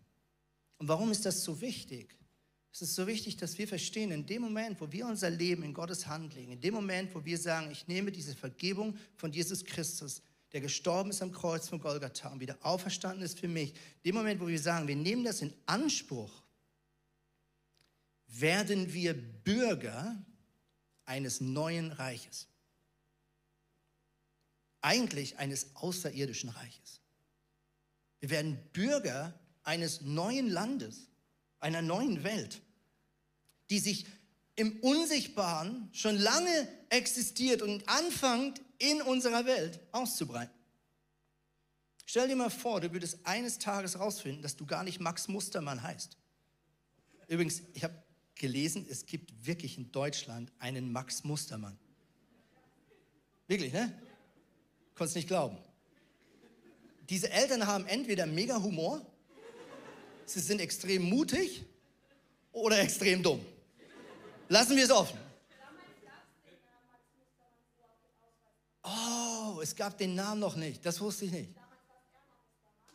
Und 0.78 0.88
warum 0.88 1.12
ist 1.12 1.26
das 1.26 1.44
so 1.44 1.60
wichtig? 1.62 2.18
Es 2.72 2.82
ist 2.82 2.96
so 2.96 3.08
wichtig, 3.08 3.38
dass 3.38 3.58
wir 3.58 3.68
verstehen, 3.68 4.12
in 4.12 4.26
dem 4.26 4.44
Moment, 4.44 4.80
wo 4.80 4.92
wir 4.92 5.08
unser 5.08 5.32
Leben 5.32 5.64
in 5.64 5.74
Gottes 5.74 6.06
Hand 6.06 6.36
legen, 6.36 6.52
in 6.52 6.62
dem 6.62 6.76
Moment, 6.76 7.14
wo 7.16 7.26
wir 7.26 7.38
sagen, 7.38 7.72
ich 7.72 7.88
nehme 7.88 8.12
diese 8.12 8.36
Vergebung 8.36 8.96
von 9.16 9.32
Jesus 9.32 9.66
Christus, 9.66 10.22
der 10.54 10.62
gestorben 10.62 11.10
ist 11.10 11.22
am 11.22 11.32
Kreuz 11.32 11.68
von 11.68 11.80
Golgatha 11.80 12.30
und 12.30 12.40
wieder 12.40 12.58
auferstanden 12.62 13.24
ist 13.24 13.40
für 13.40 13.48
mich, 13.48 13.72
in 13.72 14.12
dem 14.12 14.16
Moment, 14.16 14.40
wo 14.40 14.48
wir 14.48 14.60
sagen, 14.60 14.88
wir 14.88 14.96
nehmen 14.96 15.24
das 15.24 15.42
in 15.42 15.54
Anspruch, 15.66 16.44
werden 18.28 18.94
wir 18.94 19.14
Bürger 19.16 20.24
eines 21.08 21.42
neuen 21.42 21.92
Reiches. 21.92 22.48
Eigentlich 24.82 25.40
eines 25.40 25.76
außerirdischen 25.76 26.50
Reiches. 26.50 27.02
Wir 28.20 28.30
werden 28.30 28.58
Bürger 28.74 29.34
eines 29.64 30.02
neuen 30.02 30.50
Landes, 30.50 31.10
einer 31.60 31.82
neuen 31.82 32.24
Welt, 32.24 32.62
die 33.70 33.80
sich 33.80 34.06
im 34.56 34.80
Unsichtbaren 34.80 35.90
schon 35.94 36.18
lange 36.18 36.68
existiert 36.90 37.62
und 37.62 37.88
anfängt 37.88 38.62
in 38.80 39.02
unserer 39.02 39.46
Welt 39.46 39.80
auszubreiten. 39.92 40.54
Stell 42.06 42.28
dir 42.28 42.36
mal 42.36 42.50
vor, 42.50 42.80
du 42.80 42.92
würdest 42.94 43.20
eines 43.26 43.60
Tages 43.60 43.96
herausfinden, 43.96 44.42
dass 44.42 44.56
du 44.56 44.66
gar 44.66 44.84
nicht 44.84 45.00
Max 45.00 45.28
Mustermann 45.28 45.84
heißt. 45.84 46.18
Übrigens, 47.28 47.62
ich 47.74 47.84
habe 47.84 48.02
gelesen, 48.38 48.86
es 48.90 49.06
gibt 49.06 49.46
wirklich 49.46 49.78
in 49.78 49.92
Deutschland 49.92 50.52
einen 50.60 50.92
Max 50.92 51.24
Mustermann. 51.24 51.78
Wirklich, 53.48 53.72
ne? 53.74 53.92
Konntest 54.96 55.16
nicht 55.16 55.28
glauben. 55.28 55.58
Diese 57.10 57.30
Eltern 57.30 57.66
haben 57.66 57.86
entweder 57.86 58.26
mega 58.26 58.62
Humor, 58.62 59.06
sie 60.26 60.42
sind 60.42 60.60
extrem 60.60 61.04
mutig 61.04 61.64
oder 62.52 62.80
extrem 62.80 63.24
dumm. 63.24 63.46
Lassen 64.50 64.76
wir 64.76 64.84
es 64.84 64.92
offen. 64.92 65.18
Oh, 68.84 69.60
es 69.62 69.76
gab 69.76 69.98
den 69.98 70.16
Namen 70.16 70.40
noch 70.40 70.56
nicht. 70.56 70.86
Das 70.86 71.00
wusste 71.00 71.26
ich 71.26 71.32
nicht. 71.32 71.50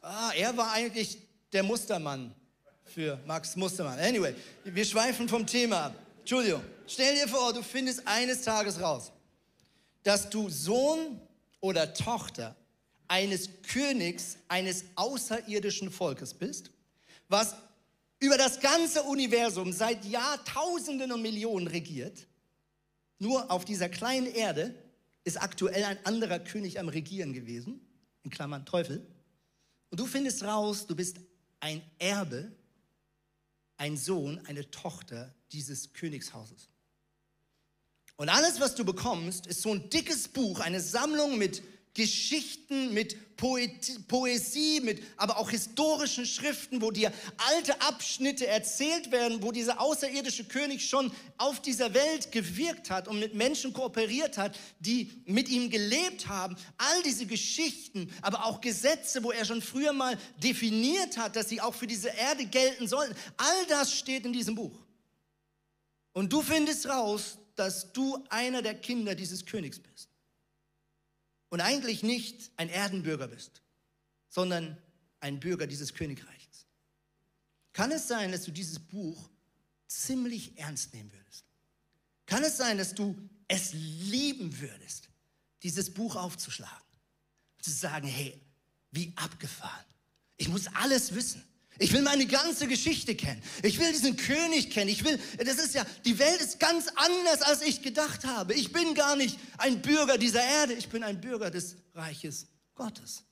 Ah, 0.00 0.32
er 0.34 0.56
war 0.56 0.72
eigentlich 0.72 1.18
der 1.52 1.62
Mustermann 1.62 2.34
für 2.84 3.18
Max 3.26 3.56
Mustermann. 3.56 3.98
Anyway, 3.98 4.34
wir 4.64 4.84
schweifen 4.84 5.28
vom 5.28 5.46
Thema 5.46 5.86
ab. 5.86 5.94
Entschuldigung. 6.20 6.62
Stell 6.86 7.14
dir 7.14 7.28
vor, 7.28 7.52
du 7.52 7.62
findest 7.62 8.06
eines 8.06 8.42
Tages 8.42 8.80
raus, 8.80 9.12
dass 10.02 10.28
du 10.28 10.48
Sohn 10.48 11.20
oder 11.60 11.94
Tochter 11.94 12.54
eines 13.08 13.48
Königs 13.62 14.36
eines 14.48 14.84
außerirdischen 14.94 15.90
Volkes 15.90 16.34
bist, 16.34 16.70
was 17.28 17.54
über 18.20 18.36
das 18.36 18.60
ganze 18.60 19.02
Universum 19.02 19.72
seit 19.72 20.04
Jahrtausenden 20.04 21.12
und 21.12 21.22
Millionen 21.22 21.66
regiert. 21.66 22.26
Nur 23.18 23.50
auf 23.50 23.64
dieser 23.64 23.88
kleinen 23.88 24.26
Erde 24.26 24.74
ist 25.24 25.40
aktuell 25.40 25.84
ein 25.84 25.98
anderer 26.04 26.38
König 26.38 26.78
am 26.78 26.88
Regieren 26.88 27.32
gewesen, 27.32 27.80
in 28.22 28.30
Klammern 28.30 28.64
Teufel. 28.64 29.06
Und 29.90 30.00
du 30.00 30.06
findest 30.06 30.44
raus, 30.44 30.86
du 30.86 30.96
bist 30.96 31.18
ein 31.60 31.82
Erbe 31.98 32.52
ein 33.82 33.96
Sohn, 33.96 34.40
eine 34.46 34.70
Tochter 34.70 35.34
dieses 35.50 35.92
Königshauses. 35.92 36.68
Und 38.14 38.28
alles, 38.28 38.60
was 38.60 38.76
du 38.76 38.84
bekommst, 38.84 39.48
ist 39.48 39.62
so 39.62 39.74
ein 39.74 39.90
dickes 39.90 40.28
Buch, 40.28 40.60
eine 40.60 40.80
Sammlung 40.80 41.36
mit 41.36 41.64
Geschichten, 41.94 42.94
mit 42.94 43.36
Poesie, 43.36 44.80
mit 44.80 45.02
aber 45.18 45.36
auch 45.36 45.50
historischen 45.50 46.24
Schriften, 46.24 46.80
wo 46.80 46.90
dir 46.90 47.12
alte 47.36 47.78
Abschnitte 47.82 48.46
erzählt 48.46 49.10
werden, 49.10 49.42
wo 49.42 49.52
dieser 49.52 49.78
außerirdische 49.78 50.44
König 50.44 50.88
schon 50.88 51.12
auf 51.36 51.60
dieser 51.60 51.92
Welt 51.92 52.32
gewirkt 52.32 52.88
hat 52.88 53.08
und 53.08 53.18
mit 53.20 53.34
Menschen 53.34 53.74
kooperiert 53.74 54.38
hat, 54.38 54.58
die 54.78 55.10
mit 55.26 55.50
ihm 55.50 55.68
gelebt 55.68 56.28
haben. 56.28 56.56
All 56.78 57.02
diese 57.02 57.26
Geschichten, 57.26 58.10
aber 58.22 58.46
auch 58.46 58.62
Gesetze, 58.62 59.22
wo 59.22 59.30
er 59.30 59.44
schon 59.44 59.60
früher 59.60 59.92
mal 59.92 60.16
definiert 60.42 61.18
hat, 61.18 61.36
dass 61.36 61.50
sie 61.50 61.60
auch 61.60 61.74
für 61.74 61.86
diese 61.86 62.08
Erde 62.08 62.46
gelten 62.46 62.88
sollten. 62.88 63.14
All 63.36 63.66
das 63.68 63.92
steht 63.92 64.24
in 64.24 64.32
diesem 64.32 64.54
Buch. 64.54 64.78
Und 66.12 66.32
du 66.32 66.40
findest 66.40 66.86
raus, 66.86 67.38
dass 67.54 67.92
du 67.92 68.18
einer 68.30 68.62
der 68.62 68.74
Kinder 68.76 69.14
dieses 69.14 69.44
Königs 69.44 69.78
bist 69.78 70.11
und 71.52 71.60
eigentlich 71.60 72.02
nicht 72.02 72.50
ein 72.56 72.70
Erdenbürger 72.70 73.28
bist, 73.28 73.60
sondern 74.30 74.78
ein 75.20 75.38
Bürger 75.38 75.66
dieses 75.66 75.92
Königreiches. 75.92 76.66
Kann 77.74 77.92
es 77.92 78.08
sein, 78.08 78.32
dass 78.32 78.44
du 78.44 78.50
dieses 78.50 78.78
Buch 78.78 79.28
ziemlich 79.86 80.56
ernst 80.56 80.94
nehmen 80.94 81.12
würdest? 81.12 81.44
Kann 82.24 82.42
es 82.42 82.56
sein, 82.56 82.78
dass 82.78 82.94
du 82.94 83.14
es 83.48 83.74
lieben 83.74 84.58
würdest, 84.60 85.10
dieses 85.62 85.92
Buch 85.92 86.16
aufzuschlagen? 86.16 86.86
Zu 87.60 87.70
sagen, 87.70 88.08
hey, 88.08 88.40
wie 88.90 89.12
abgefahren. 89.16 89.84
Ich 90.38 90.48
muss 90.48 90.68
alles 90.68 91.14
wissen. 91.14 91.44
Ich 91.82 91.92
will 91.92 92.02
meine 92.02 92.26
ganze 92.26 92.68
Geschichte 92.68 93.16
kennen. 93.16 93.42
Ich 93.64 93.80
will 93.80 93.90
diesen 93.90 94.16
König 94.16 94.70
kennen. 94.70 94.88
Ich 94.88 95.04
will, 95.04 95.18
das 95.38 95.56
ist 95.56 95.74
ja, 95.74 95.84
die 96.04 96.16
Welt 96.16 96.40
ist 96.40 96.60
ganz 96.60 96.86
anders, 96.94 97.42
als 97.42 97.60
ich 97.62 97.82
gedacht 97.82 98.24
habe. 98.24 98.54
Ich 98.54 98.72
bin 98.72 98.94
gar 98.94 99.16
nicht 99.16 99.36
ein 99.58 99.82
Bürger 99.82 100.16
dieser 100.16 100.44
Erde. 100.44 100.74
Ich 100.74 100.88
bin 100.88 101.02
ein 101.02 101.20
Bürger 101.20 101.50
des 101.50 101.76
Reiches 101.92 102.46
Gottes. 102.76 103.24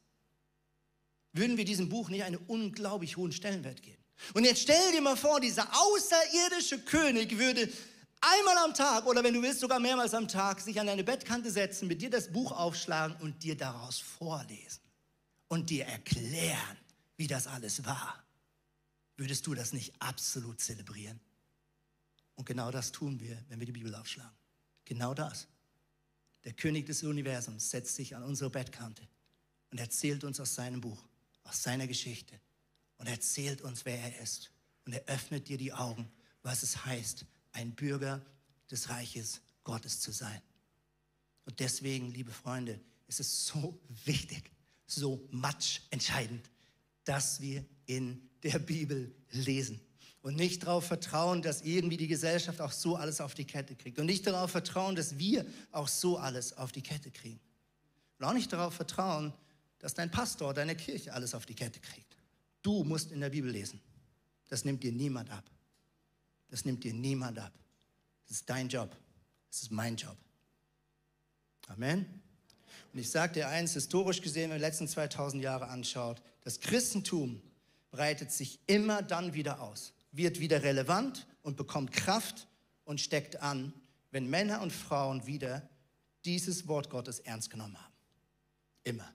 Würden 1.32 1.58
wir 1.58 1.64
diesem 1.64 1.88
Buch 1.88 2.08
nicht 2.08 2.24
einen 2.24 2.38
unglaublich 2.48 3.16
hohen 3.16 3.30
Stellenwert 3.30 3.82
geben? 3.82 4.02
Und 4.34 4.44
jetzt 4.44 4.62
stell 4.62 4.92
dir 4.92 5.00
mal 5.00 5.16
vor, 5.16 5.38
dieser 5.38 5.68
außerirdische 5.72 6.80
König 6.80 7.38
würde 7.38 7.68
einmal 8.20 8.58
am 8.64 8.74
Tag 8.74 9.06
oder 9.06 9.22
wenn 9.22 9.32
du 9.32 9.42
willst 9.42 9.60
sogar 9.60 9.78
mehrmals 9.78 10.12
am 10.12 10.26
Tag 10.26 10.60
sich 10.60 10.80
an 10.80 10.88
deine 10.88 11.04
Bettkante 11.04 11.52
setzen, 11.52 11.86
mit 11.86 12.02
dir 12.02 12.10
das 12.10 12.32
Buch 12.32 12.50
aufschlagen 12.50 13.16
und 13.20 13.44
dir 13.44 13.56
daraus 13.56 14.00
vorlesen 14.00 14.80
und 15.46 15.70
dir 15.70 15.86
erklären, 15.86 16.76
wie 17.16 17.28
das 17.28 17.46
alles 17.46 17.84
war 17.84 18.24
würdest 19.20 19.46
du 19.46 19.54
das 19.54 19.74
nicht 19.74 19.92
absolut 20.00 20.60
zelebrieren 20.60 21.20
Und 22.36 22.46
genau 22.46 22.70
das 22.70 22.90
tun 22.90 23.20
wir, 23.20 23.36
wenn 23.48 23.58
wir 23.60 23.66
die 23.66 23.72
Bibel 23.72 23.94
aufschlagen. 23.94 24.34
Genau 24.86 25.12
das. 25.12 25.46
Der 26.44 26.54
König 26.54 26.86
des 26.86 27.02
Universums 27.02 27.68
setzt 27.68 27.96
sich 27.96 28.16
an 28.16 28.22
unsere 28.22 28.48
Bettkante 28.48 29.06
und 29.70 29.78
erzählt 29.78 30.24
uns 30.24 30.40
aus 30.40 30.54
seinem 30.54 30.80
Buch, 30.80 31.06
aus 31.44 31.62
seiner 31.62 31.86
Geschichte 31.86 32.40
und 32.96 33.08
erzählt 33.08 33.60
uns, 33.60 33.84
wer 33.84 33.98
er 33.98 34.22
ist. 34.22 34.52
Und 34.86 34.94
er 34.94 35.04
öffnet 35.04 35.48
dir 35.48 35.58
die 35.58 35.74
Augen, 35.74 36.10
was 36.42 36.62
es 36.62 36.86
heißt, 36.86 37.26
ein 37.52 37.74
Bürger 37.74 38.24
des 38.70 38.88
Reiches 38.88 39.42
Gottes 39.64 40.00
zu 40.00 40.12
sein. 40.12 40.40
Und 41.44 41.60
deswegen, 41.60 42.10
liebe 42.10 42.32
Freunde, 42.32 42.80
ist 43.06 43.20
es 43.20 43.44
so 43.44 43.78
wichtig, 44.06 44.50
so 44.86 45.28
much 45.30 45.82
entscheidend, 45.90 46.50
dass 47.04 47.42
wir 47.42 47.66
in 47.84 48.29
der 48.42 48.58
Bibel 48.58 49.14
lesen 49.30 49.80
und 50.22 50.36
nicht 50.36 50.64
darauf 50.64 50.84
vertrauen, 50.84 51.42
dass 51.42 51.62
irgendwie 51.62 51.96
die 51.96 52.08
Gesellschaft 52.08 52.60
auch 52.60 52.72
so 52.72 52.96
alles 52.96 53.20
auf 53.20 53.34
die 53.34 53.44
Kette 53.44 53.74
kriegt 53.74 53.98
und 53.98 54.06
nicht 54.06 54.26
darauf 54.26 54.50
vertrauen, 54.50 54.96
dass 54.96 55.18
wir 55.18 55.46
auch 55.72 55.88
so 55.88 56.18
alles 56.18 56.56
auf 56.56 56.72
die 56.72 56.82
Kette 56.82 57.10
kriegen. 57.10 57.40
Und 58.18 58.26
auch 58.26 58.34
nicht 58.34 58.52
darauf 58.52 58.74
vertrauen, 58.74 59.32
dass 59.78 59.94
dein 59.94 60.10
Pastor, 60.10 60.52
deine 60.52 60.76
Kirche 60.76 61.12
alles 61.12 61.34
auf 61.34 61.46
die 61.46 61.54
Kette 61.54 61.80
kriegt. 61.80 62.16
Du 62.62 62.84
musst 62.84 63.12
in 63.12 63.20
der 63.20 63.30
Bibel 63.30 63.50
lesen. 63.50 63.80
Das 64.48 64.64
nimmt 64.64 64.82
dir 64.82 64.92
niemand 64.92 65.30
ab. 65.30 65.44
Das 66.48 66.64
nimmt 66.64 66.84
dir 66.84 66.92
niemand 66.92 67.38
ab. 67.38 67.52
Das 68.26 68.38
ist 68.38 68.50
dein 68.50 68.68
Job. 68.68 68.94
Das 69.48 69.62
ist 69.62 69.70
mein 69.70 69.96
Job. 69.96 70.16
Amen. 71.68 72.04
Und 72.92 72.98
ich 72.98 73.10
sage 73.10 73.34
dir 73.34 73.48
eins, 73.48 73.72
historisch 73.72 74.20
gesehen, 74.20 74.44
wenn 74.44 74.50
man 74.50 74.58
die 74.58 74.64
letzten 74.64 74.88
2000 74.88 75.42
Jahre 75.42 75.68
anschaut, 75.68 76.20
das 76.42 76.60
Christentum 76.60 77.40
breitet 77.90 78.32
sich 78.32 78.60
immer 78.66 79.02
dann 79.02 79.34
wieder 79.34 79.60
aus, 79.60 79.92
wird 80.12 80.40
wieder 80.40 80.62
relevant 80.62 81.26
und 81.42 81.56
bekommt 81.56 81.92
Kraft 81.92 82.48
und 82.84 83.00
steckt 83.00 83.42
an, 83.42 83.72
wenn 84.10 84.28
Männer 84.28 84.60
und 84.62 84.72
Frauen 84.72 85.26
wieder 85.26 85.68
dieses 86.24 86.66
Wort 86.66 86.90
Gottes 86.90 87.20
ernst 87.20 87.50
genommen 87.50 87.78
haben. 87.78 87.94
Immer. 88.82 89.14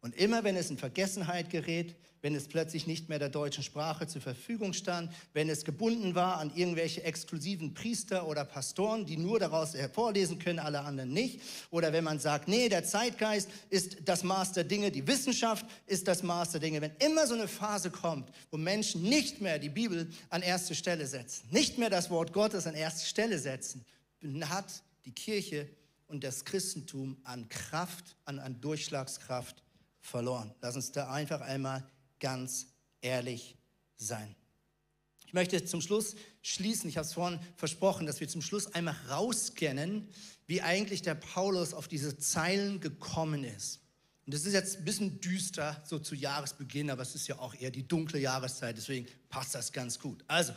Und 0.00 0.14
immer, 0.14 0.44
wenn 0.44 0.56
es 0.56 0.70
in 0.70 0.78
Vergessenheit 0.78 1.50
gerät, 1.50 1.96
wenn 2.20 2.34
es 2.34 2.48
plötzlich 2.48 2.86
nicht 2.86 3.08
mehr 3.08 3.18
der 3.18 3.28
deutschen 3.28 3.62
Sprache 3.62 4.06
zur 4.06 4.20
Verfügung 4.20 4.72
stand, 4.72 5.12
wenn 5.32 5.48
es 5.48 5.64
gebunden 5.64 6.14
war 6.14 6.38
an 6.38 6.52
irgendwelche 6.54 7.02
exklusiven 7.02 7.74
Priester 7.74 8.26
oder 8.26 8.44
Pastoren, 8.44 9.06
die 9.06 9.16
nur 9.16 9.38
daraus 9.38 9.74
hervorlesen 9.74 10.38
können, 10.38 10.58
alle 10.58 10.80
anderen 10.80 11.12
nicht, 11.12 11.40
oder 11.70 11.92
wenn 11.92 12.04
man 12.04 12.20
sagt, 12.20 12.48
nee, 12.48 12.68
der 12.68 12.84
Zeitgeist 12.84 13.48
ist 13.70 13.98
das 14.04 14.22
Maß 14.22 14.52
der 14.52 14.64
Dinge, 14.64 14.90
die 14.90 15.06
Wissenschaft 15.06 15.66
ist 15.86 16.06
das 16.06 16.22
Maß 16.22 16.52
der 16.52 16.60
Dinge, 16.60 16.80
wenn 16.80 16.92
immer 16.98 17.26
so 17.26 17.34
eine 17.34 17.48
Phase 17.48 17.90
kommt, 17.90 18.30
wo 18.50 18.56
Menschen 18.56 19.02
nicht 19.02 19.40
mehr 19.40 19.58
die 19.58 19.68
Bibel 19.68 20.08
an 20.30 20.42
erste 20.42 20.74
Stelle 20.74 21.06
setzen, 21.06 21.48
nicht 21.50 21.78
mehr 21.78 21.90
das 21.90 22.10
Wort 22.10 22.32
Gottes 22.32 22.66
an 22.66 22.74
erste 22.74 23.06
Stelle 23.06 23.38
setzen, 23.38 23.84
hat 24.42 24.82
die 25.04 25.12
Kirche 25.12 25.68
und 26.08 26.24
das 26.24 26.44
Christentum 26.44 27.16
an 27.24 27.48
Kraft, 27.48 28.16
an, 28.24 28.38
an 28.38 28.60
Durchschlagskraft 28.60 29.62
verloren. 30.00 30.54
Lass 30.60 30.76
uns 30.76 30.92
da 30.92 31.10
einfach 31.10 31.40
einmal 31.40 31.88
ganz 32.20 32.66
ehrlich 33.00 33.56
sein. 33.96 34.34
Ich 35.26 35.34
möchte 35.34 35.62
zum 35.64 35.82
Schluss 35.82 36.16
schließen. 36.40 36.88
Ich 36.88 36.96
habe 36.96 37.06
es 37.06 37.12
vorhin 37.12 37.38
versprochen, 37.56 38.06
dass 38.06 38.20
wir 38.20 38.28
zum 38.28 38.40
Schluss 38.40 38.74
einmal 38.74 38.96
rausscannen, 39.10 40.08
wie 40.46 40.62
eigentlich 40.62 41.02
der 41.02 41.14
Paulus 41.14 41.74
auf 41.74 41.86
diese 41.86 42.16
Zeilen 42.16 42.80
gekommen 42.80 43.44
ist. 43.44 43.80
Und 44.24 44.32
das 44.32 44.46
ist 44.46 44.54
jetzt 44.54 44.78
ein 44.78 44.84
bisschen 44.86 45.20
düster, 45.20 45.82
so 45.84 45.98
zu 45.98 46.14
Jahresbeginn, 46.14 46.90
aber 46.90 47.02
es 47.02 47.14
ist 47.14 47.28
ja 47.28 47.38
auch 47.38 47.54
eher 47.54 47.70
die 47.70 47.86
dunkle 47.86 48.18
Jahreszeit, 48.18 48.78
deswegen 48.78 49.06
passt 49.28 49.54
das 49.54 49.70
ganz 49.70 49.98
gut. 49.98 50.24
Also, 50.28 50.54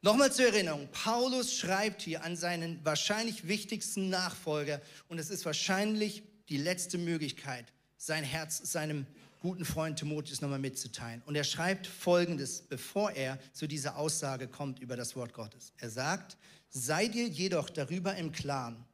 nochmal 0.00 0.32
zur 0.32 0.46
Erinnerung. 0.46 0.88
Paulus 0.90 1.54
schreibt 1.54 2.00
hier 2.00 2.24
an 2.24 2.34
seinen 2.34 2.82
wahrscheinlich 2.82 3.46
wichtigsten 3.46 4.08
Nachfolger 4.08 4.80
und 5.08 5.18
es 5.18 5.28
ist 5.28 5.44
wahrscheinlich 5.44 6.22
die 6.48 6.56
letzte 6.56 6.96
Möglichkeit, 6.96 7.73
sein 8.04 8.24
Herz 8.24 8.58
seinem 8.70 9.06
guten 9.40 9.64
Freund 9.64 9.98
Timotheus 9.98 10.42
nochmal 10.42 10.58
mitzuteilen. 10.58 11.22
Und 11.24 11.36
er 11.36 11.44
schreibt 11.44 11.86
Folgendes, 11.86 12.62
bevor 12.62 13.12
er 13.12 13.38
zu 13.52 13.66
dieser 13.66 13.96
Aussage 13.96 14.46
kommt 14.46 14.78
über 14.80 14.96
das 14.96 15.16
Wort 15.16 15.32
Gottes. 15.32 15.72
Er 15.78 15.90
sagt, 15.90 16.36
sei 16.68 17.08
dir 17.08 17.26
jedoch 17.26 17.70
darüber 17.70 18.14
im 18.16 18.30
Klaren, 18.32 18.84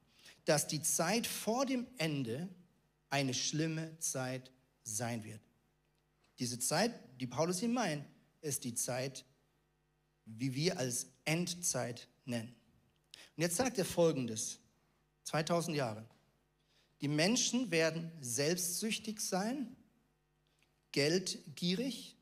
dass 0.44 0.68
die 0.68 0.82
Zeit 0.82 1.26
vor 1.26 1.66
dem 1.66 1.86
Ende 1.98 2.48
eine 3.10 3.34
schlimme 3.34 3.98
Zeit 3.98 4.52
sein 4.84 5.24
wird. 5.24 5.40
Diese 6.38 6.58
Zeit, 6.58 6.92
die 7.20 7.26
Paulus 7.26 7.58
hier 7.58 7.68
meint, 7.68 8.04
ist 8.40 8.64
die 8.64 8.74
Zeit, 8.74 9.24
wie 10.24 10.54
wir 10.54 10.78
als 10.78 11.06
Endzeit 11.24 12.08
nennen. 12.24 12.54
Und 13.36 13.42
jetzt 13.42 13.56
sagt 13.56 13.76
er 13.78 13.84
Folgendes, 13.84 14.58
2000 15.24 15.76
Jahre. 15.76 16.06
Die 17.00 17.08
Menschen 17.08 17.70
werden 17.70 18.12
selbstsüchtig 18.20 19.20
sein, 19.20 19.76
geldgierig, 20.92 22.16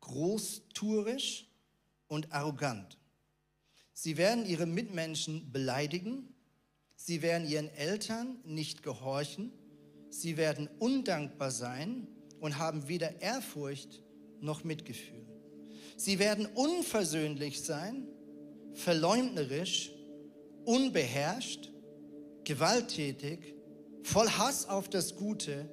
großtuerisch 0.00 1.46
und 2.08 2.32
arrogant. 2.32 2.98
Sie 3.92 4.16
werden 4.16 4.46
ihre 4.46 4.66
Mitmenschen 4.66 5.52
beleidigen, 5.52 6.34
sie 6.96 7.22
werden 7.22 7.48
ihren 7.48 7.70
Eltern 7.70 8.40
nicht 8.44 8.82
gehorchen, 8.82 9.52
sie 10.10 10.36
werden 10.36 10.68
undankbar 10.78 11.50
sein 11.52 12.08
und 12.40 12.58
haben 12.58 12.88
weder 12.88 13.20
Ehrfurcht 13.20 14.02
noch 14.40 14.64
Mitgefühl. 14.64 15.24
Sie 15.96 16.18
werden 16.18 16.46
unversöhnlich 16.46 17.62
sein, 17.62 18.08
verleumderisch, 18.74 19.92
unbeherrscht, 20.64 21.70
gewalttätig, 22.42 23.53
voll 24.04 24.28
Hass 24.28 24.68
auf 24.68 24.88
das 24.88 25.16
Gute 25.16 25.68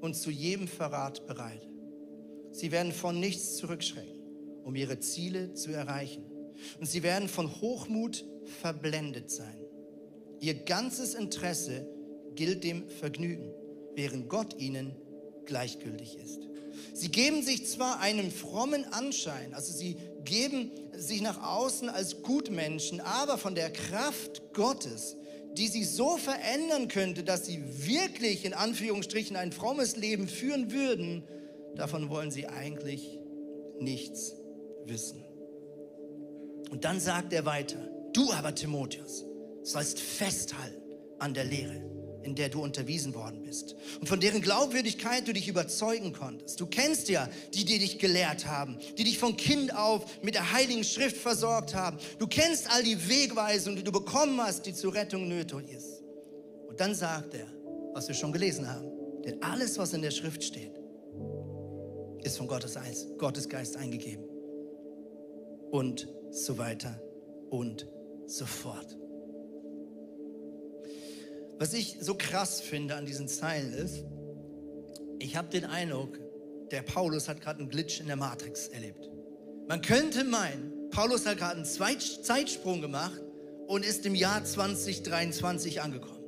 und 0.00 0.14
zu 0.14 0.30
jedem 0.30 0.68
Verrat 0.68 1.26
bereit. 1.26 1.66
Sie 2.50 2.72
werden 2.72 2.92
von 2.92 3.18
nichts 3.18 3.56
zurückschrecken, 3.56 4.20
um 4.64 4.74
ihre 4.74 4.98
Ziele 4.98 5.54
zu 5.54 5.70
erreichen. 5.70 6.24
Und 6.80 6.86
sie 6.86 7.02
werden 7.02 7.28
von 7.28 7.60
Hochmut 7.60 8.24
verblendet 8.60 9.30
sein. 9.30 9.64
Ihr 10.40 10.54
ganzes 10.54 11.14
Interesse 11.14 11.86
gilt 12.34 12.64
dem 12.64 12.88
Vergnügen, 12.88 13.52
während 13.94 14.28
Gott 14.28 14.58
ihnen 14.58 14.94
gleichgültig 15.46 16.18
ist. 16.18 16.40
Sie 16.94 17.08
geben 17.10 17.42
sich 17.42 17.66
zwar 17.66 18.00
einem 18.00 18.30
frommen 18.30 18.84
Anschein, 18.92 19.54
also 19.54 19.72
sie 19.72 19.96
geben 20.24 20.70
sich 20.92 21.22
nach 21.22 21.42
außen 21.42 21.88
als 21.88 22.22
Gutmenschen, 22.22 23.00
aber 23.00 23.38
von 23.38 23.54
der 23.54 23.72
Kraft 23.72 24.52
Gottes 24.52 25.16
die 25.58 25.66
sie 25.68 25.84
so 25.84 26.16
verändern 26.16 26.88
könnte, 26.88 27.24
dass 27.24 27.46
sie 27.46 27.60
wirklich 27.86 28.44
in 28.44 28.54
Anführungsstrichen 28.54 29.36
ein 29.36 29.52
frommes 29.52 29.96
Leben 29.96 30.28
führen 30.28 30.70
würden, 30.70 31.24
davon 31.74 32.08
wollen 32.10 32.30
sie 32.30 32.46
eigentlich 32.46 33.18
nichts 33.80 34.34
wissen. 34.84 35.24
Und 36.70 36.84
dann 36.84 37.00
sagt 37.00 37.32
er 37.32 37.44
weiter, 37.44 37.90
du 38.12 38.32
aber 38.32 38.54
Timotheus 38.54 39.24
sollst 39.62 40.00
festhalten 40.00 40.82
an 41.18 41.34
der 41.34 41.44
Lehre 41.44 41.97
in 42.28 42.34
der 42.34 42.50
du 42.50 42.62
unterwiesen 42.62 43.14
worden 43.14 43.42
bist 43.42 43.74
und 44.00 44.06
von 44.06 44.20
deren 44.20 44.42
Glaubwürdigkeit 44.42 45.26
du 45.26 45.32
dich 45.32 45.48
überzeugen 45.48 46.12
konntest. 46.12 46.60
Du 46.60 46.66
kennst 46.66 47.08
ja 47.08 47.28
die, 47.54 47.64
die 47.64 47.78
dich 47.78 47.98
gelehrt 47.98 48.46
haben, 48.46 48.78
die 48.98 49.04
dich 49.04 49.18
von 49.18 49.36
Kind 49.36 49.74
auf 49.74 50.04
mit 50.22 50.34
der 50.34 50.52
Heiligen 50.52 50.84
Schrift 50.84 51.16
versorgt 51.16 51.74
haben. 51.74 51.98
Du 52.18 52.26
kennst 52.26 52.70
all 52.70 52.82
die 52.82 53.08
Wegweisungen, 53.08 53.78
die 53.78 53.84
du 53.84 53.92
bekommen 53.92 54.40
hast, 54.40 54.66
die 54.66 54.74
zur 54.74 54.94
Rettung 54.94 55.28
nötig 55.28 55.70
ist. 55.70 56.02
Und 56.68 56.78
dann 56.78 56.94
sagt 56.94 57.34
er, 57.34 57.46
was 57.94 58.08
wir 58.08 58.14
schon 58.14 58.32
gelesen 58.32 58.68
haben, 58.68 58.90
denn 59.24 59.42
alles, 59.42 59.78
was 59.78 59.94
in 59.94 60.02
der 60.02 60.10
Schrift 60.10 60.44
steht, 60.44 60.78
ist 62.22 62.36
von 62.36 62.46
Gottes, 62.46 62.78
Gottes 63.16 63.48
Geist 63.48 63.76
eingegeben. 63.76 64.24
Und 65.70 66.08
so 66.30 66.58
weiter 66.58 67.00
und 67.50 67.86
so 68.26 68.44
fort. 68.44 68.96
Was 71.58 71.72
ich 71.72 71.96
so 72.00 72.14
krass 72.14 72.60
finde 72.60 72.94
an 72.94 73.04
diesen 73.04 73.26
Zeilen 73.26 73.72
ist, 73.72 74.04
ich 75.18 75.36
habe 75.36 75.48
den 75.48 75.64
Eindruck, 75.64 76.18
der 76.70 76.82
Paulus 76.82 77.28
hat 77.28 77.40
gerade 77.40 77.60
einen 77.60 77.68
Glitch 77.68 78.00
in 78.00 78.06
der 78.06 78.16
Matrix 78.16 78.68
erlebt. 78.68 79.10
Man 79.66 79.82
könnte 79.82 80.22
meinen, 80.22 80.88
Paulus 80.90 81.26
hat 81.26 81.38
gerade 81.38 81.56
einen 81.56 81.64
Zeitsprung 81.64 82.80
gemacht 82.80 83.20
und 83.66 83.84
ist 83.84 84.06
im 84.06 84.14
Jahr 84.14 84.44
2023 84.44 85.80
angekommen. 85.80 86.18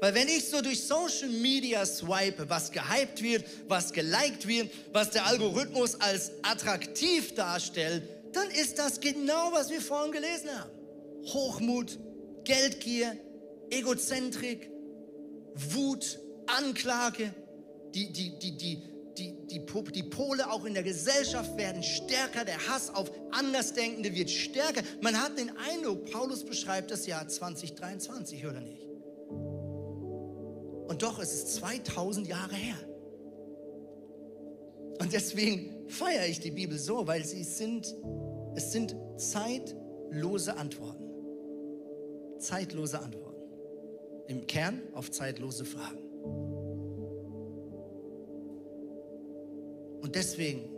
Weil 0.00 0.14
wenn 0.14 0.28
ich 0.28 0.48
so 0.48 0.60
durch 0.60 0.82
Social 0.82 1.28
Media 1.28 1.84
swipe, 1.84 2.48
was 2.48 2.70
gehypt 2.70 3.22
wird, 3.22 3.44
was 3.68 3.92
geliked 3.92 4.46
wird, 4.46 4.70
was 4.92 5.10
der 5.10 5.26
Algorithmus 5.26 6.00
als 6.00 6.32
attraktiv 6.42 7.34
darstellt, 7.34 8.02
dann 8.32 8.50
ist 8.50 8.78
das 8.78 9.00
genau, 9.00 9.52
was 9.52 9.70
wir 9.70 9.80
vorhin 9.80 10.12
gelesen 10.12 10.50
haben. 10.58 10.70
Hochmut, 11.26 11.98
Geldgier, 12.44 13.16
Egozentrik, 13.70 14.70
Wut, 15.54 16.18
Anklage, 16.46 17.34
die, 17.94 18.12
die, 18.12 18.38
die, 18.38 18.56
die 18.56 18.96
die, 19.18 19.46
die, 19.46 19.64
die 19.92 20.02
Pole 20.02 20.50
auch 20.50 20.64
in 20.64 20.74
der 20.74 20.82
Gesellschaft 20.82 21.56
werden 21.56 21.82
stärker, 21.82 22.44
der 22.44 22.58
Hass 22.68 22.94
auf 22.94 23.10
Andersdenkende 23.30 24.14
wird 24.14 24.30
stärker. 24.30 24.82
Man 25.00 25.20
hat 25.20 25.38
den 25.38 25.56
Eindruck, 25.56 26.10
Paulus 26.10 26.44
beschreibt 26.44 26.90
das 26.90 27.06
Jahr 27.06 27.26
2023, 27.26 28.46
oder 28.46 28.60
nicht? 28.60 28.86
Und 30.88 31.02
doch 31.02 31.18
ist 31.18 31.32
es 31.32 31.54
2000 31.54 32.28
Jahre 32.28 32.54
her. 32.54 32.76
Und 34.98 35.12
deswegen 35.12 35.88
feiere 35.88 36.26
ich 36.26 36.40
die 36.40 36.50
Bibel 36.50 36.78
so, 36.78 37.06
weil 37.06 37.24
sie 37.24 37.42
sind, 37.42 37.94
es 38.54 38.72
sind 38.72 38.96
zeitlose 39.16 40.56
Antworten. 40.56 41.04
Zeitlose 42.38 43.00
Antworten. 43.00 43.25
Im 44.28 44.46
Kern 44.46 44.80
auf 44.92 45.10
zeitlose 45.10 45.64
Fragen. 45.64 45.98
Und 50.02 50.14
deswegen, 50.14 50.68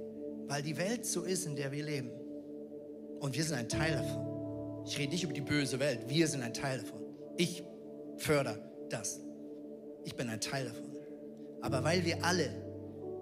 weil 0.47 0.63
die 0.63 0.77
Welt 0.77 1.05
so 1.05 1.23
ist, 1.23 1.47
in 1.47 1.57
der 1.57 1.73
wir 1.73 1.85
leben, 1.85 2.11
und 3.21 3.37
wir 3.37 3.45
sind 3.45 3.57
ein 3.57 3.69
Teil 3.69 3.93
davon. 3.93 4.85
Ich 4.87 4.99
rede 4.99 5.13
nicht 5.13 5.25
über 5.25 5.33
die 5.33 5.41
böse 5.41 5.81
Welt, 5.81 6.01
wir 6.09 6.27
sind 6.27 6.43
ein 6.43 6.55
Teil 6.55 6.79
davon. 6.79 7.01
Ich 7.37 7.63
fördere 8.17 8.59
das. 8.89 9.21
Ich 10.05 10.15
bin 10.15 10.29
ein 10.29 10.41
Teil 10.41 10.67
davon. 10.67 10.97
Aber 11.61 11.85
weil 11.85 12.05
wir 12.05 12.25
alle 12.25 12.49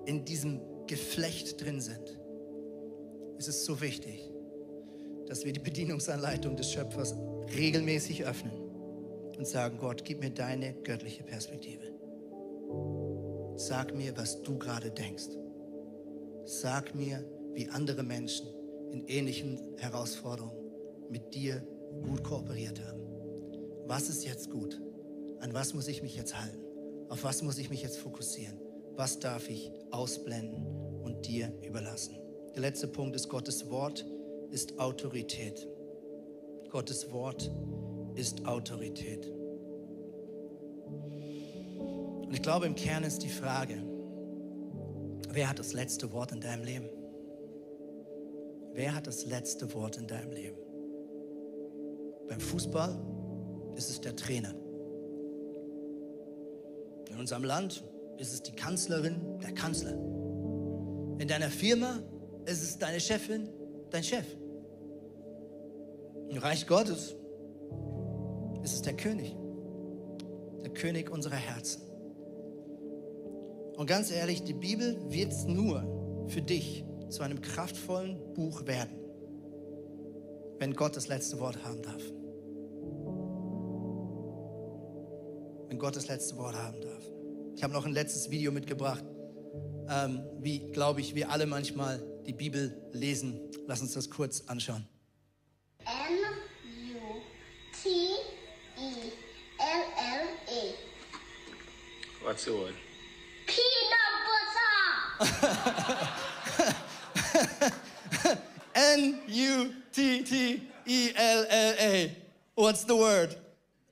in 0.05 0.25
diesem 0.25 0.61
Geflecht 0.87 1.61
drin 1.61 1.81
sind, 1.81 2.19
ist 3.39 3.49
es 3.49 3.65
so 3.65 3.81
wichtig, 3.81 4.31
dass 5.27 5.45
wir 5.45 5.53
die 5.53 5.61
Bedienungsanleitung 5.61 6.57
des 6.57 6.73
Schöpfers 6.73 7.15
regelmäßig 7.57 8.25
öffnen 8.25 8.66
und 9.37 9.47
sagen, 9.47 9.79
Gott, 9.79 10.05
gib 10.05 10.21
mir 10.21 10.31
deine 10.31 10.75
göttliche 10.83 11.23
Perspektive. 11.23 11.93
Sag 13.57 13.95
mir, 13.95 14.17
was 14.17 14.43
du 14.43 14.59
gerade 14.59 14.91
denkst. 14.91 15.29
Sag 16.45 16.95
mir, 16.95 17.25
wie 17.55 17.69
andere 17.69 18.03
Menschen 18.03 18.47
in 18.93 19.07
ähnlichen 19.07 19.77
Herausforderungen 19.79 20.57
mit 21.11 21.35
dir 21.35 21.67
gut 22.05 22.23
kooperiert 22.23 22.81
haben. 22.87 23.01
Was 23.87 24.09
ist 24.09 24.25
jetzt 24.25 24.51
gut? 24.51 24.81
An 25.41 25.55
was 25.55 25.75
muss 25.75 25.89
ich 25.89 26.03
mich 26.03 26.17
jetzt 26.17 26.39
halten? 26.39 26.63
Auf 27.09 27.25
was 27.25 27.43
muss 27.43 27.59
ich 27.59 27.71
mich 27.71 27.83
jetzt 27.83 27.99
fokussieren? 27.99 28.59
Was 28.97 29.19
darf 29.19 29.49
ich 29.49 29.71
ausblenden 29.91 30.67
und 31.03 31.27
dir 31.27 31.53
überlassen? 31.63 32.17
Der 32.55 32.63
letzte 32.63 32.89
Punkt 32.89 33.15
ist, 33.15 33.29
Gottes 33.29 33.69
Wort 33.71 34.05
ist 34.51 34.79
Autorität. 34.79 35.69
Gottes 36.71 37.13
Wort 37.13 37.51
ist 38.17 38.47
Autorität. 38.47 39.27
Und 42.27 42.33
ich 42.33 42.43
glaube, 42.43 42.67
im 42.67 42.75
Kern 42.75 43.05
ist 43.05 43.23
die 43.23 43.29
Frage, 43.29 43.83
Wer 45.37 45.51
hat 45.51 45.59
das 45.59 45.75
letzte 45.75 46.13
Wort 46.13 46.33
in 46.33 46.41
deinem 46.41 46.65
Leben? 46.65 46.89
Wer 48.73 48.95
hat 48.95 49.07
das 49.07 49.27
letzte 49.27 49.71
Wort 49.75 49.99
in 49.99 50.07
deinem 50.07 50.33
Leben? 50.33 50.57
Beim 52.27 52.41
Fußball 52.41 52.99
ist 53.75 53.91
es 53.91 54.01
der 54.01 54.17
Trainer. 54.17 54.55
In 57.11 57.19
unserem 57.19 57.45
Land 57.45 57.85
ist 58.17 58.33
es 58.33 58.43
die 58.45 58.53
Kanzlerin, 58.53 59.39
der 59.43 59.53
Kanzler. 59.53 59.93
In 61.19 61.29
deiner 61.29 61.51
Firma 61.51 62.03
ist 62.47 62.63
es 62.63 62.79
deine 62.79 62.99
Chefin, 62.99 63.51
dein 63.91 64.03
Chef. 64.03 64.25
Im 66.31 66.39
Reich 66.39 66.67
Gottes 66.67 67.15
ist 68.67 68.75
es 68.75 68.83
der 68.83 68.97
König, 68.97 69.37
der 70.61 70.71
König 70.71 71.09
unserer 71.09 71.37
Herzen. 71.37 71.83
Und 73.77 73.87
ganz 73.87 74.11
ehrlich, 74.11 74.43
die 74.43 74.55
Bibel 74.55 74.99
wird 75.09 75.33
nur 75.47 76.27
für 76.27 76.43
dich 76.43 76.85
zu 77.09 77.23
einem 77.23 77.41
kraftvollen 77.41 78.19
Buch 78.35 78.67
werden, 78.67 78.99
wenn 80.59 80.75
Gott 80.75 80.97
das 80.97 81.07
letzte 81.07 81.39
Wort 81.39 81.65
haben 81.65 81.81
darf. 81.81 82.03
Wenn 85.69 85.79
Gott 85.79 85.95
das 85.95 86.09
letzte 86.09 86.37
Wort 86.37 86.57
haben 86.57 86.81
darf. 86.81 87.05
Ich 87.55 87.63
habe 87.63 87.73
noch 87.73 87.87
ein 87.87 87.93
letztes 87.93 88.31
Video 88.31 88.51
mitgebracht, 88.51 89.05
ähm, 89.89 90.25
wie, 90.41 90.73
glaube 90.73 91.01
ich, 91.01 91.15
wir 91.15 91.31
alle 91.31 91.47
manchmal 91.47 92.03
die 92.27 92.33
Bibel 92.33 92.77
lesen. 92.91 93.39
Lass 93.69 93.81
uns 93.81 93.93
das 93.93 94.11
kurz 94.11 94.43
anschauen. 94.49 94.89
What's 102.27 102.45
the 102.45 102.55
word? 102.55 102.75
N 108.75 109.21
U 109.29 109.73
T 109.93 110.25
T 110.25 110.63
E 110.87 111.13
L 111.15 111.47
L 111.49 111.75
A. 111.79 112.17
What's 112.57 112.83
the 112.83 112.97
word? 112.97 113.37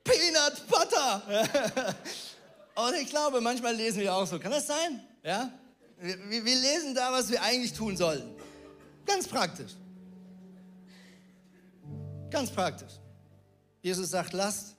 Peanut 0.02 0.64
Butter. 0.68 1.94
Und 2.74 2.94
ich 2.96 3.08
glaube, 3.08 3.40
manchmal 3.40 3.76
lesen 3.76 4.00
wir 4.00 4.12
auch 4.12 4.26
so. 4.26 4.40
Kann 4.40 4.50
das 4.50 4.66
sein? 4.66 5.00
Ja? 5.22 5.52
Wir, 6.00 6.44
wir 6.44 6.56
lesen 6.56 6.92
da, 6.92 7.12
was 7.12 7.30
wir 7.30 7.40
eigentlich 7.40 7.72
tun 7.72 7.96
sollten. 7.96 8.34
Ganz 9.06 9.28
praktisch. 9.28 9.76
Ganz 12.32 12.50
praktisch. 12.50 12.94
Jesus 13.80 14.10
sagt, 14.10 14.32
lasst 14.32 14.74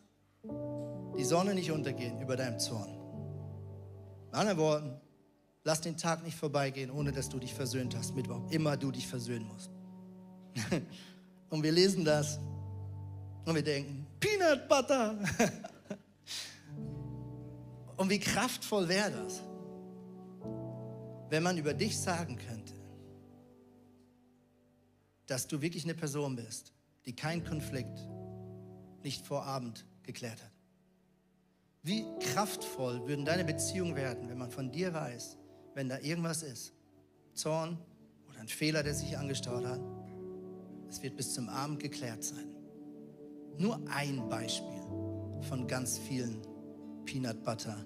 die 1.17 1.23
Sonne 1.23 1.55
nicht 1.55 1.71
untergehen 1.71 2.19
über 2.19 2.35
deinem 2.35 2.59
Zorn. 2.59 2.94
In 4.35 4.41
anderen 4.41 4.59
Worten, 4.59 5.01
Lass 5.67 5.81
den 5.81 5.97
Tag 5.97 6.23
nicht 6.23 6.37
vorbeigehen, 6.37 6.91
ohne 6.91 7.11
dass 7.11 7.27
du 7.27 7.39
dich 7.39 7.51
versöhnt 7.51 7.95
hast, 7.95 8.15
mit 8.15 8.29
wem 8.29 8.47
immer 8.49 8.77
du 8.77 8.91
dich 8.91 9.07
versöhnen 9.07 9.47
musst. 9.47 9.71
und 11.49 11.63
wir 11.63 11.71
lesen 11.71 12.05
das 12.05 12.37
und 13.45 13.55
wir 13.55 13.63
denken, 13.63 14.05
Peanut 14.19 14.69
Butter. 14.69 15.17
und 17.97 18.11
wie 18.11 18.19
kraftvoll 18.19 18.87
wäre 18.87 19.09
das, 19.09 19.41
wenn 21.29 21.41
man 21.41 21.57
über 21.57 21.73
dich 21.73 21.97
sagen 21.97 22.37
könnte, 22.37 22.75
dass 25.25 25.47
du 25.47 25.61
wirklich 25.61 25.83
eine 25.83 25.95
Person 25.95 26.35
bist, 26.35 26.73
die 27.07 27.15
keinen 27.15 27.43
Konflikt 27.43 28.07
nicht 29.01 29.25
vor 29.25 29.45
Abend 29.45 29.83
geklärt 30.03 30.43
hat. 30.43 30.54
Wie 31.85 32.03
kraftvoll 32.19 33.07
würden 33.07 33.25
deine 33.25 33.45
Beziehungen 33.45 33.95
werden, 33.95 34.27
wenn 34.27 34.39
man 34.39 34.49
von 34.49 34.71
dir 34.71 34.91
weiß, 34.91 35.37
wenn 35.75 35.87
da 35.87 35.99
irgendwas 35.99 36.41
ist, 36.41 36.73
Zorn 37.35 37.77
oder 38.27 38.39
ein 38.39 38.47
Fehler, 38.47 38.81
der 38.81 38.95
sich 38.95 39.15
angestaut 39.15 39.63
hat, 39.63 39.79
es 40.89 41.03
wird 41.03 41.15
bis 41.15 41.35
zum 41.35 41.47
Abend 41.47 41.79
geklärt 41.79 42.23
sein. 42.23 42.47
Nur 43.59 43.79
ein 43.87 44.27
Beispiel 44.29 44.81
von 45.47 45.67
ganz 45.67 45.99
vielen 45.99 46.41
Peanut 47.05 47.43
Butter 47.43 47.77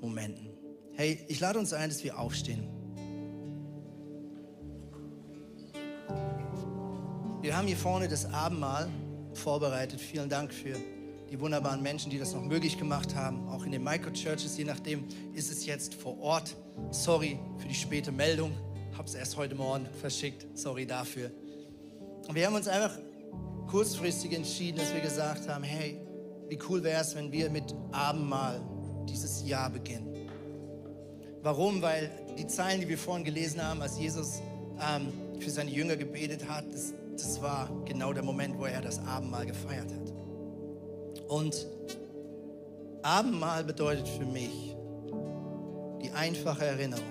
Momenten. 0.00 0.50
Hey, 0.94 1.24
ich 1.28 1.38
lade 1.38 1.60
uns 1.60 1.72
ein, 1.72 1.88
dass 1.88 2.02
wir 2.02 2.18
aufstehen. 2.18 2.68
Wir 7.42 7.56
haben 7.56 7.68
hier 7.68 7.76
vorne 7.76 8.08
das 8.08 8.26
Abendmahl 8.26 8.88
vorbereitet. 9.34 10.00
Vielen 10.00 10.28
Dank 10.28 10.52
für 10.52 10.74
die 11.30 11.38
wunderbaren 11.38 11.82
Menschen, 11.82 12.10
die 12.10 12.18
das 12.18 12.34
noch 12.34 12.42
möglich 12.42 12.76
gemacht 12.76 13.14
haben. 13.14 13.48
Auch 13.48 13.64
in 13.64 13.72
den 13.72 13.84
Microchurches, 13.84 14.56
je 14.56 14.64
nachdem, 14.64 15.04
ist 15.32 15.50
es 15.50 15.64
jetzt 15.64 15.94
vor 15.94 16.18
Ort. 16.20 16.56
Sorry 16.90 17.38
für 17.58 17.68
die 17.68 17.74
späte 17.74 18.10
Meldung. 18.10 18.52
Habe 18.96 19.06
es 19.06 19.14
erst 19.14 19.36
heute 19.36 19.54
Morgen 19.54 19.86
verschickt. 20.00 20.46
Sorry 20.58 20.86
dafür. 20.86 21.30
Und 22.28 22.34
wir 22.34 22.46
haben 22.46 22.54
uns 22.54 22.66
einfach 22.66 22.98
kurzfristig 23.68 24.32
entschieden, 24.32 24.78
dass 24.78 24.92
wir 24.92 25.00
gesagt 25.00 25.48
haben, 25.48 25.62
hey, 25.62 26.00
wie 26.48 26.58
cool 26.68 26.82
wäre 26.82 27.00
es, 27.00 27.14
wenn 27.14 27.30
wir 27.30 27.48
mit 27.48 27.74
Abendmahl 27.92 28.60
dieses 29.08 29.46
Jahr 29.46 29.70
beginnen. 29.70 30.28
Warum? 31.42 31.80
Weil 31.80 32.10
die 32.36 32.46
Zeilen, 32.48 32.80
die 32.80 32.88
wir 32.88 32.98
vorhin 32.98 33.24
gelesen 33.24 33.62
haben, 33.62 33.80
als 33.80 33.98
Jesus 33.98 34.42
ähm, 34.80 35.12
für 35.38 35.50
seine 35.50 35.70
Jünger 35.70 35.96
gebetet 35.96 36.48
hat, 36.48 36.64
das, 36.72 36.92
das 37.12 37.40
war 37.40 37.70
genau 37.84 38.12
der 38.12 38.24
Moment, 38.24 38.58
wo 38.58 38.66
er 38.66 38.80
das 38.80 38.98
Abendmahl 38.98 39.46
gefeiert 39.46 39.92
hat. 39.92 40.19
Und 41.30 41.68
Abendmahl 43.02 43.62
bedeutet 43.62 44.08
für 44.08 44.26
mich 44.26 44.76
die 46.02 46.10
einfache 46.10 46.64
Erinnerung, 46.64 47.04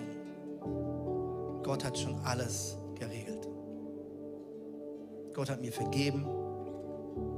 Gott 1.63 1.86
hat 1.86 1.97
schon 1.97 2.20
alles 2.26 2.76
geregelt. 2.95 3.47
Gott 5.34 5.49
hat 5.49 5.61
mir 5.61 5.72
vergeben. 5.72 6.26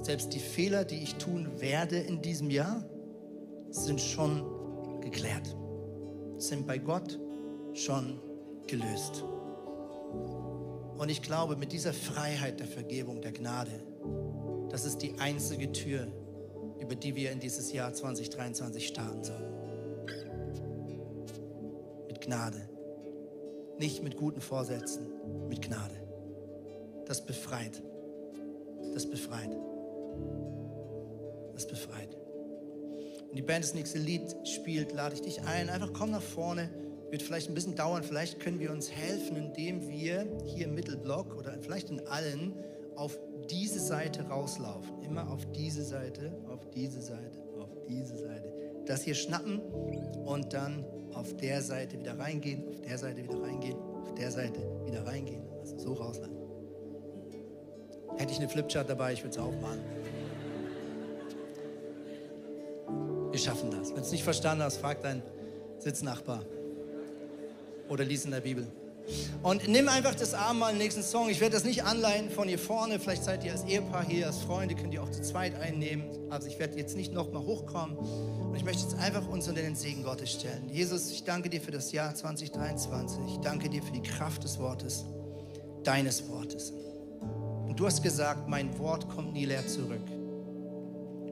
Selbst 0.02 0.34
die 0.34 0.40
Fehler, 0.40 0.84
die 0.84 1.04
ich 1.04 1.16
tun 1.16 1.52
werde 1.58 2.00
in 2.00 2.20
diesem 2.24 2.50
Jahr, 2.50 2.84
sind 3.70 4.02
schon 4.02 5.02
geklärt, 5.02 5.56
sind 6.38 6.66
bei 6.66 6.80
Gott 6.80 7.20
schon 7.74 8.20
gelöst. 8.66 9.24
Und 10.98 11.10
ich 11.10 11.22
glaube, 11.22 11.56
mit 11.58 11.74
dieser 11.74 11.94
Freiheit 11.94 12.60
der 12.60 12.68
Vergebung, 12.68 13.22
der 13.22 13.34
Gnade, 13.34 13.84
das 14.70 14.86
ist 14.86 15.04
die 15.04 15.20
einzige 15.20 15.72
Tür, 15.72 16.08
über 16.82 16.96
die 16.96 17.16
wir 17.16 17.32
in 17.32 17.40
dieses 17.40 17.72
Jahr 17.72 17.94
2023 17.94 18.88
starten 18.88 19.24
sollen. 19.24 19.46
Mit 22.08 22.22
Gnade, 22.22 22.68
nicht 23.78 24.04
mit 24.04 24.18
guten 24.18 24.42
Vorsätzen, 24.42 25.08
mit 25.48 25.62
Gnade. 25.62 25.96
Das 27.06 27.26
befreit. 27.26 27.82
Das 28.94 29.10
befreit. 29.10 29.56
Das 31.54 31.68
befreit. 31.68 32.18
Und 33.30 33.38
die 33.38 33.44
Band 33.44 33.64
das 33.64 33.74
nächste 33.74 34.00
Lied 34.00 34.36
spielt, 34.46 34.92
lade 34.92 35.16
ich 35.16 35.22
dich 35.22 35.42
ein. 35.44 35.70
Einfach 35.70 35.94
komm 35.94 36.12
nach 36.12 36.22
vorne. 36.22 36.70
Wird 37.12 37.22
vielleicht 37.22 37.50
ein 37.50 37.54
bisschen 37.54 37.76
dauern. 37.76 38.04
Vielleicht 38.04 38.40
können 38.40 38.60
wir 38.60 38.72
uns 38.72 38.90
helfen, 38.92 39.36
indem 39.36 39.88
wir 39.88 40.28
hier 40.46 40.66
im 40.66 40.76
Mittelblock 40.76 41.36
oder 41.36 41.58
vielleicht 41.62 41.90
in 41.90 42.00
allen 42.08 42.54
auf 42.96 43.20
diese 43.52 43.80
Seite 43.80 44.24
rauslaufen. 44.28 45.02
Immer 45.04 45.30
auf 45.30 45.45
diese 45.52 45.84
Seite, 45.84 46.32
auf 46.49 46.70
diese 46.72 47.02
Seite, 47.02 47.43
auf 47.60 47.70
diese 47.88 48.18
Seite. 48.18 48.52
Das 48.86 49.04
hier 49.04 49.14
schnappen 49.14 49.60
und 49.60 50.54
dann 50.54 50.86
auf 51.14 51.36
der 51.36 51.62
Seite 51.62 51.99
wieder 51.99 52.18
reingehen, 52.18 52.68
auf 52.70 52.82
der 52.82 52.97
Seite 52.97 53.24
wieder 53.24 53.41
reingehen, 53.41 53.78
auf 53.78 54.16
der 54.16 54.32
Seite 54.32 54.60
wieder 54.86 55.06
reingehen. 55.06 55.43
Also 55.60 55.78
so 55.78 55.93
rauslaufen. 55.93 56.38
Hätte 58.18 58.32
ich 58.32 58.39
eine 58.39 58.49
Flipchart 58.49 58.89
dabei, 58.89 59.14
ich 59.14 59.24
würde 59.24 59.36
es 59.36 59.38
aufmachen. 59.38 59.80
Wir 63.32 63.39
schaffen 63.39 63.72
das. 63.72 63.89
Wenn 63.89 63.97
du 63.97 64.02
es 64.02 64.12
nicht 64.12 64.24
verstanden 64.24 64.64
hast, 64.64 64.78
frag 64.78 65.02
deinen 65.02 65.22
Sitznachbar 65.80 66.43
oder 67.89 68.04
lies 68.04 68.26
in 68.26 68.32
der 68.32 68.41
Bibel. 68.41 68.68
Und 69.43 69.68
nimm 69.68 69.88
einfach 69.88 70.16
das 70.16 70.34
Arm 70.34 70.60
mal 70.60 70.72
im 70.72 70.78
nächsten 70.78 71.04
Song. 71.04 71.30
Ich 71.30 71.39
werde 71.41 71.56
das 71.56 71.64
nicht 71.64 71.84
anleihen 71.84 72.30
von 72.30 72.47
hier 72.47 72.60
vorne. 72.60 72.99
Vielleicht 72.99 73.24
seid 73.24 73.43
ihr 73.43 73.52
als 73.52 73.64
Ehepaar 73.64 74.06
hier, 74.06 74.28
als 74.28 74.38
Freunde, 74.38 74.76
könnt 74.76 74.93
ihr 74.93 75.02
auch 75.02 75.10
zu 75.10 75.22
zweit 75.22 75.60
einnehmen. 75.60 76.04
Also 76.30 76.47
ich 76.47 76.60
werde 76.60 76.78
jetzt 76.78 76.95
nicht 76.95 77.12
nochmal 77.12 77.43
hochkommen. 77.43 77.97
Und 77.97 78.56
ich 78.56 78.64
möchte 78.64 78.84
jetzt 78.84 78.95
einfach 78.99 79.28
uns 79.28 79.47
unter 79.47 79.62
den 79.62 79.76
Segen 79.76 80.04
Gottes 80.04 80.32
stellen. 80.32 80.70
Jesus, 80.72 81.12
ich 81.12 81.24
danke 81.24 81.49
dir 81.49 81.62
für 81.62 81.72
das 81.72 81.91
Jahr 81.91 82.14
2023. 82.14 83.20
Ich 83.28 83.38
danke 83.38 83.70
dir 83.70 83.82
für 83.82 83.91
die 83.91 84.04
Kraft 84.04 84.43
des 84.43 84.60
Wortes, 84.60 85.06
deines 85.84 86.28
Wortes. 86.30 86.72
Und 87.68 87.80
du 87.80 87.86
hast 87.86 88.04
gesagt, 88.04 88.47
mein 88.47 88.78
Wort 88.80 89.10
kommt 89.10 89.34
nie 89.34 89.45
leer 89.45 89.66
zurück. 89.66 90.06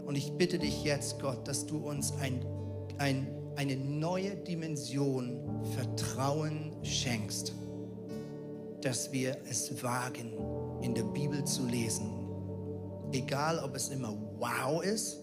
Und 0.06 0.16
ich 0.16 0.32
bitte 0.32 0.58
dich 0.58 0.84
jetzt, 0.84 1.20
Gott, 1.20 1.48
dass 1.48 1.68
du 1.68 1.78
uns 1.78 2.14
ein, 2.20 2.44
ein, 2.98 3.28
eine 3.56 3.76
neue 3.76 4.36
Dimension 4.36 5.40
Vertrauen 5.76 6.69
schenkst, 6.84 7.54
dass 8.82 9.12
wir 9.12 9.38
es 9.50 9.84
wagen, 9.84 10.34
in 10.82 10.94
der 10.94 11.04
Bibel 11.04 11.44
zu 11.44 11.66
lesen. 11.66 12.12
Egal, 13.12 13.60
ob 13.60 13.76
es 13.76 13.90
immer 13.90 14.16
wow 14.38 14.84
ist 14.84 15.20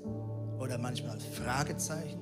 oder 0.59 0.77
manchmal 0.79 1.19
Fragezeichen, 1.21 2.21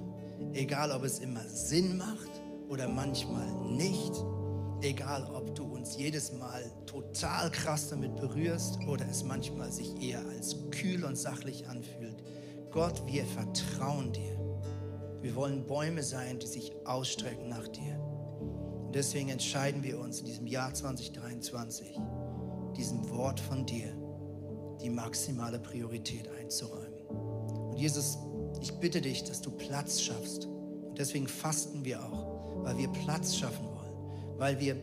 egal, 0.52 0.92
ob 0.92 1.04
es 1.04 1.18
immer 1.18 1.42
Sinn 1.48 1.96
macht 1.96 2.30
oder 2.68 2.88
manchmal 2.88 3.50
nicht, 3.64 4.12
egal, 4.82 5.24
ob 5.34 5.54
du 5.54 5.64
uns 5.64 5.96
jedes 5.96 6.32
Mal 6.32 6.62
total 6.86 7.50
krass 7.50 7.88
damit 7.88 8.16
berührst 8.16 8.78
oder 8.86 9.06
es 9.08 9.24
manchmal 9.24 9.72
sich 9.72 10.00
eher 10.02 10.24
als 10.28 10.56
kühl 10.70 11.04
und 11.04 11.16
sachlich 11.16 11.66
anfühlt. 11.68 12.22
Gott, 12.70 13.02
wir 13.06 13.24
vertrauen 13.24 14.12
dir. 14.12 14.38
Wir 15.20 15.34
wollen 15.36 15.66
Bäume 15.66 16.02
sein, 16.02 16.38
die 16.38 16.46
sich 16.46 16.72
ausstrecken 16.84 17.48
nach 17.48 17.66
dir. 17.68 18.03
Und 18.94 18.98
deswegen 18.98 19.30
entscheiden 19.30 19.82
wir 19.82 19.98
uns 19.98 20.20
in 20.20 20.26
diesem 20.26 20.46
Jahr 20.46 20.72
2023, 20.72 21.98
diesem 22.76 23.10
Wort 23.10 23.40
von 23.40 23.66
dir 23.66 23.92
die 24.80 24.88
maximale 24.88 25.58
Priorität 25.58 26.28
einzuräumen. 26.38 27.00
Und 27.08 27.76
Jesus, 27.76 28.18
ich 28.60 28.72
bitte 28.74 29.00
dich, 29.00 29.24
dass 29.24 29.42
du 29.42 29.50
Platz 29.50 30.00
schaffst. 30.00 30.46
Und 30.46 30.96
deswegen 30.96 31.26
fasten 31.26 31.84
wir 31.84 32.04
auch, 32.04 32.62
weil 32.62 32.78
wir 32.78 32.86
Platz 32.86 33.34
schaffen 33.34 33.66
wollen, 33.66 34.38
weil 34.38 34.60
wir 34.60 34.76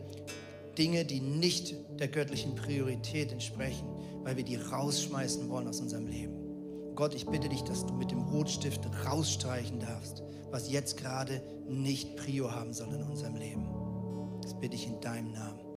Dinge, 0.76 1.06
die 1.06 1.22
nicht 1.22 1.74
der 1.98 2.08
göttlichen 2.08 2.54
Priorität 2.54 3.32
entsprechen, 3.32 3.88
weil 4.24 4.36
wir 4.36 4.44
die 4.44 4.56
rausschmeißen 4.56 5.48
wollen 5.48 5.68
aus 5.68 5.80
unserem 5.80 6.06
Leben. 6.06 6.94
Gott, 6.96 7.14
ich 7.14 7.24
bitte 7.24 7.48
dich, 7.48 7.62
dass 7.62 7.86
du 7.86 7.94
mit 7.94 8.10
dem 8.10 8.20
Rotstift 8.20 8.82
rausstreichen 9.06 9.80
darfst, 9.80 10.22
was 10.50 10.70
jetzt 10.70 10.98
gerade 10.98 11.42
nicht 11.66 12.16
Prio 12.16 12.50
haben 12.50 12.74
soll 12.74 12.92
in 12.92 13.02
unserem 13.04 13.36
Leben. 13.36 13.81
Das 14.42 14.54
bitte 14.54 14.74
ich 14.74 14.86
in 14.88 15.00
deinem 15.00 15.32
Namen. 15.32 15.61